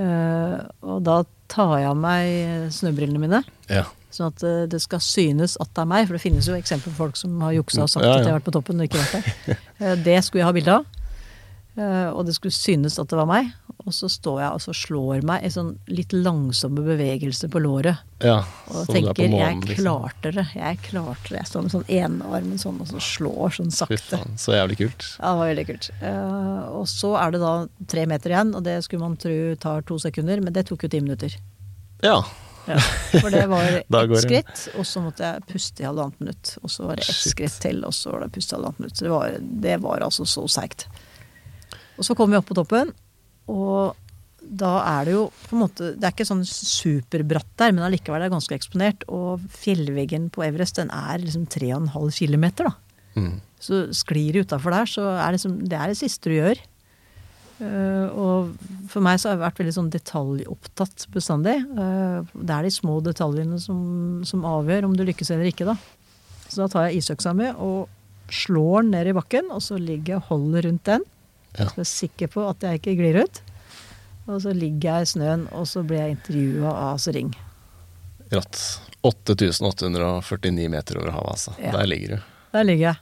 [0.00, 0.58] Eh,
[0.88, 1.18] og da
[1.50, 3.42] tar jeg av meg snøbrillene mine.
[3.68, 3.84] Ja.
[4.14, 6.94] Sånn at eh, det skal synes at det er meg, for det finnes jo eksempler
[6.94, 8.22] på folk som har juksa og sagt Ja, ja.
[8.22, 9.60] at de har vært på toppen og ikke vært der.
[9.84, 10.88] Eh, Det skulle jeg ha bilde av.
[11.78, 13.52] Eh, Og det skulle synes at det var meg.
[13.86, 17.96] Og så står jeg og så slår meg i sånn litt langsomme bevegelser på låret.
[18.20, 18.42] ja.
[18.68, 19.84] Og er tenker månen, 'jeg liksom.
[19.84, 21.38] klarte det', jeg klarte det.
[21.38, 24.16] Jeg står med sånn enearmen sånn og så slår sånn sakte.
[24.18, 25.16] faen, så jævlig kult.
[25.18, 25.90] Ja, det var veldig kult.
[26.02, 29.80] Eh, og så er det da tre meter igjen, og det skulle man tro tar
[29.82, 31.34] to sekunder, men det tok jo ti minutter.
[32.02, 32.22] Ja.
[32.68, 36.58] Ja, for det var ett skritt, og så måtte jeg puste i halvannet minutt.
[36.62, 38.96] Og så var det ett skritt til, og så var det puste i halvannet minutt.
[38.96, 40.86] Så det var, det var altså så seigt.
[42.00, 42.94] Og så kommer vi opp på toppen,
[43.52, 43.98] og
[44.40, 48.22] da er det jo på en måte Det er ikke sånn superbratt der, men allikevel
[48.22, 49.04] er det ganske eksponert.
[49.12, 52.72] Og fjellveggen på Everest den er liksom 3,5 km, da.
[53.20, 53.36] Mm.
[53.60, 56.64] Så sklir det utafor der, så er det, liksom, det er det siste du gjør.
[57.60, 61.58] Uh, og for meg så har jeg vært veldig sånn detaljopptatt bestandig.
[61.76, 63.80] Uh, det er de små detaljene som,
[64.24, 65.76] som avgjør om du lykkes eller ikke, da.
[66.48, 67.90] Så da tar jeg isøksa mi og
[68.32, 71.04] slår den ned i bakken, og så ligger jeg og holder rundt den.
[71.58, 71.66] Ja.
[71.66, 73.40] Så jeg er sikker på at jeg ikke glir ut.
[74.30, 77.32] Og så ligger jeg i snøen, og så blir jeg intervjua av Sering.
[78.30, 78.60] Rått.
[79.02, 81.54] 8849 meter over havet, altså.
[81.58, 81.72] Ja.
[81.74, 82.18] Der ligger du.
[82.52, 83.00] Der ligger jeg.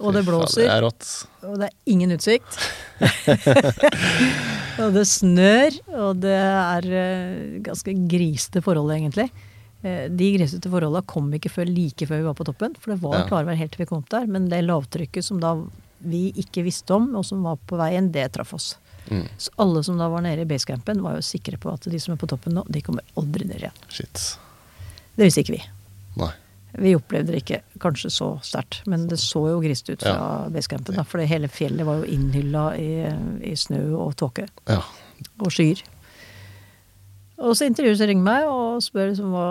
[0.00, 0.62] Og det blåser.
[0.64, 1.08] Det er rått.
[1.44, 2.56] Og det er ingen utsikt.
[4.80, 9.28] og det snør, og det er eh, ganske grisete forhold, egentlig.
[9.84, 13.00] Eh, De grisete forholda kom ikke før like før vi var på toppen, for det
[13.04, 13.26] var Ja.
[13.28, 14.26] klarvær helt til vi kom opp der.
[14.26, 15.52] Men det lavtrykket som da
[16.00, 18.72] vi ikke visste om, og som var på veien, det traff oss.
[19.10, 19.24] Mm.
[19.38, 22.14] Så alle som da var nede i basecampen, var jo sikre på at de som
[22.14, 23.80] er på toppen nå, de kommer aldri ned igjen.
[23.90, 24.22] Shit.
[25.16, 25.62] Det visste ikke vi.
[26.20, 26.30] Nei.
[26.80, 30.94] Vi opplevde det ikke kanskje så sterkt, men det så jo grist ut fra basecampen.
[30.94, 32.90] da, For hele fjellet var jo innhylla i,
[33.50, 34.78] i snø og tåke Ja.
[35.42, 35.82] og skyer.
[37.40, 39.46] Og så intervjuer ringer meg og spør liksom hva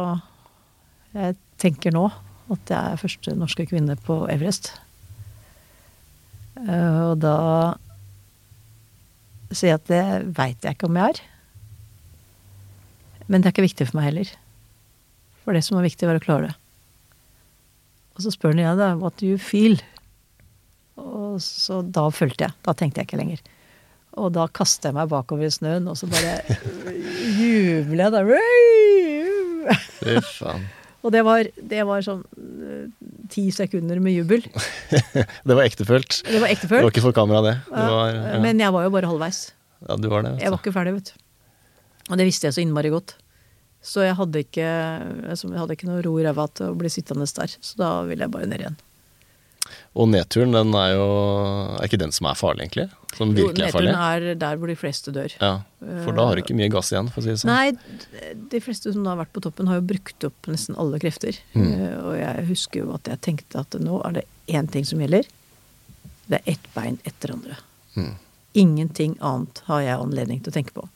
[1.17, 2.05] jeg tenker nå.
[2.49, 4.71] At jeg er første norske kvinne på Everest.
[6.67, 7.35] Eh, Og da
[9.51, 10.03] sier jeg at det
[10.37, 11.21] veit jeg ikke om jeg er.
[13.29, 14.31] Men det er ikke viktig for meg heller.
[15.43, 16.55] For det som var viktig, var å klare det.
[18.17, 19.77] Og så spør han igjen, da, what do you feel?
[20.99, 22.57] Og så da fulgte jeg.
[22.65, 23.41] Da tenkte jeg ikke lenger.
[24.19, 26.41] Og da kaster jeg meg bakover i snøen, og så bare
[27.39, 29.77] jubler jeg da.
[30.01, 30.65] Fy faen.
[30.99, 32.25] Og det var, det var sånn
[32.67, 32.89] eh,
[33.31, 34.43] ti sekunder med jubel.
[35.47, 36.17] Det var ektefølt.
[36.27, 36.81] Det var ektefølt.
[36.81, 37.55] Det var ikke for kamera, det.
[37.69, 38.41] det var, ja.
[38.43, 39.39] Men jeg var jo bare halvveis.
[39.87, 40.33] ja, du var det.
[40.43, 41.25] Jeg var ikke ferdig, vet du.
[42.09, 43.15] Og det visste jeg så innmari godt.
[43.85, 44.67] Så jeg hadde ikke,
[45.31, 47.53] altså, jeg hadde ikke noe ro i ræva til å bli sittende der.
[47.63, 48.79] Så da ville jeg bare ned igjen.
[49.95, 51.05] Og nedturen, den er jo
[51.79, 52.87] Er ikke den som er farlig, egentlig?
[53.17, 53.91] Som virkelig er farlig?
[53.91, 55.33] Nedturen er der hvor de fleste dør.
[55.41, 55.51] Ja,
[56.05, 57.51] For da har du ikke mye gass igjen, for å si det sånn.
[57.51, 61.39] Nei, de fleste som har vært på toppen, har jo brukt opp nesten alle krefter.
[61.55, 61.67] Mm.
[61.73, 64.99] Eh, Og jeg husker jo at jeg tenkte at nå er det én ting som
[65.01, 65.27] gjelder.
[66.29, 67.57] Det er ett bein etter andre.
[67.97, 68.13] Mm.
[68.53, 70.87] Ingenting annet har jeg anledning til å tenke på.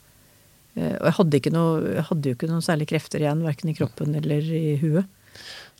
[0.75, 3.69] Eh, Og jeg hadde, ikke noe, jeg hadde jo ikke noen særlige krefter igjen, verken
[3.73, 5.05] i kroppen eller i huet.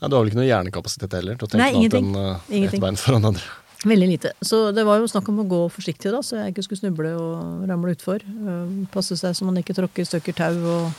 [0.02, 2.16] Nei, du har vel ikke noe hjernekapasitet heller til å tenke Nei, noe annet ingenting.
[2.64, 3.44] enn ett bein foran andre.
[3.84, 4.32] Veldig lite.
[4.44, 7.10] Så det var jo snakk om å gå forsiktig, da, så jeg ikke skulle snuble
[7.20, 8.24] og ramle utfor.
[8.24, 10.94] Øh, Passe seg så man ikke tråkker i stykker tau og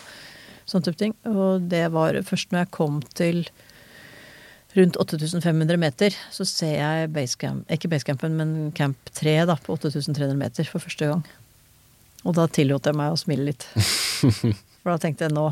[0.69, 1.15] sånne type ting.
[1.29, 3.41] Og det var først når jeg kom til
[4.77, 10.35] rundt 8500 meter, så ser jeg basecamp, ikke basecampen, men camp 3 da, på 8300
[10.37, 11.23] meter for første gang.
[12.25, 13.65] Og da tillot jeg meg å smile litt.
[14.85, 15.47] For da tenkte jeg nå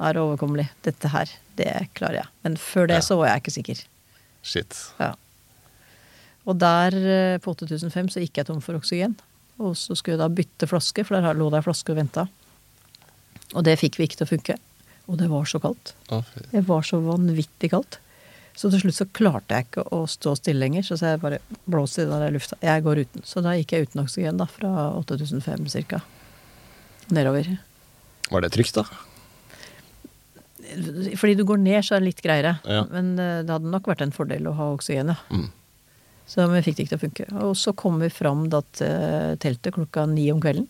[0.00, 0.68] er overkommelig.
[0.86, 2.28] Dette her, det klarer jeg.
[2.44, 3.06] Men før det Ja.
[3.06, 3.84] så var jeg ikke sikker.
[4.42, 4.76] Shit.
[5.00, 5.14] Ja.
[6.46, 9.16] Og der, eh, på 8005, så gikk jeg tom for oksygen.
[9.58, 12.28] Og så skulle jeg da bytte flaske, for der lå det ei flaske og venta.
[13.54, 14.58] Og det fikk vi ikke til å funke.
[15.08, 15.94] Og det var så kaldt.
[16.12, 16.22] Oh.
[16.52, 17.98] Det var så vanvittig kaldt.
[18.58, 21.38] Så til slutt så klarte jeg ikke å stå stille lenger, så jeg bare
[21.70, 22.56] blåste i den der lufta.
[22.60, 23.22] Jeg går uten.
[23.24, 26.00] Så da gikk jeg uten oksygen, da, fra 8005 cirka.
[27.14, 27.58] Nedover.
[28.30, 28.84] Var det trygt, da?
[31.18, 32.56] Fordi du går ned, så er det litt greiere.
[32.68, 32.82] Ja.
[32.92, 35.20] Men eh, det hadde nok vært en fordel å ha oksygen, ja.
[35.32, 35.48] Mm.
[36.28, 37.26] Så vi fikk det ikke til å funke.
[37.48, 40.66] Og så kom vi fram da til teltet klokka ni om kvelden.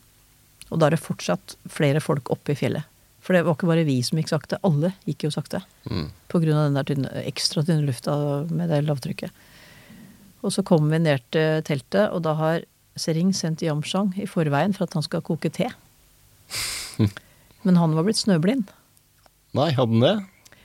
[0.68, 2.86] Og da er det fortsatt flere folk oppe i fjellet.
[3.24, 5.60] For det var ikke bare vi som gikk sakte, alle gikk jo sakte.
[5.90, 6.06] Mm.
[6.30, 8.14] På grunn av den der tynne, ekstra tynne lufta
[8.54, 9.44] med det lavtrykket.
[10.46, 12.66] Og så kommer vi ned til teltet, og da har
[12.98, 15.68] Sering sendt Yamshang i forveien for at han skal koke te.
[17.66, 18.72] Men han var blitt snøblind.
[19.56, 20.16] Nei, hadde han det?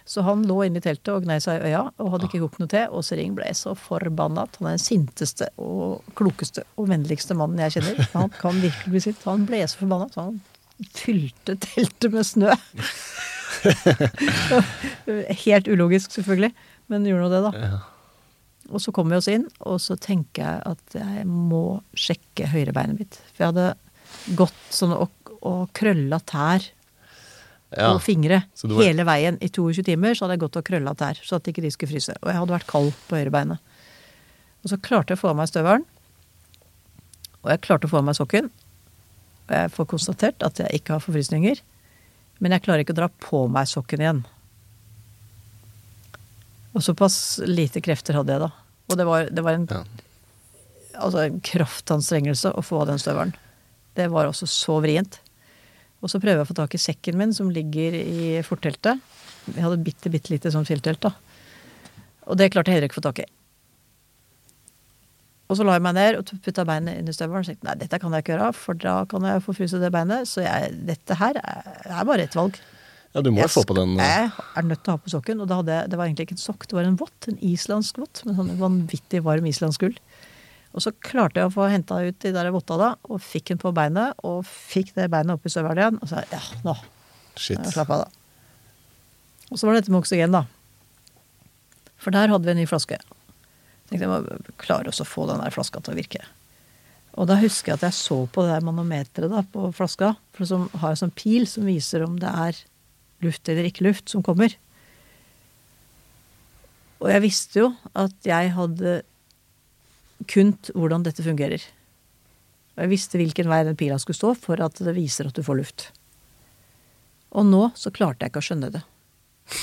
[0.06, 2.60] Så han lå inne i teltet og gnei seg i øya og hadde ikke kokt
[2.60, 2.82] noe te.
[2.92, 7.62] Og Sering ble så forbanna at han er den sinteste og klokeste og vennligste mannen
[7.64, 8.02] jeg kjenner.
[8.18, 9.24] Han kan virkelig bli sint.
[9.30, 10.42] Han ble så forbanna så han
[10.98, 12.52] fylte teltet med snø.
[15.46, 16.52] Helt ulogisk, selvfølgelig,
[16.92, 17.52] men gjorde nå det, da.
[17.64, 17.82] Ja.
[18.74, 23.00] Og så kom vi oss inn, og så tenker jeg at jeg må sjekke høyrebeinet
[23.00, 23.20] mitt.
[23.32, 26.66] For jeg hadde gått sånn og, og krølla tær
[27.78, 27.94] Ja.
[27.94, 31.16] og fingre var- hele veien i 22 timer, så hadde jeg gått og krølla tær,
[31.24, 32.14] så at ikke de skulle fryse.
[32.22, 33.60] Og jeg hadde vært kald på høyrebeinet.
[34.64, 35.86] Og så klarte jeg å få av meg støvelen.
[37.44, 38.50] Og jeg klarte å få av meg sokken.
[39.50, 41.60] Og jeg får konstatert at jeg ikke har forfrysninger.
[42.40, 44.24] Men jeg klarer ikke å dra på meg sokken igjen.
[46.74, 48.50] Og såpass lite krefter hadde jeg da.
[48.90, 49.84] Og det var, det var en, Ja.
[51.00, 53.34] altså en kraftanstrengelse å få av den støvelen.
[53.96, 55.20] Det var også så vrient.
[56.04, 59.00] Og så prøver jeg å få tak i sekken min som ligger i forteltet.
[59.48, 61.14] Jeg hadde et bitte, bitte lite sånn fjelltelt, da.
[62.28, 63.30] Og det klarte jeg heller ikke å få tak i.
[65.52, 67.76] Og så la jeg meg ned og putta beinet inn i støvelen og tenkte nei,
[67.78, 70.30] dette kan jeg ikke gjøre, for da kan jeg få fryse det beinet.
[70.30, 72.58] Så jeg, dette her er, er bare ett valg.
[73.14, 75.04] ja, du må jo Jeg få på den eh, Jeg er nødt til å ha
[75.04, 75.44] på sokken.
[75.44, 77.30] Og da hadde jeg, det var egentlig ikke en sokk, det var en vott.
[77.30, 80.00] En islandsk vott med sånn vanvittig varm islandsk ull.
[80.74, 83.62] Og så klarte jeg å få henta ut de der votta da, og fikk den
[83.62, 84.18] på beinet.
[84.26, 86.00] Og fikk det beinet opp i støvelen igjen.
[86.02, 86.76] Og så ja, nå.
[87.38, 87.62] Shit.
[87.74, 89.50] Slapp av, da.
[89.52, 90.48] Og så var det dette med oksygen, da.
[92.02, 92.98] For der hadde vi en ny flaske.
[93.90, 96.24] Tenkte jeg må klare oss å få den der flaska til å virke.
[97.14, 100.50] Og da husker jeg at jeg så på det der manometeret da, på flaska, for
[100.50, 102.64] som har en sånn pil som viser om det er
[103.24, 104.56] luft eller ikke luft som kommer.
[107.04, 107.70] Og jeg visste jo
[108.00, 109.02] at jeg hadde
[110.30, 111.64] kunnet hvordan dette fungerer.
[112.74, 115.44] Og jeg visste hvilken vei den pila skulle stå for at det viser at du
[115.46, 115.88] får luft.
[117.34, 118.84] Og nå så klarte jeg ikke å skjønne det.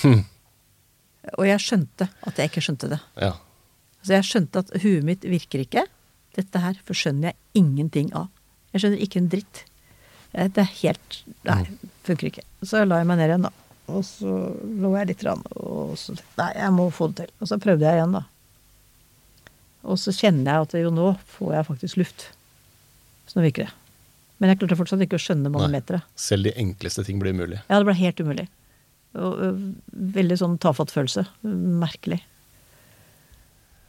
[1.39, 2.99] Og jeg skjønte at jeg ikke skjønte det.
[3.21, 3.35] Ja.
[4.03, 5.85] Så jeg skjønte at huet mitt virker ikke.
[6.37, 8.31] Dette her forskjønner jeg ingenting av.
[8.73, 9.65] Jeg skjønner ikke en dritt.
[10.33, 11.65] Eh, Det er helt Nei,
[12.07, 12.45] funker ikke.
[12.63, 13.53] Så la jeg meg ned igjen, da.
[13.91, 14.31] Og så
[14.63, 17.33] lå jeg litt, rann, og så nei, jeg må få det til.
[17.43, 18.23] Og så prøvde jeg igjen, da.
[19.87, 22.27] Og så kjenner jeg at jo nå får jeg faktisk luft.
[23.31, 23.75] Så nå virker det.
[24.41, 26.07] Men jeg klarte fortsatt ikke å skjønne manometeret.
[26.21, 27.61] Selv de enkleste ting blir umulig.
[27.69, 28.47] Ja, det ble helt umulig.
[29.19, 29.51] Og, ø,
[30.17, 31.27] veldig sånn tafatt følelse.
[31.45, 32.21] Merkelig.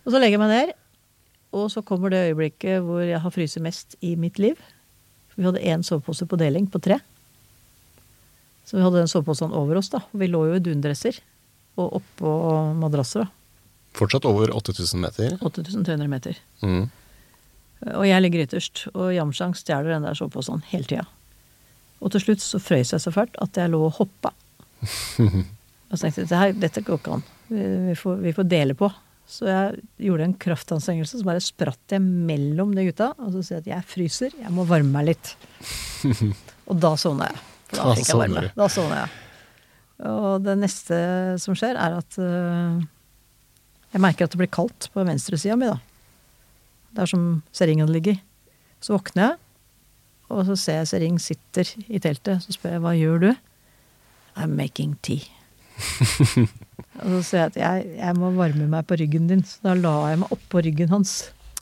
[0.03, 0.73] Og så legger jeg meg ned,
[1.55, 4.59] og så kommer det øyeblikket hvor jeg har fryst mest i mitt liv.
[5.37, 6.97] Vi hadde én sovepose på deling på tre.
[8.67, 9.99] Så vi hadde den soveposen over oss, da.
[10.15, 11.17] Vi lå jo i dundresser
[11.79, 12.33] og oppå
[12.79, 13.40] madrasser, da.
[13.97, 15.37] Fortsatt over 8000 meter.
[15.41, 16.37] 8300 meter.
[16.63, 16.89] Mm.
[17.97, 21.07] Og jeg ligger ytterst, og Jamsjang stjeler den der soveposen hele tida.
[22.01, 24.33] Og til slutt så frøys jeg så fælt at jeg lå og hoppa.
[25.91, 27.23] Og så tenkte jeg dette, dette går ikke an.
[27.49, 28.87] Vi, vi, får, vi får dele på.
[29.31, 33.09] Så jeg gjorde en kraftanstrengelse, så bare spratt jeg mellom de gutta.
[33.19, 35.33] Og så sier jeg at jeg fryser, jeg må varme meg litt.
[36.69, 37.43] og da sovna jeg.
[37.67, 38.45] For da fikk jeg varme.
[38.55, 39.19] Da sovna jeg.
[40.11, 40.97] Og det neste
[41.43, 42.79] som skjer, er at øh,
[43.91, 45.79] jeg merker at det blir kaldt på venstresida mi, da.
[46.95, 48.19] Der som Seringen ligger.
[48.83, 49.37] Så våkner jeg,
[50.31, 52.43] og så ser jeg Sering sitter i teltet.
[52.43, 53.29] Så spør jeg hva gjør du?
[54.39, 55.27] I'm making tea.
[57.01, 59.43] og så sier jeg at jeg, jeg må varme meg på ryggen din.
[59.47, 61.15] Så da la jeg meg oppå ryggen hans.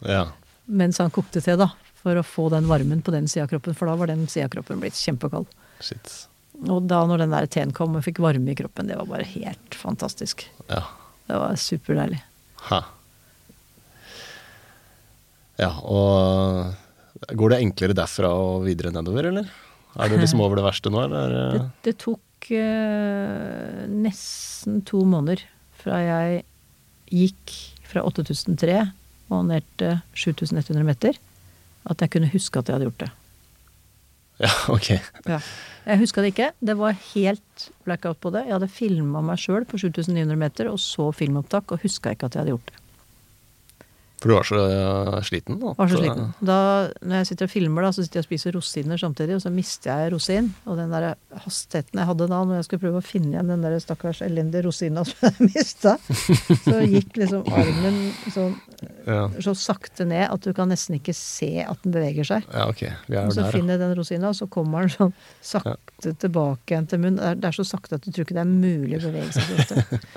[0.06, 0.30] Ja.
[0.70, 1.72] mens han kokte te, da.
[2.00, 4.48] For å få den varmen på den sida av kroppen, for da var den sida
[4.48, 5.50] av kroppen blitt kjempekald.
[5.84, 6.14] Shit.
[6.68, 9.28] Og da når den der teen kom og fikk varme i kroppen, det var bare
[9.28, 10.46] helt fantastisk.
[10.70, 10.86] Ja.
[11.30, 12.20] Det var superdeilig.
[12.72, 12.80] Ha.
[15.60, 19.50] Ja, og går det enklere derfra og videre nedover, eller?
[20.00, 21.20] Er du liksom over det verste nå, eller?
[21.20, 25.42] er Det, det- det tok uh, nesten to måneder
[25.82, 26.44] fra jeg
[27.12, 27.56] gikk
[27.90, 28.80] fra 8003
[29.34, 31.18] og ned til 7100 meter,
[31.90, 33.12] at jeg kunne huske at jeg hadde gjort det.
[34.46, 34.94] Ja, ok.
[35.90, 36.52] Jeg huska det ikke.
[36.64, 38.46] Det var helt blackout på det.
[38.48, 42.38] Jeg hadde filma meg sjøl på 7900 meter og så filmopptak, og huska ikke at
[42.38, 42.80] jeg hadde gjort det.
[44.20, 45.56] For du var så øh, sliten?
[45.64, 46.34] at- Var så sliten.
[46.44, 46.56] Da,
[47.02, 49.52] når jeg sitter og filmer, da, så sitter jeg og spiser rosiner samtidig, og så
[49.56, 50.50] mister jeg rosin.
[50.68, 51.14] Og den der
[51.46, 54.66] hastigheten jeg hadde da når jeg skulle prøve å finne igjen den der stakkars elendige
[54.68, 55.96] rosina som jeg mista,
[56.66, 58.02] så gikk liksom armen
[58.36, 58.58] sånn
[59.10, 59.26] Ja.
[59.44, 62.46] så sakte ned at du kan nesten ikke se at den beveger seg.
[62.54, 62.84] ja, ok.
[63.10, 66.14] Vi er Og så der, finner jeg den rosina, og så kommer den sånn sakte
[66.22, 67.18] tilbake igjen til munnen.
[67.20, 69.32] Det er, det er så sakte at du tror ikke det er mulig å bevege
[69.40, 70.00] seg.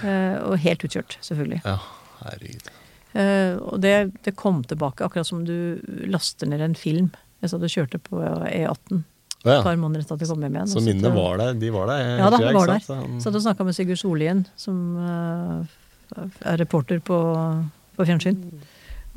[0.00, 1.60] Eh, og helt utkjørt, selvfølgelig.
[1.64, 1.74] ja.
[1.76, 1.96] ja.
[2.20, 2.68] Herregud.
[3.12, 5.80] Eh, og det, det kom tilbake, akkurat som du
[6.10, 7.10] laster ned en film.
[7.40, 9.00] Jeg sa du kjørte på E18
[9.44, 9.58] ja.
[9.58, 10.70] et par måneder etter at jeg kom hjem igjen.
[10.70, 11.54] Så minnet minnene var der?
[11.60, 12.02] De var der?
[12.20, 12.84] Ja da, de var der.
[12.84, 17.18] Så hadde Satt og snakka med Sigurd Sollien, som eh, er reporter på,
[17.96, 18.38] på fjernsyn.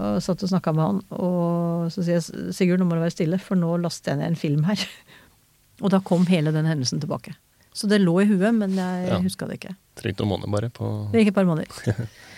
[0.01, 3.13] Og satt og snakka med han, og så sier jeg Sigurd, nå må du være
[3.13, 4.81] stille, for nå laster jeg ned en film her.
[5.83, 7.33] Og da kom hele den hendelsen tilbake.
[7.73, 9.17] Så det lå i huet, men jeg Ja.
[9.19, 9.73] huska det ikke.
[9.99, 12.07] Trengte noen måneder bare på Det gikk et par måneder.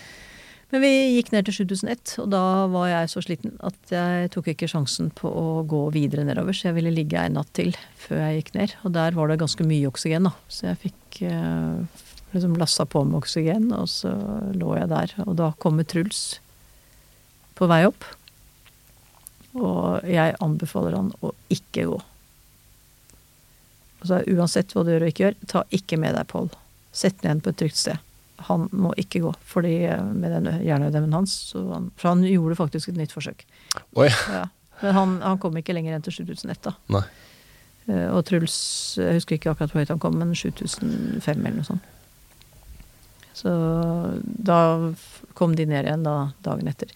[0.73, 2.43] Men vi gikk ned til 7001, og da
[2.73, 6.69] var jeg så sliten at jeg tok ikke sjansen på å gå videre nedover, så
[6.69, 8.73] jeg ville ligge en natt til før jeg gikk ned.
[8.83, 10.33] Og der var det ganske mye oksygen, da.
[10.49, 12.01] Så jeg fikk eh,
[12.33, 14.15] liksom lassa på med oksygen, og så
[14.57, 15.15] lå jeg der.
[15.27, 16.25] Og da kommer Truls
[17.55, 18.09] på vei opp.
[19.55, 22.01] Og jeg anbefaler han å ikke gå.
[24.01, 26.51] Altså uansett hva du gjør og ikke gjør, ta ikke med deg Pål.
[26.95, 28.04] Sett ned på et trygt sted.
[28.47, 32.57] Han må ikke gå, fordi eh, med den hjerneødemen hans så han, For han gjorde
[32.59, 33.45] faktisk et nytt forsøk.
[33.97, 34.09] Oi!
[34.31, 34.45] Ja.
[34.81, 36.73] Men han, han kom ikke lenger enn til 7001, da.
[36.93, 37.03] Nei.
[37.87, 38.55] Eh, Og Truls,
[38.99, 41.91] jeg husker ikke akkurat hvor høyt han kom, men 7005 eller noe sånt.
[43.35, 43.51] Så
[44.23, 44.59] da
[45.35, 46.15] kom de ned igjen da,
[46.45, 46.91] dagen etter.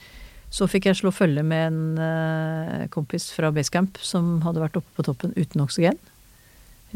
[0.50, 4.96] Så fikk jeg slå følge med en eh, kompis fra Basecamp som hadde vært oppe
[4.98, 6.00] på toppen uten oksygen.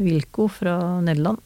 [0.00, 1.38] Wilco fra Nederland.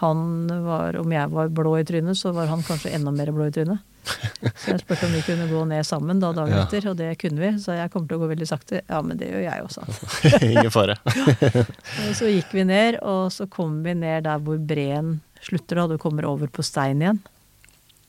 [0.00, 3.46] Han var, om jeg var blå i trynet, så var han kanskje enda mer blå
[3.48, 3.80] i trynet.
[4.02, 6.62] Så jeg spurte om vi kunne gå ned sammen da dagen Ja.
[6.64, 7.50] etter, og det kunne vi.
[7.62, 8.80] Så jeg kommer til å gå veldig sakte.
[8.88, 9.84] Ja, men det gjør jeg også.
[10.48, 10.96] Ingen fare.
[12.08, 15.86] Og så gikk vi ned, og så kom vi ned der hvor breen slutter, da.
[15.94, 17.22] Du kommer over på stein igjen.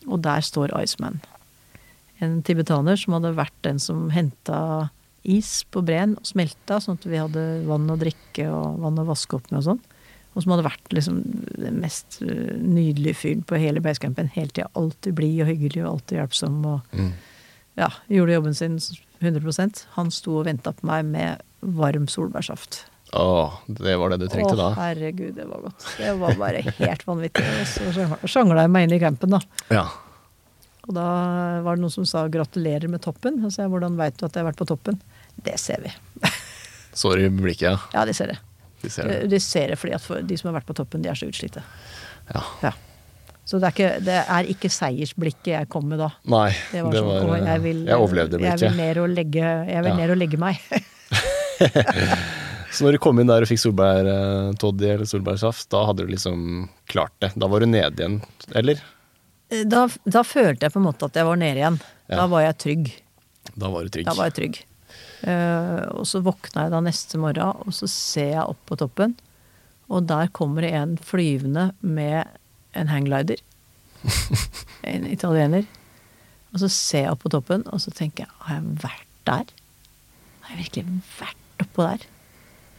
[0.10, 1.22] Og der står Iceman.
[2.24, 4.90] En tibetaner som hadde vært den som henta
[5.24, 9.06] is på breen og smelta, sånn at vi hadde vann å drikke og vann å
[9.08, 9.82] vaske opp med og sånn.
[10.34, 11.20] Og som hadde vært liksom
[11.62, 14.70] den mest eh, nydelige fyren på hele basecampen hele tida.
[14.80, 17.12] Alltid blid og hyggelig og alltid hjelpsom og Mm.
[17.78, 18.80] ja, gjorde jobben sin
[19.22, 22.86] 100 Han sto og venta på meg med varm solbærsaft.
[23.14, 24.70] Å, det var det du trengte Åh, da?
[24.74, 25.86] herregud, det var godt.
[26.00, 27.44] Det var bare helt vanvittig.
[27.86, 29.40] Og så sjangla jeg meg inn i campen, da.
[29.70, 29.86] Ja.
[30.88, 31.04] Og da
[31.64, 33.38] var det noen som sa 'gratulerer med toppen'.
[33.46, 35.00] Og så sa jeg 'hvordan veit du at jeg har vært på toppen'?
[35.44, 35.94] Det ser vi.
[36.94, 37.78] Sorry blikket, ja.
[37.94, 38.40] Ja, de ser det.
[38.84, 39.20] De ser det.
[39.32, 41.64] De ser det fordi at de som har vært på toppen, de er så utslitte.
[42.34, 42.42] Ja.
[42.64, 42.72] Ja.
[43.44, 46.10] Så det er, ikke, det er ikke seiersblikket jeg kom med da.
[46.32, 49.10] Nei, Det var det sånn var «Å, jeg vil, Jeg overlevde Jeg vil ned og
[49.12, 49.96] legge, jeg vil Ja.
[50.00, 50.62] ned og legge meg.
[52.74, 56.70] Så når du kom inn der og fikk solbærtoddy eller solbærsaft, da hadde du liksom
[56.90, 57.34] klart det.
[57.38, 58.16] Da var du nede igjen,
[58.58, 58.80] eller?
[59.70, 61.78] Da, da følte jeg på en måte at jeg var nede igjen.
[62.10, 62.24] Ja.
[62.24, 62.90] Da var jeg trygg.
[63.60, 64.08] Da var du trygg.
[64.10, 64.58] Da var jeg trygg.
[65.24, 69.16] Eh, og så våkna jeg da neste morgen, og så ser jeg opp på toppen.
[69.92, 72.28] Og der kommer det en flyvende med
[72.78, 73.40] en hangglider.
[74.94, 75.68] en italiener.
[76.54, 79.54] Og så ser jeg opp på toppen, og så tenker jeg har jeg vært der?
[80.44, 82.08] Har jeg virkelig vært oppå der?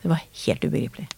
[0.02, 1.08] Det var helt ubegripelig.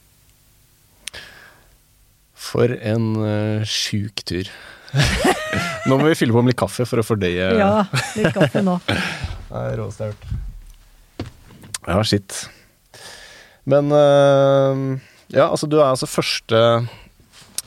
[2.47, 4.49] For en uh, sjuk tur.
[5.89, 8.79] Nå må vi fylle på med litt kaffe for å fordøye Ja, litt kaffe nå.
[9.47, 10.29] Det er hørt.
[11.87, 12.45] Ja, shit.
[13.67, 15.01] Men eh,
[15.35, 16.61] Ja, altså, du er altså første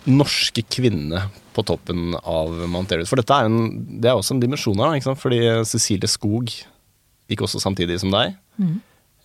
[0.10, 1.26] norske kvinne
[1.56, 3.12] på toppen av Mount Everest.
[3.12, 5.22] For dette er, en, det er også en dimensjon her, ikke sant?
[5.22, 6.54] fordi Cecilie Skog
[7.30, 8.38] gikk også samtidig som deg.
[8.62, 8.78] Mm.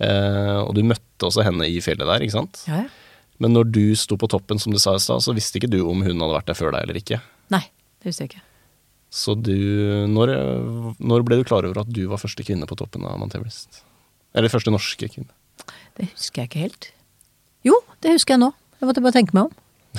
[0.03, 2.65] Eh, og du møtte også henne i fjellet der, ikke sant?
[2.69, 2.91] Ja, ja.
[3.43, 5.81] Men når du sto på toppen, som du sa i stad, så visste ikke du
[5.83, 7.19] om hun hadde vært der før deg eller ikke.
[7.51, 7.65] Nei,
[8.03, 8.45] det visste jeg ikke.
[9.15, 9.55] Så du
[10.11, 10.33] når,
[11.03, 13.83] når ble du klar over at du var første kvinne på toppen av Mount Everest?
[14.35, 15.31] Eller første norske kvinne?
[15.97, 16.89] Det husker jeg ikke helt.
[17.65, 18.51] Jo, det husker jeg nå.
[18.81, 19.53] Jeg måtte bare tenke meg om.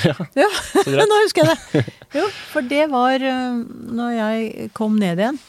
[0.04, 1.08] Ja, Ja, Så greit.
[1.08, 1.84] nå husker jeg det.
[2.20, 3.62] Jo, for det var uh,
[3.96, 5.40] når jeg kom ned igjen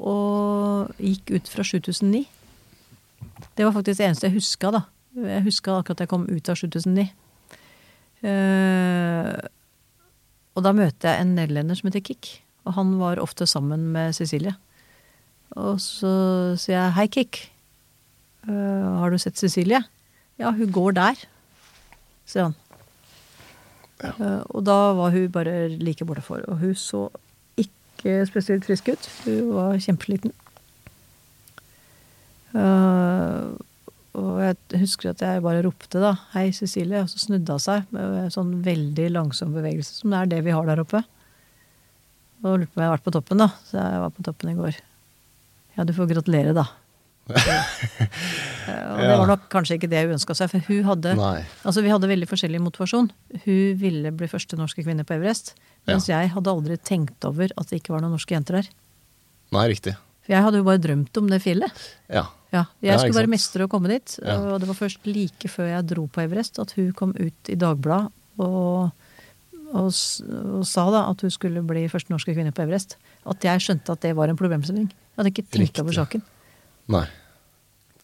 [0.00, 2.26] og gikk ut fra 7009.
[3.56, 4.82] Det var faktisk det eneste jeg huska, da.
[5.16, 7.08] Jeg huska akkurat jeg kom ut av 7009.
[8.20, 9.32] Uh,
[10.56, 12.34] og da møter jeg en nederlender som heter Kikk.
[12.68, 14.52] Og han var ofte sammen med Cecilie.
[15.56, 16.10] Og så
[16.60, 17.40] sier jeg 'hei, Kikk'.
[18.48, 19.82] Eh, har du sett Cecilie?
[20.40, 21.24] Ja, hun går der,
[22.28, 22.56] sier han.
[24.00, 26.44] Eh, og da var hun bare like bortafor.
[26.48, 27.08] Og hun så
[27.60, 29.10] ikke spesielt frisk ut.
[29.26, 30.32] Hun var kjempesliten.
[32.50, 33.54] Uh,
[34.18, 37.84] og jeg husker at jeg bare ropte da 'Hei, Cecilie', og så snudde hun seg
[37.94, 41.04] med en sånn veldig langsom bevegelse, som det er det vi har der oppe.
[42.42, 43.48] Og lurte på om jeg har vært på toppen, da.
[43.68, 44.80] Så jeg var på toppen i går.
[45.76, 46.66] Ja, du får gratulere, da.
[48.90, 51.38] Og det var nok kanskje ikke det hun ønska seg, for hun hadde Nei.
[51.66, 53.08] Altså, Vi hadde veldig forskjellig motivasjon.
[53.44, 55.54] Hun ville bli første norske kvinne på Everest.
[55.88, 58.68] Mens jeg hadde aldri tenkt over at det ikke var noen norske jenter der.
[59.56, 59.96] Nei, riktig.
[60.26, 61.84] For jeg hadde jo bare drømt om det fjellet.
[62.12, 62.26] Ja.
[62.50, 64.16] Ja, jeg Ja, skulle bare mestre å komme dit.
[64.22, 64.36] Ja.
[64.52, 67.56] Og det var først like før jeg dro på Everest at hun kom ut i
[67.58, 68.10] Dagbladet
[68.42, 68.90] og,
[69.70, 72.96] og, og sa da at hun skulle bli første norske kvinne på Everest.
[73.30, 74.88] At jeg skjønte at det var en problemstilling.
[74.90, 75.84] Jeg hadde ikke tenkt Riktig.
[75.86, 76.22] over saken.
[76.90, 77.04] Nei.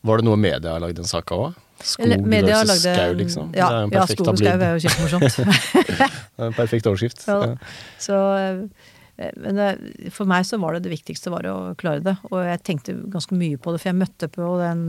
[0.06, 1.62] Var det noe media har lagd en sak av òg?
[1.84, 3.48] Skog versus lagde- skau, liksom?
[3.54, 5.56] Ja, det er ja skog og skau er jo kjempemorsomt.
[6.46, 7.24] En perfekt overskrift.
[7.28, 7.56] Ja
[8.00, 9.60] Så, eh, men
[10.12, 12.16] for meg så var det det viktigste var å klare det.
[12.30, 14.82] Og jeg tenkte ganske mye på det, for jeg møtte på den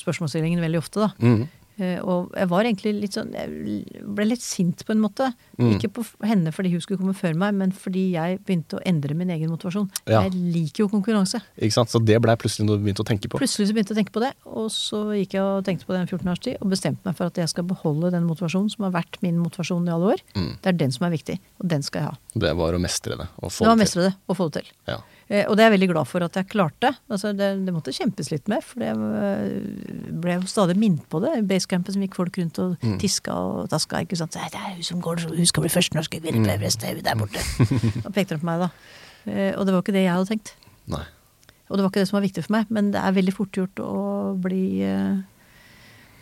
[0.00, 1.00] spørsmålsstillingen veldig ofte.
[1.06, 1.10] da.
[1.20, 1.48] Mhm.
[1.80, 5.30] Eh, Og jeg var egentlig litt sånn Jeg ble litt sint på en måte.
[5.58, 5.70] Mm.
[5.78, 9.14] Ikke på henne fordi hun skulle komme før meg, men fordi jeg begynte å endre
[9.16, 9.88] min egen motivasjon.
[10.06, 10.22] Ja.
[10.26, 11.40] Jeg liker jo konkurranse.
[11.60, 11.90] Ikke sant?
[11.92, 13.40] Så det blei plutselig noe du begynte å tenke på?
[13.40, 15.96] Plutselig så begynte jeg å tenke på det, og så gikk jeg og tenkte på
[15.96, 18.70] det en 14 års tid, og bestemte meg for at jeg skal beholde den motivasjonen
[18.72, 20.24] som har vært min motivasjon i alle år.
[20.36, 20.50] Mm.
[20.60, 22.16] Det er den som er viktig, og den skal jeg ha.
[22.46, 23.84] Det var å mestre det og få Det var å det til.
[23.86, 24.72] mestre det og få det til.
[24.92, 24.98] Ja.
[25.30, 26.90] Eh, Og det er jeg veldig glad for at jeg klarte.
[27.08, 31.20] Altså det, det måtte kjempes litt med, for jeg eh, ble jo stadig minnet på
[31.22, 31.36] det.
[31.38, 32.98] I basecampen som gikk folk rundt og Mm.
[32.98, 34.00] tiska og taska.
[34.02, 34.32] ikke sant?
[34.34, 36.44] Det er hun som går, hun skal bli første norske kvinne Mm.
[36.44, 37.40] det er hun der borte.
[38.06, 38.70] Og pekte de på meg, da.
[39.30, 40.54] Eh, Og det var ikke det jeg hadde tenkt.
[40.88, 41.04] Nei.
[41.70, 43.52] Og det var ikke det som var viktig for meg, men det er veldig fort
[43.54, 44.82] gjort å bli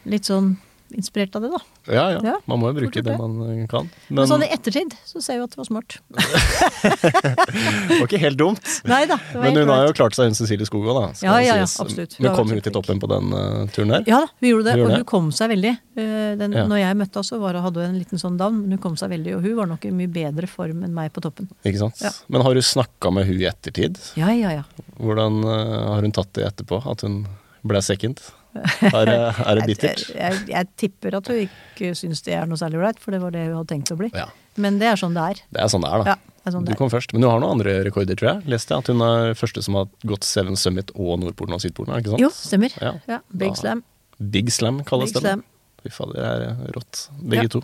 [0.04, 0.58] litt sånn
[0.96, 1.60] inspirert av det, da.
[1.88, 2.20] Ja, ja.
[2.24, 3.88] Ja, Man må jo bruke det man eh, kan.
[4.08, 5.98] Men, Men sånn i ettertid så ser vi at det var smart.
[6.12, 8.70] det var ikke helt dumt.
[8.88, 9.18] Nei da.
[9.18, 11.04] det var Men hun har jo klart seg, hun Cecilie Skog òg, da.
[11.26, 12.16] Ja, ja, ja, absolutt.
[12.18, 14.06] Hun kom ut i toppen på den uh, turen der?
[14.08, 15.74] Ja da, hun gjorde det, Hun gjorde og hun kom seg veldig.
[15.98, 16.04] Uh,
[16.40, 16.64] Den, Ja.
[16.68, 19.12] Når jeg møtte henne, var, hadde hun en liten sånn down, men hun kom seg
[19.12, 19.36] veldig.
[19.38, 21.50] Og hun var nok i mye bedre form enn meg på toppen.
[21.62, 22.00] Ikke sant?
[22.02, 22.10] Ja.
[22.32, 24.00] Men har du snakka med hun i ettertid?
[24.18, 24.86] Ja, ja, ja.
[24.98, 26.80] Hvordan uh, har hun tatt det etterpå?
[26.88, 27.22] At hun
[27.66, 28.22] ble second?
[28.56, 30.02] Er det, er det bittert?
[30.08, 33.20] Jeg, jeg, jeg tipper at hun ikke syns det er noe særlig ålreit, for det
[33.22, 34.08] var det hun hadde tenkt å bli.
[34.16, 34.28] Ja.
[34.58, 35.42] Men det er sånn det er.
[35.54, 36.14] Det er sånn det er, da.
[36.16, 37.12] Ja, det er sånn Du kom først.
[37.14, 38.48] Men du har noen andre rekorder, tror jeg.
[38.50, 41.94] Leste jeg at hun er første som har gått Seven Summit og Nordpolen og Sydpolen,
[42.00, 42.24] ikke sant?
[42.24, 42.74] Jo, stemmer.
[42.82, 42.94] Ja.
[43.10, 43.84] Ja, Big Da- Slam.
[44.18, 45.26] Big Slam kalles Big det.
[45.28, 45.44] Slam.
[45.84, 47.04] Fy fader, det er rått.
[47.22, 47.62] Begge to.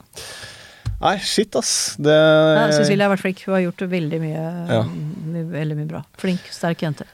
[1.00, 1.96] Nei, shit, ass.
[1.98, 3.42] Det Ja, Cecilie har vært flink.
[3.48, 4.44] Hun har gjort veldig mye,
[5.34, 6.04] mye, veldig mye bra.
[6.22, 7.08] Flink, sterk jente.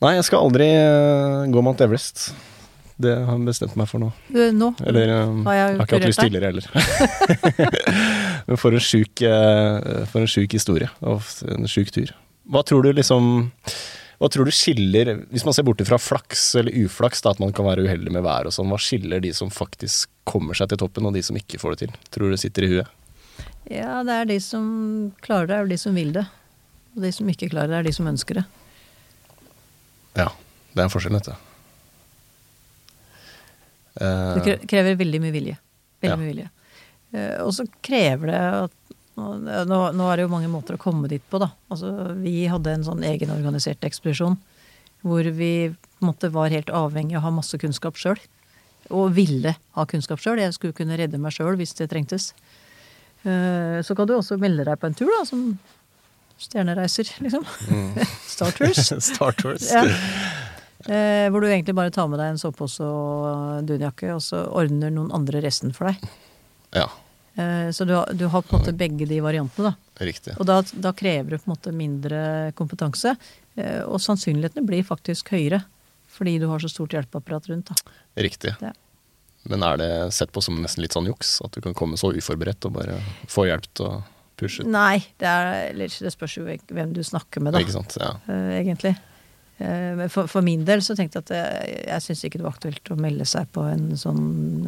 [0.00, 2.30] Nei, jeg skal aldri eh, gå Mount Everest.
[3.00, 4.10] Det har jeg bestemt meg for nå.
[4.28, 6.66] Du, nå Eller um, har jeg jeg har ikke hatt lyst tidligere heller.
[8.50, 12.12] Men for en sjuk, eh, for en sjuk historie og en sjuk tur.
[12.50, 13.48] Hva tror du liksom
[14.20, 17.54] Hva tror du skiller, hvis man ser bort fra flaks eller uflaks, da, at man
[17.56, 20.82] kan være uheldig med været og sånn, hva skiller de som faktisk kommer seg til
[20.82, 21.94] toppen, og de som ikke får det til?
[22.12, 22.96] Tror du det sitter i huet?
[23.70, 24.66] Ja, det er de som
[25.24, 26.26] klarer det, er de som vil det.
[26.96, 28.44] Og de som ikke klarer det, er de som ønsker det.
[30.18, 30.28] Ja,
[30.74, 31.36] det er en forskjell, dette.
[31.36, 31.49] Eh,
[34.00, 35.56] Det krever veldig mye vilje.
[36.00, 36.16] Veldig Ja.
[36.16, 36.50] mye vilje.
[37.12, 38.76] Eh, og så krever det at
[39.20, 41.50] nå, nå er det jo mange måter å komme dit på, da.
[41.70, 41.90] Altså,
[42.22, 44.38] vi hadde en sånn egenorganisert ekspedisjon
[45.04, 48.18] hvor vi på en måte var helt avhengig av å ha masse kunnskap sjøl.
[48.90, 50.40] Og ville ha kunnskap sjøl.
[50.40, 52.32] Jeg skulle kunne redde meg sjøl hvis det trengtes.
[53.24, 55.58] Eh, Så kan du også melde deg på en tur, da, som
[56.40, 57.44] stjernereiser, liksom.
[58.34, 58.80] Star Tours.
[59.10, 59.66] Star Tours.
[59.70, 59.84] Ja.
[60.88, 64.92] Eh, hvor du egentlig bare tar med deg en sovepose og dunjakke, og så ordner
[64.94, 66.10] noen andre resten for deg.
[66.76, 66.86] Ja,
[67.34, 70.04] Eh, så du har, du har på en måte begge de variantene, da.
[70.06, 70.34] riktig.
[70.38, 72.20] Og da, da krever du på en måte mindre
[72.58, 73.14] kompetanse.
[73.56, 75.62] Eh, og sannsynlighetene blir faktisk høyere,
[76.10, 77.70] fordi du har så stort hjelpeapparat rundt.
[77.70, 77.98] da.
[78.20, 78.54] Riktig.
[78.60, 78.72] Ja.
[79.50, 81.38] Men er det sett på som nesten litt sånn juks?
[81.44, 82.98] At du kan komme så uforberedt og bare
[83.30, 83.92] få hjelp til å
[84.40, 84.66] pushe?
[84.68, 87.62] Nei, det, er, det spørs jo hvem du snakker med, da.
[87.62, 87.96] Ikke sant?
[88.00, 88.16] Ja.
[88.28, 88.96] eh, egentlig.
[89.60, 92.56] Eh, for, for min del så tenkte jeg at jeg, jeg syns ikke det var
[92.56, 94.22] aktuelt å melde seg på en sånn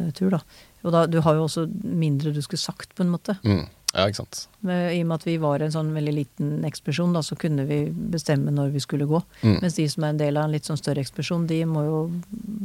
[0.05, 0.43] eh, tur, da.
[0.83, 3.37] Og da, du har jo også mindre du skulle sagt, på en måte.
[3.47, 3.63] Mm.
[3.95, 4.41] ja, ikke sant.
[4.67, 7.65] Men I og med at vi var en sånn veldig liten ekspedisjon, da, så kunne
[7.69, 7.79] vi
[8.13, 9.21] bestemme når vi skulle gå.
[9.41, 9.61] Mm.
[9.63, 12.01] Mens de som er en del av en litt sånn større ekspedisjon, de må jo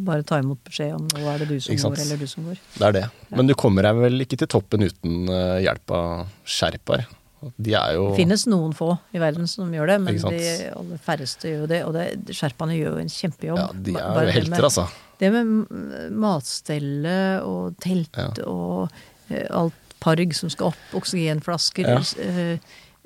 [0.09, 2.61] bare ta imot beskjed om nå er det du som går, eller du som går.
[2.75, 3.07] Det er det.
[3.39, 7.07] Men du kommer deg vel ikke til toppen uten eh, hjelp av sherpaer?
[7.56, 10.40] De jo Det finnes noen få i verden som gjør det, men de
[10.74, 11.82] aller færreste gjør det.
[11.86, 13.59] Og det, sherpaene gjør jo en kjempejobb.
[13.59, 14.89] Ja, de er bare jo helter, altså.
[15.19, 15.47] Det med
[16.15, 18.28] matstellet matstelle og telt Ja.
[18.47, 18.89] og
[19.31, 22.56] eh, alt parg som skal opp, oksygenflasker, Ja.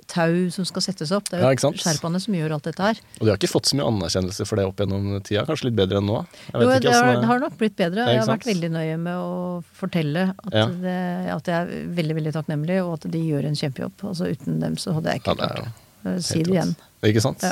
[0.02, 1.28] Eh, tau som skal settes opp.
[1.30, 3.00] Det er jo ja, sherpaene som gjør alt dette her.
[3.20, 5.44] Og de har ikke fått så mye anerkjennelse for det opp gjennom tida.
[5.48, 6.18] Kanskje litt bedre enn nå?
[6.52, 8.04] Jo, vet det har, det har nok blitt bedre.
[8.06, 10.66] Ja, Jeg har vært veldig nøye med å fortelle at, Ja.
[10.66, 10.98] det,
[11.38, 14.06] at jeg er veldig veldig takknemlig, og at de gjør en kjempejobb.
[14.12, 15.72] Altså Uten dem så hadde jeg ikke det klart
[16.02, 16.22] det.
[16.26, 16.76] Si det igjen.
[17.06, 17.44] Ikke sant?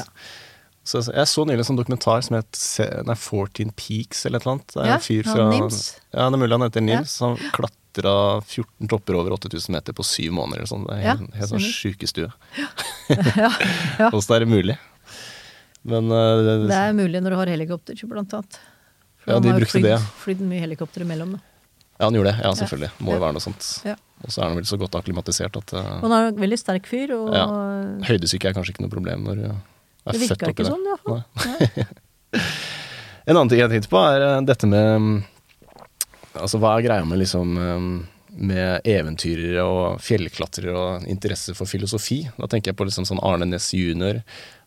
[0.90, 2.58] Så jeg så nylig en sånn dokumentar som het
[3.06, 4.72] nei, 14 Peaks eller et eller annet.
[4.72, 5.80] Det er Ja, en fyr han ja, Nims.
[6.10, 7.18] Ja, det er mulig han heter Nims.
[7.20, 7.36] Han
[8.00, 10.86] klatra 14 topper over 8000 meter på syv måneder eller sånn.
[10.88, 12.30] Det er Ja, helt, sånn sjukestue.
[12.58, 13.50] ja,
[14.00, 14.10] ja.
[14.12, 14.76] Åssen er det mulig?
[15.82, 18.58] Men uh, Det er mulig når du har helikopter, blant annet.
[19.20, 20.00] For Ja, de brukte flytt, det, ja.
[20.24, 21.40] Flydd mye helikopter imellom, da.
[22.00, 22.40] Ja, han gjorde det.
[22.44, 22.90] Ja, selvfølgelig.
[23.04, 23.24] Må jo Ja.
[23.26, 23.66] være noe sånt.
[23.84, 23.94] Ja.
[24.24, 26.86] Og så er han vel så godt akklimatisert at uh, han er en veldig sterk
[26.88, 27.46] fyr, og Ja.
[28.08, 30.72] høydesyke er kanskje ikke noe problem når du er det Det virka ikke det.
[30.72, 31.24] sånn, iallfall.
[33.30, 35.18] En annen ting jeg tenkte på, er eh, dette med mm,
[36.38, 37.92] Altså, hva er greia med liksom mm,
[38.50, 42.22] med eventyrere og fjellklatrere og interesse for filosofi?
[42.38, 44.20] Da tenker jeg på liksom sånn Arne Næss jr.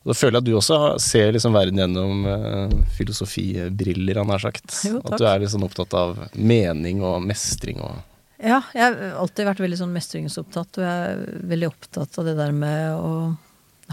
[0.04, 4.74] Da føler jeg at du også ser liksom verden gjennom eh, filosofibriller, han har sagt.
[4.84, 8.02] Jo, at du er sånn opptatt av mening og mestring og
[8.44, 11.22] Ja, jeg har alltid vært veldig sånn mestringsopptatt, og jeg er
[11.54, 13.14] veldig opptatt av det der med å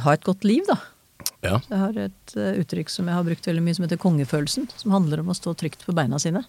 [0.03, 0.81] ha et godt liv, da.
[1.45, 1.61] Ja.
[1.69, 4.67] Jeg har et eh, uttrykk som jeg har brukt veldig mye, som heter kongefølelsen.
[4.83, 6.43] Som handler om å stå trygt på beina sine.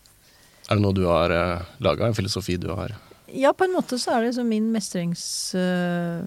[0.71, 2.07] Er det noe du har uh, laga?
[2.07, 2.95] En filosofi du har
[3.27, 5.23] Ja, på en måte så er det liksom min mestrings...
[5.51, 6.23] Uh,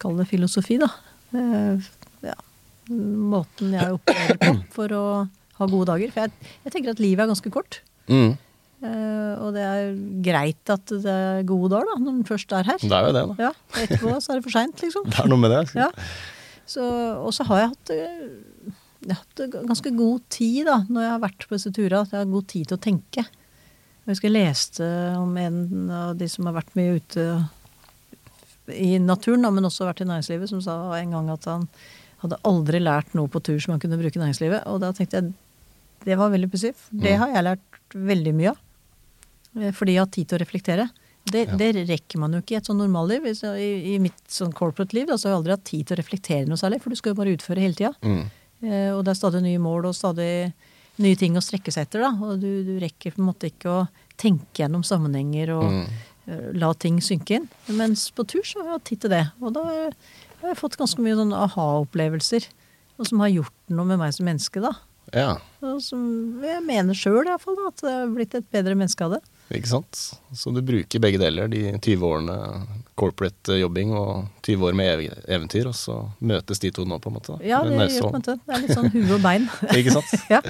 [0.00, 0.88] Kall det filosofi, da.
[1.36, 1.76] Uh,
[2.24, 2.34] ja.
[2.88, 5.04] Måten jeg opplever på for å
[5.60, 6.10] ha gode dager.
[6.12, 7.82] For jeg, jeg tenker at livet er ganske kort.
[8.08, 8.34] mm,
[8.84, 12.66] Uh, og det er greit at det er gode dager, da, når den først er
[12.68, 12.82] her.
[12.82, 13.46] Det er jo det, da.
[13.46, 15.06] Ja, Etterpå så er det for seint, liksom.
[15.14, 15.62] Det er noe med det.
[15.78, 15.86] Ja.
[16.68, 18.26] Så, og så har jeg hatt, eh,
[19.06, 22.00] jeg har hatt ganske god tid da, når jeg har vært på disse turene.
[22.02, 23.24] At jeg har god tid til å tenke.
[24.04, 27.26] Jeg husker jeg leste om en av de som har vært mye ute
[28.72, 31.66] i naturen, da, men også vært i næringslivet, som sa en gang at han
[32.24, 34.62] hadde aldri lært noe på tur som han kunne bruke i næringslivet.
[34.72, 35.32] Og da tenkte jeg
[36.04, 36.74] det var veldig pussig.
[36.90, 37.18] Det Mm.
[37.20, 38.58] har jeg lært veldig mye av.
[39.60, 40.90] Eh, Fordi jeg har tid til å reflektere.
[41.24, 41.56] Det, Ja.
[41.56, 43.24] det rekker man jo ikke i et sånn normalliv.
[43.24, 46.00] I, I mitt sånn corporate liv da, så har jeg aldri hatt tid til å
[46.02, 47.94] reflektere noe særlig, for du skal jo bare utføre hele tida.
[48.02, 48.30] Mm.
[48.64, 50.52] Eh, og det er stadig nye mål og stadig
[51.02, 52.00] nye ting å strekke seg etter.
[52.06, 55.86] da, Og du, du rekker på en måte ikke å tenke gjennom sammenhenger og Mm.
[56.28, 57.48] eh, la ting synke inn.
[57.68, 59.24] Mens på tur så har jeg hatt tid til det.
[59.42, 59.94] Og da har jeg-
[60.40, 62.46] har jeg fått ganske mye sånn aha-opplevelser.
[62.98, 64.70] Og som har gjort noe med meg som menneske, da.
[65.12, 69.10] Ja, Og som jeg mener sjøl iallfall, at jeg har blitt et bedre menneske av
[69.12, 69.22] det.
[69.52, 69.98] Ikke sant.
[70.32, 71.50] Så du bruker begge deler.
[71.52, 72.36] De 20 årene
[72.96, 77.16] corporate jobbing og 20 år med eventyr, og så møtes de to nå, på en
[77.18, 77.34] måte.
[77.34, 77.44] da.
[77.44, 78.36] Ja, det gjør på en måte.
[78.40, 79.48] Det er litt sånn hue og bein.
[79.78, 80.14] Ikke sant?
[80.34, 80.40] ja.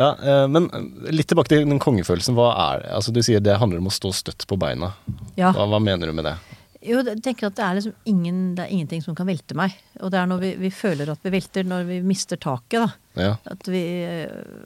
[0.00, 0.68] Ja, eh, men
[1.12, 2.36] litt tilbake til den kongefølelsen.
[2.38, 2.94] Hva er det?
[2.98, 4.94] Altså, du sier det handler om å stå støtt på beina.
[5.38, 5.54] ja.
[5.54, 6.36] Hva, hva mener du med det?
[6.80, 9.74] Jo, jeg tenker at det er liksom ingen, det er ingenting som kan velte meg.
[10.00, 13.20] Og det er når vi, vi føler at vi velter, når vi mister taket, da.
[13.20, 13.32] Ja.
[13.52, 13.82] At vi,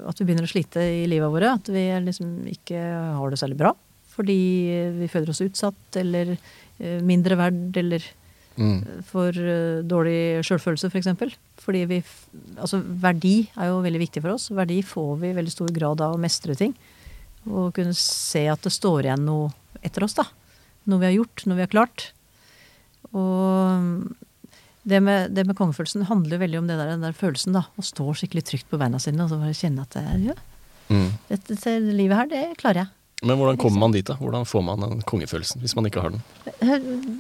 [0.06, 1.48] at vi begynner å slite i livet vårt.
[1.58, 2.78] At vi liksom ikke
[3.18, 3.72] har det særlig bra.
[4.14, 4.36] Fordi
[5.00, 8.10] vi føler oss utsatt, eller eh, mindre verd, eller
[8.54, 9.02] Mm.
[9.02, 10.92] for eh, dårlig sjølfølelse, f.eks.
[10.92, 11.32] For eksempel.
[11.58, 11.96] Fordi vi
[12.54, 14.44] Altså, verdi er jo veldig viktig for oss.
[14.54, 16.70] Verdi får vi i veldig stor grad av å mestre ting.
[17.50, 19.50] Og kunne se at det står igjen noe
[19.82, 20.28] etter oss, da.
[20.90, 22.08] Noe vi har gjort, noe vi har klart.
[23.14, 24.08] Og
[24.84, 27.62] det med, det med kongefølelsen handler veldig om det der, den der følelsen, da.
[27.80, 30.36] Å stå skikkelig trygt på beina sine og så bare kjenne at det ja,
[30.92, 31.14] Mm.
[31.30, 32.88] dette, dette livet her, det klarer jeg.
[33.24, 34.18] Men hvordan kommer man dit, da?
[34.20, 36.20] Hvordan får man den kongefølelsen hvis man ikke har den?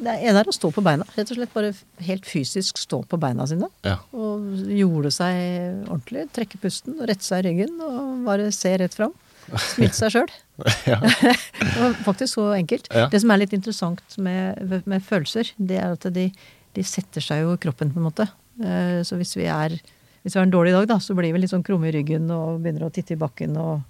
[0.04, 1.06] Det ene er å stå på beina.
[1.16, 1.70] Rett og slett bare
[2.04, 3.70] helt fysisk stå på beina sine.
[3.86, 3.94] Ja.
[4.12, 6.26] Og jorde seg ordentlig.
[6.36, 9.14] Trekke pusten og rette seg i ryggen og bare se rett fram.
[9.60, 10.30] Smilte seg sjøl.
[10.92, 10.98] ja.
[11.00, 12.88] Det var faktisk så enkelt.
[12.94, 13.08] Ja.
[13.12, 16.28] Det som er litt interessant med, med følelser, det er at de,
[16.74, 18.28] de setter seg jo i kroppen, på en måte.
[18.62, 19.76] Eh, Så hvis vi er
[20.24, 22.30] hvis vi har en dårlig dag, da, så blir vi litt sånn krumme i ryggen
[22.32, 23.58] og begynner å titte i bakken.
[23.60, 23.82] og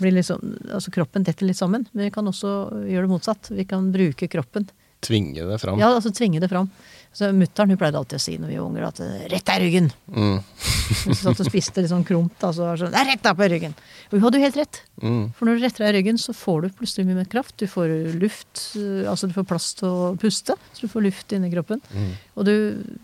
[0.00, 1.84] blir litt sånn, altså Kroppen detter litt sammen.
[1.92, 2.52] Men vi kan også
[2.88, 3.50] gjøre det motsatt.
[3.52, 4.70] Vi kan bruke kroppen
[5.04, 5.76] Tvinge det fram.
[5.78, 6.70] Ja, altså tvinge det fram.
[7.16, 8.98] Så Mutter'n pleide alltid å si når vi var unger at
[9.32, 9.86] rett deg i ryggen.
[10.12, 10.34] Mm.
[11.06, 12.36] Hun satt og spiste litt sånn kromt.
[12.44, 13.76] Altså, sånn, det er rett deg på ryggen.
[14.10, 14.80] Og hun hadde jo helt rett.
[15.00, 15.22] Mm.
[15.34, 17.56] For når du retter deg i ryggen, så får du plutselig mye mer kraft.
[17.58, 20.58] Du får luft, eh, altså du får plass til å puste.
[20.76, 21.80] Så du får luft inni kroppen.
[21.90, 22.12] Mm.
[22.36, 22.54] Og du,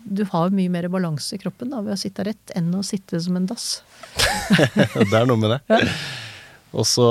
[0.05, 3.19] du har mye mer balanse i kroppen da, ved å sitte rett enn å sitte
[3.23, 3.81] som en dass.
[4.93, 5.89] det er noe med det.
[6.73, 7.05] Og så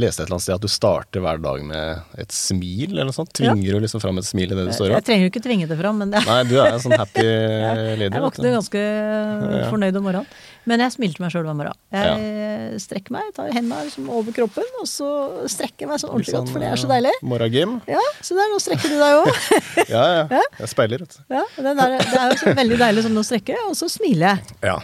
[0.00, 3.10] leste jeg et eller annet sted at du starter hver dag med et smil, eller
[3.10, 3.32] noe sånt.
[3.36, 5.68] Tvinger du liksom fram et smil i det du står Jeg trenger jo ikke tvinge
[5.70, 7.24] det fram, men det, Nei, du er en sånn happy
[8.00, 8.08] lady.
[8.10, 10.40] jeg våkner ganske ganske fornøyd om morgenen.
[10.64, 11.76] Men jeg smilte meg sjøl hver morgen.
[11.92, 15.08] Jeg strekker meg, tar hendene liksom over kroppen, og så
[15.50, 17.12] strekker jeg meg sånn ordentlig godt, for det er så deilig.
[17.28, 17.76] Morgengym.
[17.90, 19.30] Ja, så der, nå strekker du deg òg.
[19.94, 20.42] Ja, ja.
[20.62, 21.22] Jeg speiler, vet du.
[21.34, 24.56] Ja, det er jo så veldig deilig sånn å strekke, og så smiler jeg.
[24.64, 24.78] Ja.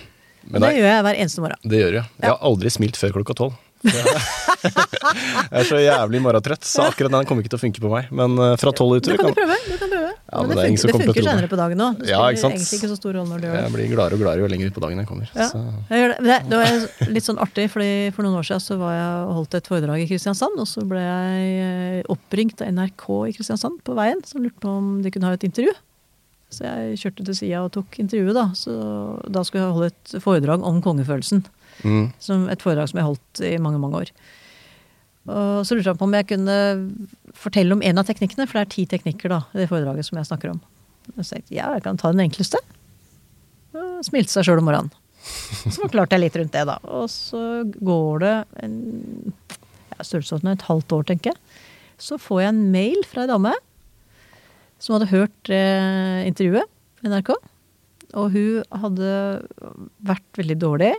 [0.51, 1.67] Men det nei, gjør jeg hver eneste morgen.
[1.73, 2.01] det gjør du.
[2.03, 3.59] Jeg har aldri smilt før klokka tolv.
[4.61, 8.11] Jeg er så jævlig morgentrøtt, så akkurat den kommer ikke til å funke på meg.
[8.13, 9.57] Men øh, fra tolv utover kan du prøve.
[9.65, 10.11] du kan prøve.
[10.11, 12.03] Ja, men det det funker, det funker senere på dagen òg.
[12.07, 12.19] Ja.
[12.29, 15.33] Jeg blir gladere og gladere jo lenger ut på dagen jeg kommer.
[15.33, 15.49] Ja,
[15.89, 16.39] jeg det.
[16.51, 19.71] Det, var litt sånn artig, fordi for noen år siden så var jeg holdt et
[19.73, 24.21] foredrag i Kristiansand, og så ble jeg eh, oppringt av NRK i Kristiansand på veien,
[24.29, 25.73] som lurte på om de kunne ha et intervju.
[26.51, 28.49] Så jeg kjørte til sida og tok intervjuet, da.
[28.59, 28.75] Så
[29.31, 31.45] da skulle jeg holde et foredrag om kongefølelsen.
[31.85, 34.11] mm, Som et foredrag som jeg holdt i mange, mange år.
[35.31, 36.57] Og så lurte han på om jeg kunne
[37.37, 40.19] fortelle om en av teknikkene, for det er ti teknikker da, i det foredraget som
[40.19, 40.61] jeg snakker om.
[41.17, 42.59] Og så tenkte jeg ja, jeg kan ta den enkleste.
[43.77, 44.91] Og smilte seg sjøl om morgenen.
[45.21, 46.79] Så forklarte jeg litt rundt det, da.
[46.97, 48.77] Og så går det en
[49.31, 51.59] ja, størrelsesorden et halvt år, tenker jeg.
[52.01, 53.53] Så får jeg en mail fra ei dame
[54.81, 56.69] som hadde hørt eh, intervjuet
[57.01, 57.33] på NRK.
[58.19, 59.11] Og hun hadde
[60.09, 60.93] vært veldig dårlig.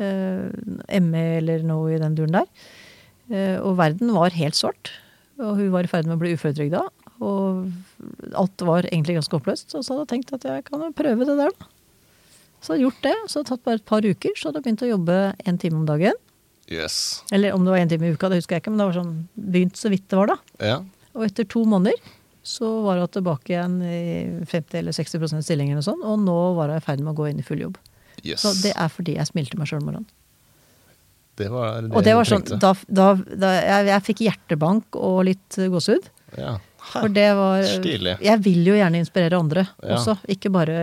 [0.00, 2.48] Eh, ME eller noe i den duren der.
[3.30, 4.92] Eh, og verden var helt svart.
[5.40, 6.84] Og hun var i ferd med å bli uføretrygda.
[7.24, 7.70] Og
[8.36, 9.72] alt var egentlig ganske oppløst.
[9.76, 11.70] Og så hadde jeg tenkt at jeg kan prøve det der, da.
[12.60, 13.16] Så hadde jeg gjort det.
[13.24, 15.60] Så hadde det tatt bare et par uker, så hadde jeg begynt å jobbe en
[15.60, 16.18] time om dagen.
[16.68, 17.22] yes.
[17.32, 18.98] Eller om det var en time i uka, det husker jeg ikke, men det var
[19.00, 20.36] sånn begynt så vidt det var, da.
[20.60, 20.76] Ja.
[21.16, 21.96] Og etter to måneder
[22.42, 26.72] så var hun tilbake igjen i 50 eller 60% stilling eller sånn, og nå var
[26.72, 27.76] hun i ferd med å gå inn i full jobb.
[28.22, 28.40] Yes.
[28.44, 30.08] Så det er fordi jeg smilte meg sjøl om morgenen.
[31.40, 35.22] Det var det Og det var sånn, da, da, da jeg, jeg fikk hjertebank og
[35.30, 36.10] litt eh, gåsehud.
[36.36, 36.58] Ja.
[36.90, 38.16] For det var Stilig.
[38.24, 39.96] Jeg vil jo gjerne inspirere andre Ja.
[39.98, 40.16] også.
[40.32, 40.74] Ikke bare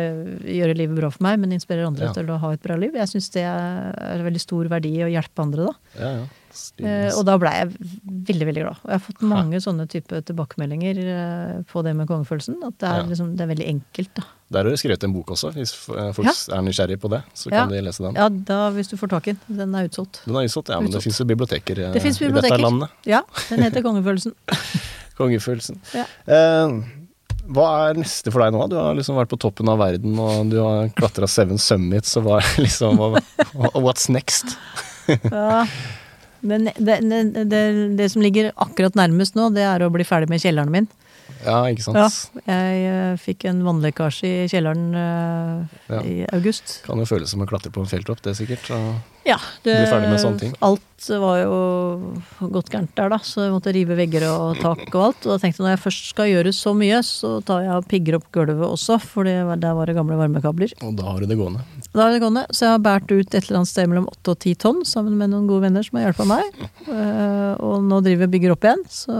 [0.45, 2.13] gjøre livet bra for meg, men inspirere andre Ja.
[2.13, 2.93] til å ha et bra liv.
[2.95, 5.73] Jeg syns det er veldig stor verdi å hjelpe andre, da.
[5.99, 6.25] Ja, ja.
[6.57, 6.89] Stilig.
[6.89, 8.79] Eh, og da blei jeg veldig, veldig glad.
[8.81, 12.57] Og jeg har fått mange sånne type tilbakemeldinger eh, på det med kongefølelsen.
[12.65, 13.05] At det er, Ja.
[13.11, 14.23] liksom, det er veldig enkelt, da.
[14.49, 16.33] Der har du skrevet en bok også, hvis eh, folk Ja.
[16.57, 17.21] er nysgjerrig på det.
[17.35, 17.61] Så Ja.
[17.65, 18.15] kan de lese den.
[18.15, 19.57] Ja, da, hvis du får tak i den.
[19.57, 20.21] Den er utsolgt.
[20.25, 22.89] Den er utsolgt, ja, men det fins jo biblioteker det Det biblioteker i dette landet.
[23.05, 24.33] Ja, den heter Kongefølelsen.
[25.17, 25.79] Kongefølelsen.
[25.93, 26.05] Ja.
[26.27, 26.81] Eh,
[27.47, 28.65] hva er neste for deg nå?
[28.69, 32.23] Du har liksom vært på toppen av verden, og du har klatra Seven Summits, og
[32.27, 32.97] hva liksom
[33.75, 34.57] What's next?
[35.07, 35.65] Ja.
[36.47, 37.19] Men det, det,
[37.51, 37.63] det,
[37.99, 40.89] det som ligger akkurat nærmest nå, det er å bli ferdig med kjelleren min.
[41.43, 41.99] Ja, ikke sant?
[41.99, 46.01] Ja, jeg eh, fikk en vannlekkasje i kjelleren uh, Ja.
[46.01, 46.79] i august.
[46.87, 48.71] Kan jo føles som å klatre på en fjelltopp, det er sikkert.
[48.73, 49.35] Og Ja,
[49.65, 50.53] det, Bli ferdig med sånne ting.
[50.63, 50.83] Alt
[51.21, 51.55] var jo
[52.55, 53.17] gått gærent der, da.
[53.27, 55.25] Så jeg måtte rive vegger og tak og alt.
[55.27, 57.89] Og da tenkte jeg når jeg først skal gjøre så mye, så tar jeg og
[57.91, 60.71] pigger opp gulvet også, for det var- der var det gamle varmekabler.
[60.81, 61.61] og da har du det gående.
[61.93, 62.45] Da har det gående.
[62.55, 65.17] Så jeg har båret ut et eller annet sted mellom åtte og ti tonn sammen
[65.17, 66.43] med noen gode venner som har hjulpet meg.
[66.87, 69.13] Eh, og nå driver vi og bygger opp igjen, så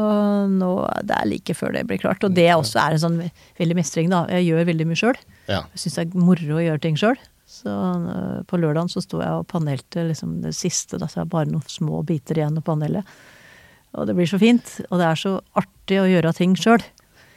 [0.50, 0.72] nå,
[1.04, 2.24] det er like før det blir klart.
[2.24, 4.26] Og det også er en sånn veldig mestring, da.
[4.32, 5.16] Jeg gjør veldig mye sjøl.
[5.48, 5.62] Ja.
[5.76, 7.18] Jeg syns det er moro å gjøre ting sjøl.
[7.48, 11.32] Så øh, på lørdagen så sto jeg og panelte liksom det siste, da, så jeg
[11.32, 13.06] bare noen små biter igjen å panele.
[13.96, 14.74] Og det blir så fint.
[14.90, 16.84] Og det er så artig å gjøre ting sjøl.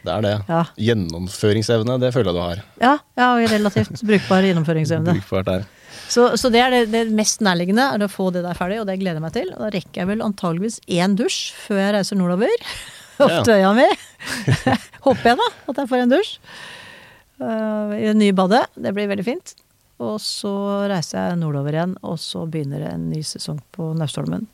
[0.00, 0.32] Det er det.
[0.48, 0.62] Ja.
[0.80, 2.62] Gjennomføringsevne, det føler jeg du har.
[2.80, 5.14] Ja, ja og relativt brukbar gjennomføringsevne.
[5.20, 5.68] Brukbart der.
[6.10, 8.88] Så, så det er det, det mest nærliggende, er å få det der ferdig, og
[8.88, 9.52] det gleder jeg meg til.
[9.54, 12.68] Og da rekker jeg vel antageligvis én dusj før jeg reiser nordover.
[13.24, 13.88] Opp til øya mi.
[15.06, 16.36] Håper jeg da, at jeg får en dusj.
[17.40, 18.64] Uh, I det nye badet.
[18.80, 19.54] Det blir veldig fint.
[20.00, 20.52] Og så
[20.88, 24.46] reiser jeg nordover igjen, og så begynner en ny sesong på Naustholmen.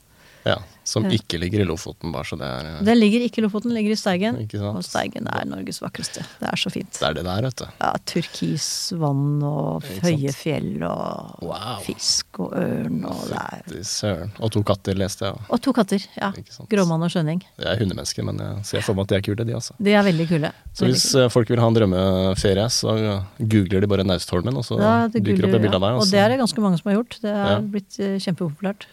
[0.46, 2.74] Ja, Som ikke ligger i Lofoten, bare så det er ja.
[2.86, 4.36] Det ligger ikke i Lofoten, det ligger i Steigen.
[4.70, 6.22] Og Steigen er Norges vakreste.
[6.38, 6.92] Det er så fint.
[6.94, 7.64] Det er det der, vet du.
[7.82, 8.68] Ja, turkis
[9.00, 11.80] vann og høye fjell og Wow.
[11.82, 14.30] fisk og ørn og det er.
[14.38, 15.42] Og to katter, leste jeg.
[15.50, 16.06] Og to katter.
[16.20, 16.30] ja.
[16.70, 17.42] Gråmann og skjønning.
[17.58, 19.74] Jeg er hundemenneske, men jeg ser for meg at de er kule, de altså.
[19.82, 20.52] De er veldig kule.
[20.72, 21.24] Så Veldig hvis kule.
[21.24, 22.94] eh, folk vil ha en drømmeferie, så
[23.40, 25.96] googler de bare Naustholmen, og så Ja, dukker opp et bilde av deg.
[25.98, 27.18] Og Og det er det ganske mange som har gjort.
[27.20, 27.58] Det er Ja.
[27.60, 28.86] blitt eh, kjempepopulært.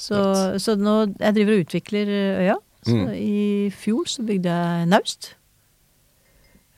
[0.00, 0.18] Så,
[0.58, 2.10] så nå Jeg driver og utvikler
[2.40, 2.56] øya.
[2.86, 3.08] Så Mm.
[3.12, 5.34] I fjor så bygde jeg naust.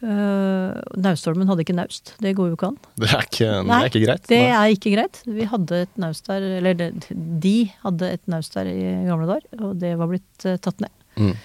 [0.03, 2.17] Uh, Naustholmen hadde ikke naust.
[2.19, 2.79] Det går jo ikke an.
[2.99, 4.25] Det er ikke, det Nei, er ikke greit.
[4.27, 4.57] Det Nei.
[4.59, 5.21] er ikke greit.
[5.37, 7.07] Vi hadde et naust der, eller det-
[7.45, 7.55] de
[7.85, 10.91] hadde et naust der i gamle dager, og det var blitt uh, tatt ned.
[11.17, 11.37] Mm.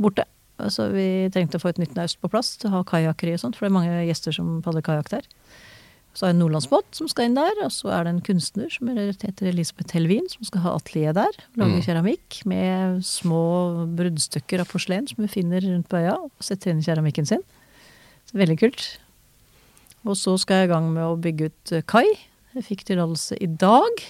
[0.00, 0.24] Borte.
[0.72, 3.40] Så vi trengte å få et nytt naust på plass til å ha kajakkeri og
[3.42, 5.28] sånt, for det er mange gjester som padler kajakk der.
[6.16, 8.88] Så det en nordlandsbåt som skal inn der, og så er det en kunstner som
[8.88, 11.34] heter Elisabeth Helvin, som skal ha atelier der.
[11.60, 11.82] Lage Mm.
[11.84, 13.42] keramikk med små
[13.98, 17.42] bruddstykker av porselen som hun finner rundt på øya, og setter inn i keramikken sin.
[18.30, 18.86] Så veldig kult.
[20.06, 22.06] Og så skal jeg i gang med å bygge ut eh, kai.
[22.56, 24.00] Jeg fikk tillatelse i dag.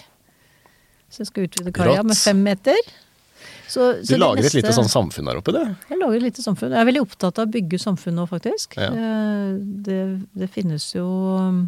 [1.10, 2.78] Så jeg skal utvide kaia med fem meter.
[3.66, 5.58] Så, så du lager et lite sånn samfunn der oppe, du.
[5.90, 6.70] jeg lager et lite samfunn.
[6.70, 8.76] Jeg er veldig opptatt av å bygge samfunn nå, faktisk.
[8.78, 8.92] Ja.
[8.94, 9.98] Eh, Det,
[10.38, 11.02] det finnes jo
[11.34, 11.64] um,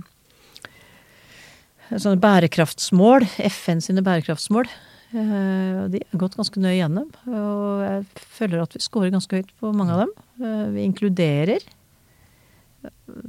[1.96, 4.68] sånne bærekraftsmål, FN sine bærekraftsmål.
[5.14, 7.08] Eh, De er gått ganske nøye gjennom.
[7.32, 8.04] Og jeg
[8.36, 10.12] føler at vi scorer ganske høyt på mange av dem.
[10.44, 11.64] Eh, Vi inkluderer.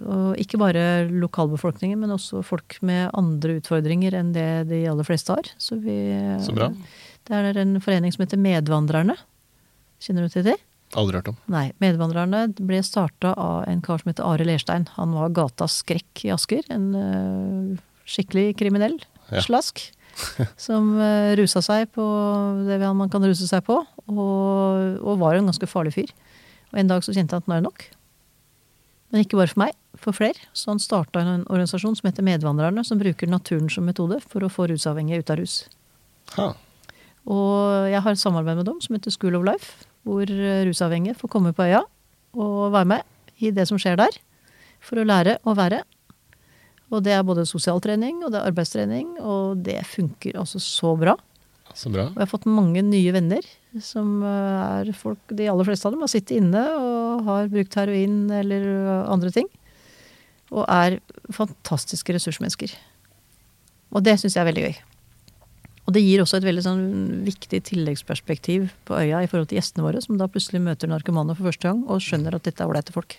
[0.06, 5.34] Og ikke bare lokalbefolkningen, men også folk med andre utfordringer enn det de aller fleste
[5.34, 5.48] har.
[5.58, 5.96] Så, vi,
[6.44, 6.70] Så bra.
[7.26, 9.16] Det er en forening som heter Medvandrerne.
[10.04, 10.58] Kjenner du til det?
[10.98, 11.38] Aldri hørt om.
[11.52, 11.68] Nei.
[11.82, 14.88] Medvandrerne ble starta av en kar som heter Are Lerstein.
[14.98, 16.64] Han var gatas skrekk i Asker.
[16.74, 17.78] En øh,
[18.10, 18.98] skikkelig kriminell
[19.30, 19.44] Ja.
[19.46, 19.82] slask.
[20.60, 22.04] som øh, rusa seg på
[22.68, 23.78] det man kan ruse seg på,
[24.10, 26.10] og, og var en ganske farlig fyr.
[26.74, 27.86] Og en dag så kjente han at nå er det nok.
[29.14, 30.38] Men ikke bare for meg, for flere.
[30.54, 34.50] Så han starta en organisasjon som heter Medvandrerne, som bruker naturen som metode for å
[34.54, 35.56] få rusavhengige ut av rus.
[36.36, 36.50] Ha.
[37.30, 41.18] Og jeg har et samarbeid med dem som heter School of Life, hvor eh, rusavhengige
[41.22, 41.82] får komme på øya
[42.38, 44.14] og være med i det som skjer der,
[44.84, 45.82] for å lære å være.
[46.90, 50.96] Og det er både sosial trening og det er arbeidstrening, og det funker altså så
[50.98, 51.16] bra.
[51.78, 52.08] Så bra.
[52.10, 53.46] Og jeg har fått mange nye venner,
[53.86, 57.78] som eh, er folk De aller fleste av dem har sittet inne og har brukt
[57.78, 58.66] heroin eller
[59.06, 59.50] andre ting.
[60.50, 60.98] Og er
[61.36, 62.74] fantastiske ressursmennesker.
[63.94, 64.80] Og det syns jeg er veldig gøy.
[65.90, 66.84] Og det gir også et veldig sånn
[67.26, 71.50] viktig tilleggsperspektiv på øya i forhold til gjestene våre, som da plutselig møter narkomane for
[71.50, 73.16] første gang og skjønner at dette er ålreite folk.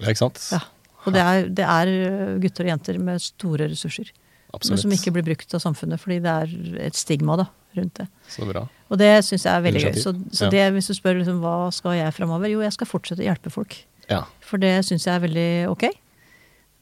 [0.00, 0.40] Ja, ikke sant?
[0.52, 0.60] Ja.
[1.06, 4.10] Og det er, det er gutter og jenter med store ressurser.
[4.50, 4.80] Men Absolutt.
[4.82, 7.46] som ikke blir brukt av samfunnet, fordi det er et stigma da,
[7.78, 8.08] rundt det.
[8.28, 8.64] Så bra.
[8.90, 9.94] Og det syns jeg er veldig gøy.
[10.02, 10.50] Så, så Ja.
[10.50, 13.50] det, hvis du spør liksom, hva skal jeg framover, jo, jeg skal fortsette å hjelpe
[13.54, 13.76] folk.
[14.10, 14.24] Ja.
[14.42, 15.84] For det syns jeg er veldig ok.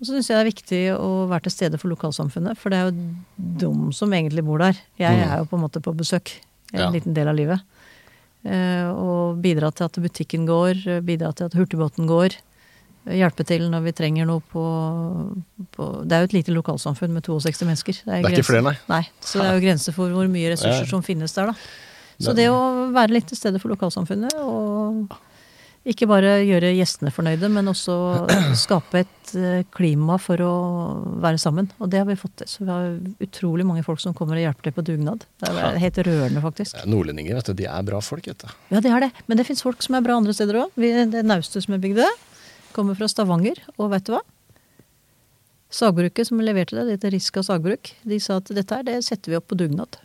[0.01, 2.79] Og så syns jeg det er viktig å være til stede for lokalsamfunnet, for det
[2.79, 2.97] er jo
[3.37, 4.75] de som egentlig bor der.
[4.99, 5.29] Jeg Mm.
[5.33, 6.33] er jo på en måte på besøk
[6.73, 6.91] en Ja.
[6.91, 7.61] liten del av livet.
[8.47, 12.37] Eh, og bidra til at butikken går, bidra til at hurtigbåten går.
[13.09, 14.63] Hjelpe til når vi trenger noe på,
[15.77, 18.03] på Det er jo et lite lokalsamfunn med 62 mennesker.
[18.05, 18.75] Det er ikke flere, nei.
[18.91, 20.91] Nei, så det er jo grenser for hvor mye ressurser Ja.
[20.91, 21.55] som finnes der, da.
[22.21, 25.09] Så Det- det å være litt til stede for lokalsamfunnet, og
[25.87, 28.27] ikke bare gjøre gjestene fornøyde, men også
[28.65, 30.53] skape et eh, klima for å
[31.23, 31.71] være sammen.
[31.81, 32.47] Og det har vi fått til.
[32.51, 35.25] Så vi har utrolig mange folk som kommer og hjelper til på dugnad.
[35.41, 36.77] Det er helt rørende, faktisk.
[36.85, 38.49] Nordlendinger, vet du, de er bra folk, vet du.
[38.75, 39.13] Ja, de er det.
[39.29, 40.75] Men det fins folk som er bra andre steder òg.
[40.77, 42.05] Det naustet som jeg bygde,
[42.79, 43.59] kommer fra Stavanger.
[43.77, 44.23] Og vet du hva?
[45.69, 49.35] Sagbruket som leverte det, det heter Riska sagbruk, de sa at dette her, det setter
[49.35, 49.99] vi opp på dugnad.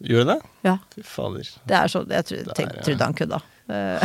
[0.00, 0.36] Gjør det?
[0.64, 0.76] Ja.
[0.94, 1.48] Fy fader.
[1.68, 2.84] Det er så, Jeg trodde, tenk, ja.
[2.86, 3.40] trodde han kødda.
[3.72, 4.02] Eh,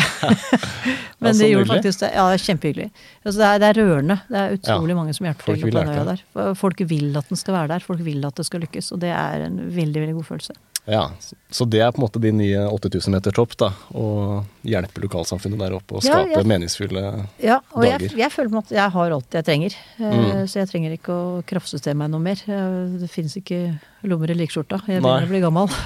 [1.20, 2.12] Men det gjorde faktisk det.
[2.14, 2.86] Ja, det er kjempehyggelig.
[3.26, 4.18] Altså, det, er, det er rørende.
[4.30, 4.98] Det er utrolig Ja.
[5.00, 6.54] mange som hjelper til.
[6.60, 7.84] Folk vil at den skal være der.
[7.88, 8.92] Folk vil at det skal lykkes.
[8.94, 10.54] Og det er en veldig, veldig god følelse.
[10.88, 11.10] Ja,
[11.52, 13.74] Så det er på en måte din nye 8000 meter topp, da.
[13.92, 16.44] Å hjelpe lokalsamfunnet der oppe og skape ja.
[16.48, 17.02] meningsfulle
[17.44, 18.16] Ja, og jeg, Dager.
[18.18, 19.76] jeg føler på en måte jeg har alt jeg trenger.
[20.00, 20.48] Eh, Mm.
[20.48, 22.40] Så jeg trenger ikke å kraftsystere meg noe mer.
[22.48, 24.80] Eh, Det fins ikke lommer i likskjorta.
[24.88, 25.68] Jeg begynner å bli gammel.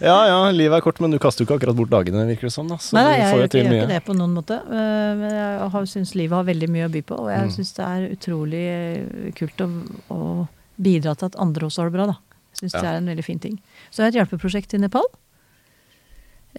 [0.00, 2.52] Ja ja, livet er kort, men du kaster jo ikke akkurat bort dagene, virker det
[2.54, 2.68] som.
[2.70, 2.76] da.
[2.78, 4.58] Så Nei, du jeg får gjør ikke, det på noen måte.
[4.62, 7.50] Eh, Men jeg har- syns livet har veldig mye å by på, og jeg Mm.
[7.56, 9.68] syns det er utrolig kult å,
[10.10, 10.48] å
[10.80, 12.16] bidra til at andre også har det bra, da.
[12.54, 12.80] Jeg syns Ja.
[12.80, 13.58] det er en veldig fin ting.
[13.98, 15.06] Så jeg har et hjelpeprosjekt i Nepal.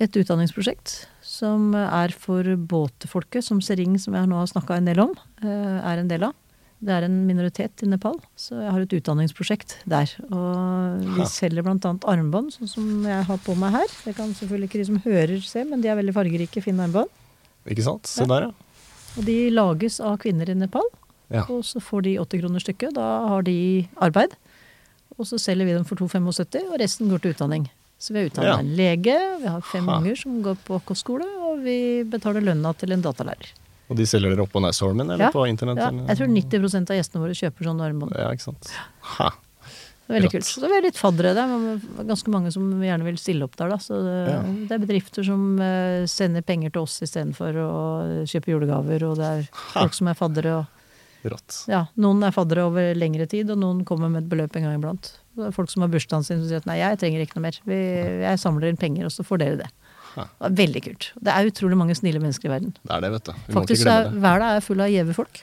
[0.03, 4.99] Et utdanningsprosjekt som er for båtfolket, som Sering, som jeg nå har snakka en del
[4.99, 5.48] om, eh,
[5.80, 6.34] er en del av.
[6.84, 10.11] Det er en minoritet i Nepal, så jeg har et utdanningsprosjekt der.
[10.28, 11.80] Og vi selger bl.a.
[12.11, 13.88] armbånd, sånn som jeg har på meg her.
[14.03, 17.07] Det kan selvfølgelig ikke de som hører se, men de er veldig fargerike, fine armbånd.
[17.72, 18.06] Ikke sant?
[18.06, 18.28] Se Ja.
[18.28, 18.52] der, ja.
[19.16, 20.84] Og de lages av kvinner i Nepal,
[21.32, 21.45] ja.
[21.48, 22.94] og så får de 80 kroner stykket.
[22.99, 24.36] Da har de arbeid.
[25.20, 27.66] Og så selger vi dem for 2,75, og resten går til utdanning.
[28.00, 28.60] Så vi har utdanna Ja.
[28.64, 29.98] en lege, vi har fem Ha.
[30.00, 33.52] unger som går på kostskole, og vi betaler lønna til en datalærer.
[33.90, 35.32] Og de selger dere opp på Naustholmen, eller Ja.
[35.32, 35.78] på internett?
[35.78, 38.16] Ja, jeg tror 90% av gjestene våre kjøper sånn armbånd.
[38.16, 38.70] Ja, ikke sant.
[39.02, 39.32] Ha.
[40.08, 40.46] Det er veldig kult.
[40.46, 43.70] Så det er litt faddere det er Ganske mange som gjerne vil stille opp der,
[43.70, 43.76] da.
[43.78, 44.41] Så det, Ja.
[44.41, 49.26] det er bedrifter som eh, sender penger til oss istedenfor å kjøpe julegaver, og det
[49.26, 50.66] er folk som er faddere og
[51.28, 51.66] Rått.
[51.68, 54.78] Ja, noen er faddere over lengre tid, og noen kommer med et beløp en gang
[54.80, 55.12] iblant.
[55.36, 57.46] Det er folk som har bursdagen sin som sier at nei, jeg trenger ikke noe
[57.50, 57.60] mer.
[57.68, 57.80] Vi,
[58.24, 59.70] jeg samler inn penger, og så får dere det.
[60.16, 61.10] Det er veldig kult.
[61.22, 62.72] Det er utrolig mange snille mennesker i verden.
[62.82, 63.32] Det er det, vet du.
[63.36, 64.24] Vi må Faktisk ikke er glemme det.
[64.30, 65.41] verden er full av gjeve folk.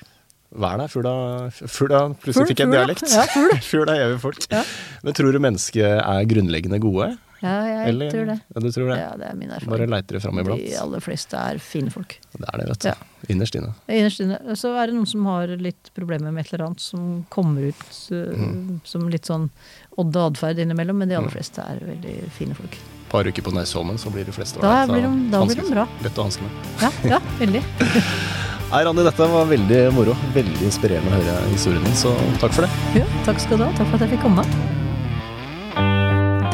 [0.57, 3.07] Verden er full av full av, Plutselig fikk jeg en dialekt.
[3.13, 3.53] Ja, full.
[3.71, 4.49] full av gjeve folk.
[4.53, 4.65] Ja.
[5.05, 7.13] Men tror du mennesket er grunnleggende gode?
[7.43, 8.37] Ja, jeg Eller- tror det.
[8.55, 8.97] Ja, du tror det?
[8.99, 10.63] Ja, det er min Bare leiter det fram iblant?
[10.65, 12.19] De aller fleste er fine folk.
[12.33, 12.89] Det er det, vet du.
[12.89, 12.95] Ja.
[13.29, 13.75] Innerst inne.
[13.89, 14.39] Innerst inne.
[14.57, 17.85] Så er det noen som har litt problemer med et eller annet, som kommer ut
[18.13, 18.81] uh, Mm.
[18.85, 19.51] som litt sånn
[19.99, 22.73] odd og atferd innimellom, men de aller fleste er veldig fine folk.
[22.73, 25.71] Et par uker på Nesholmen, så blir de fleste Da blir de- da blir de
[25.71, 25.87] bra.
[26.03, 26.51] Lett å hanske med.
[26.81, 27.63] Ja, ja, veldig.
[28.73, 30.17] Nei, Randi, dette var veldig moro.
[30.35, 32.11] Veldig inspirerende å høre historien din, så
[32.41, 32.71] takk for det.
[32.99, 33.71] Ja, takk skal du ha.
[33.77, 34.43] Takk for at jeg fikk komme.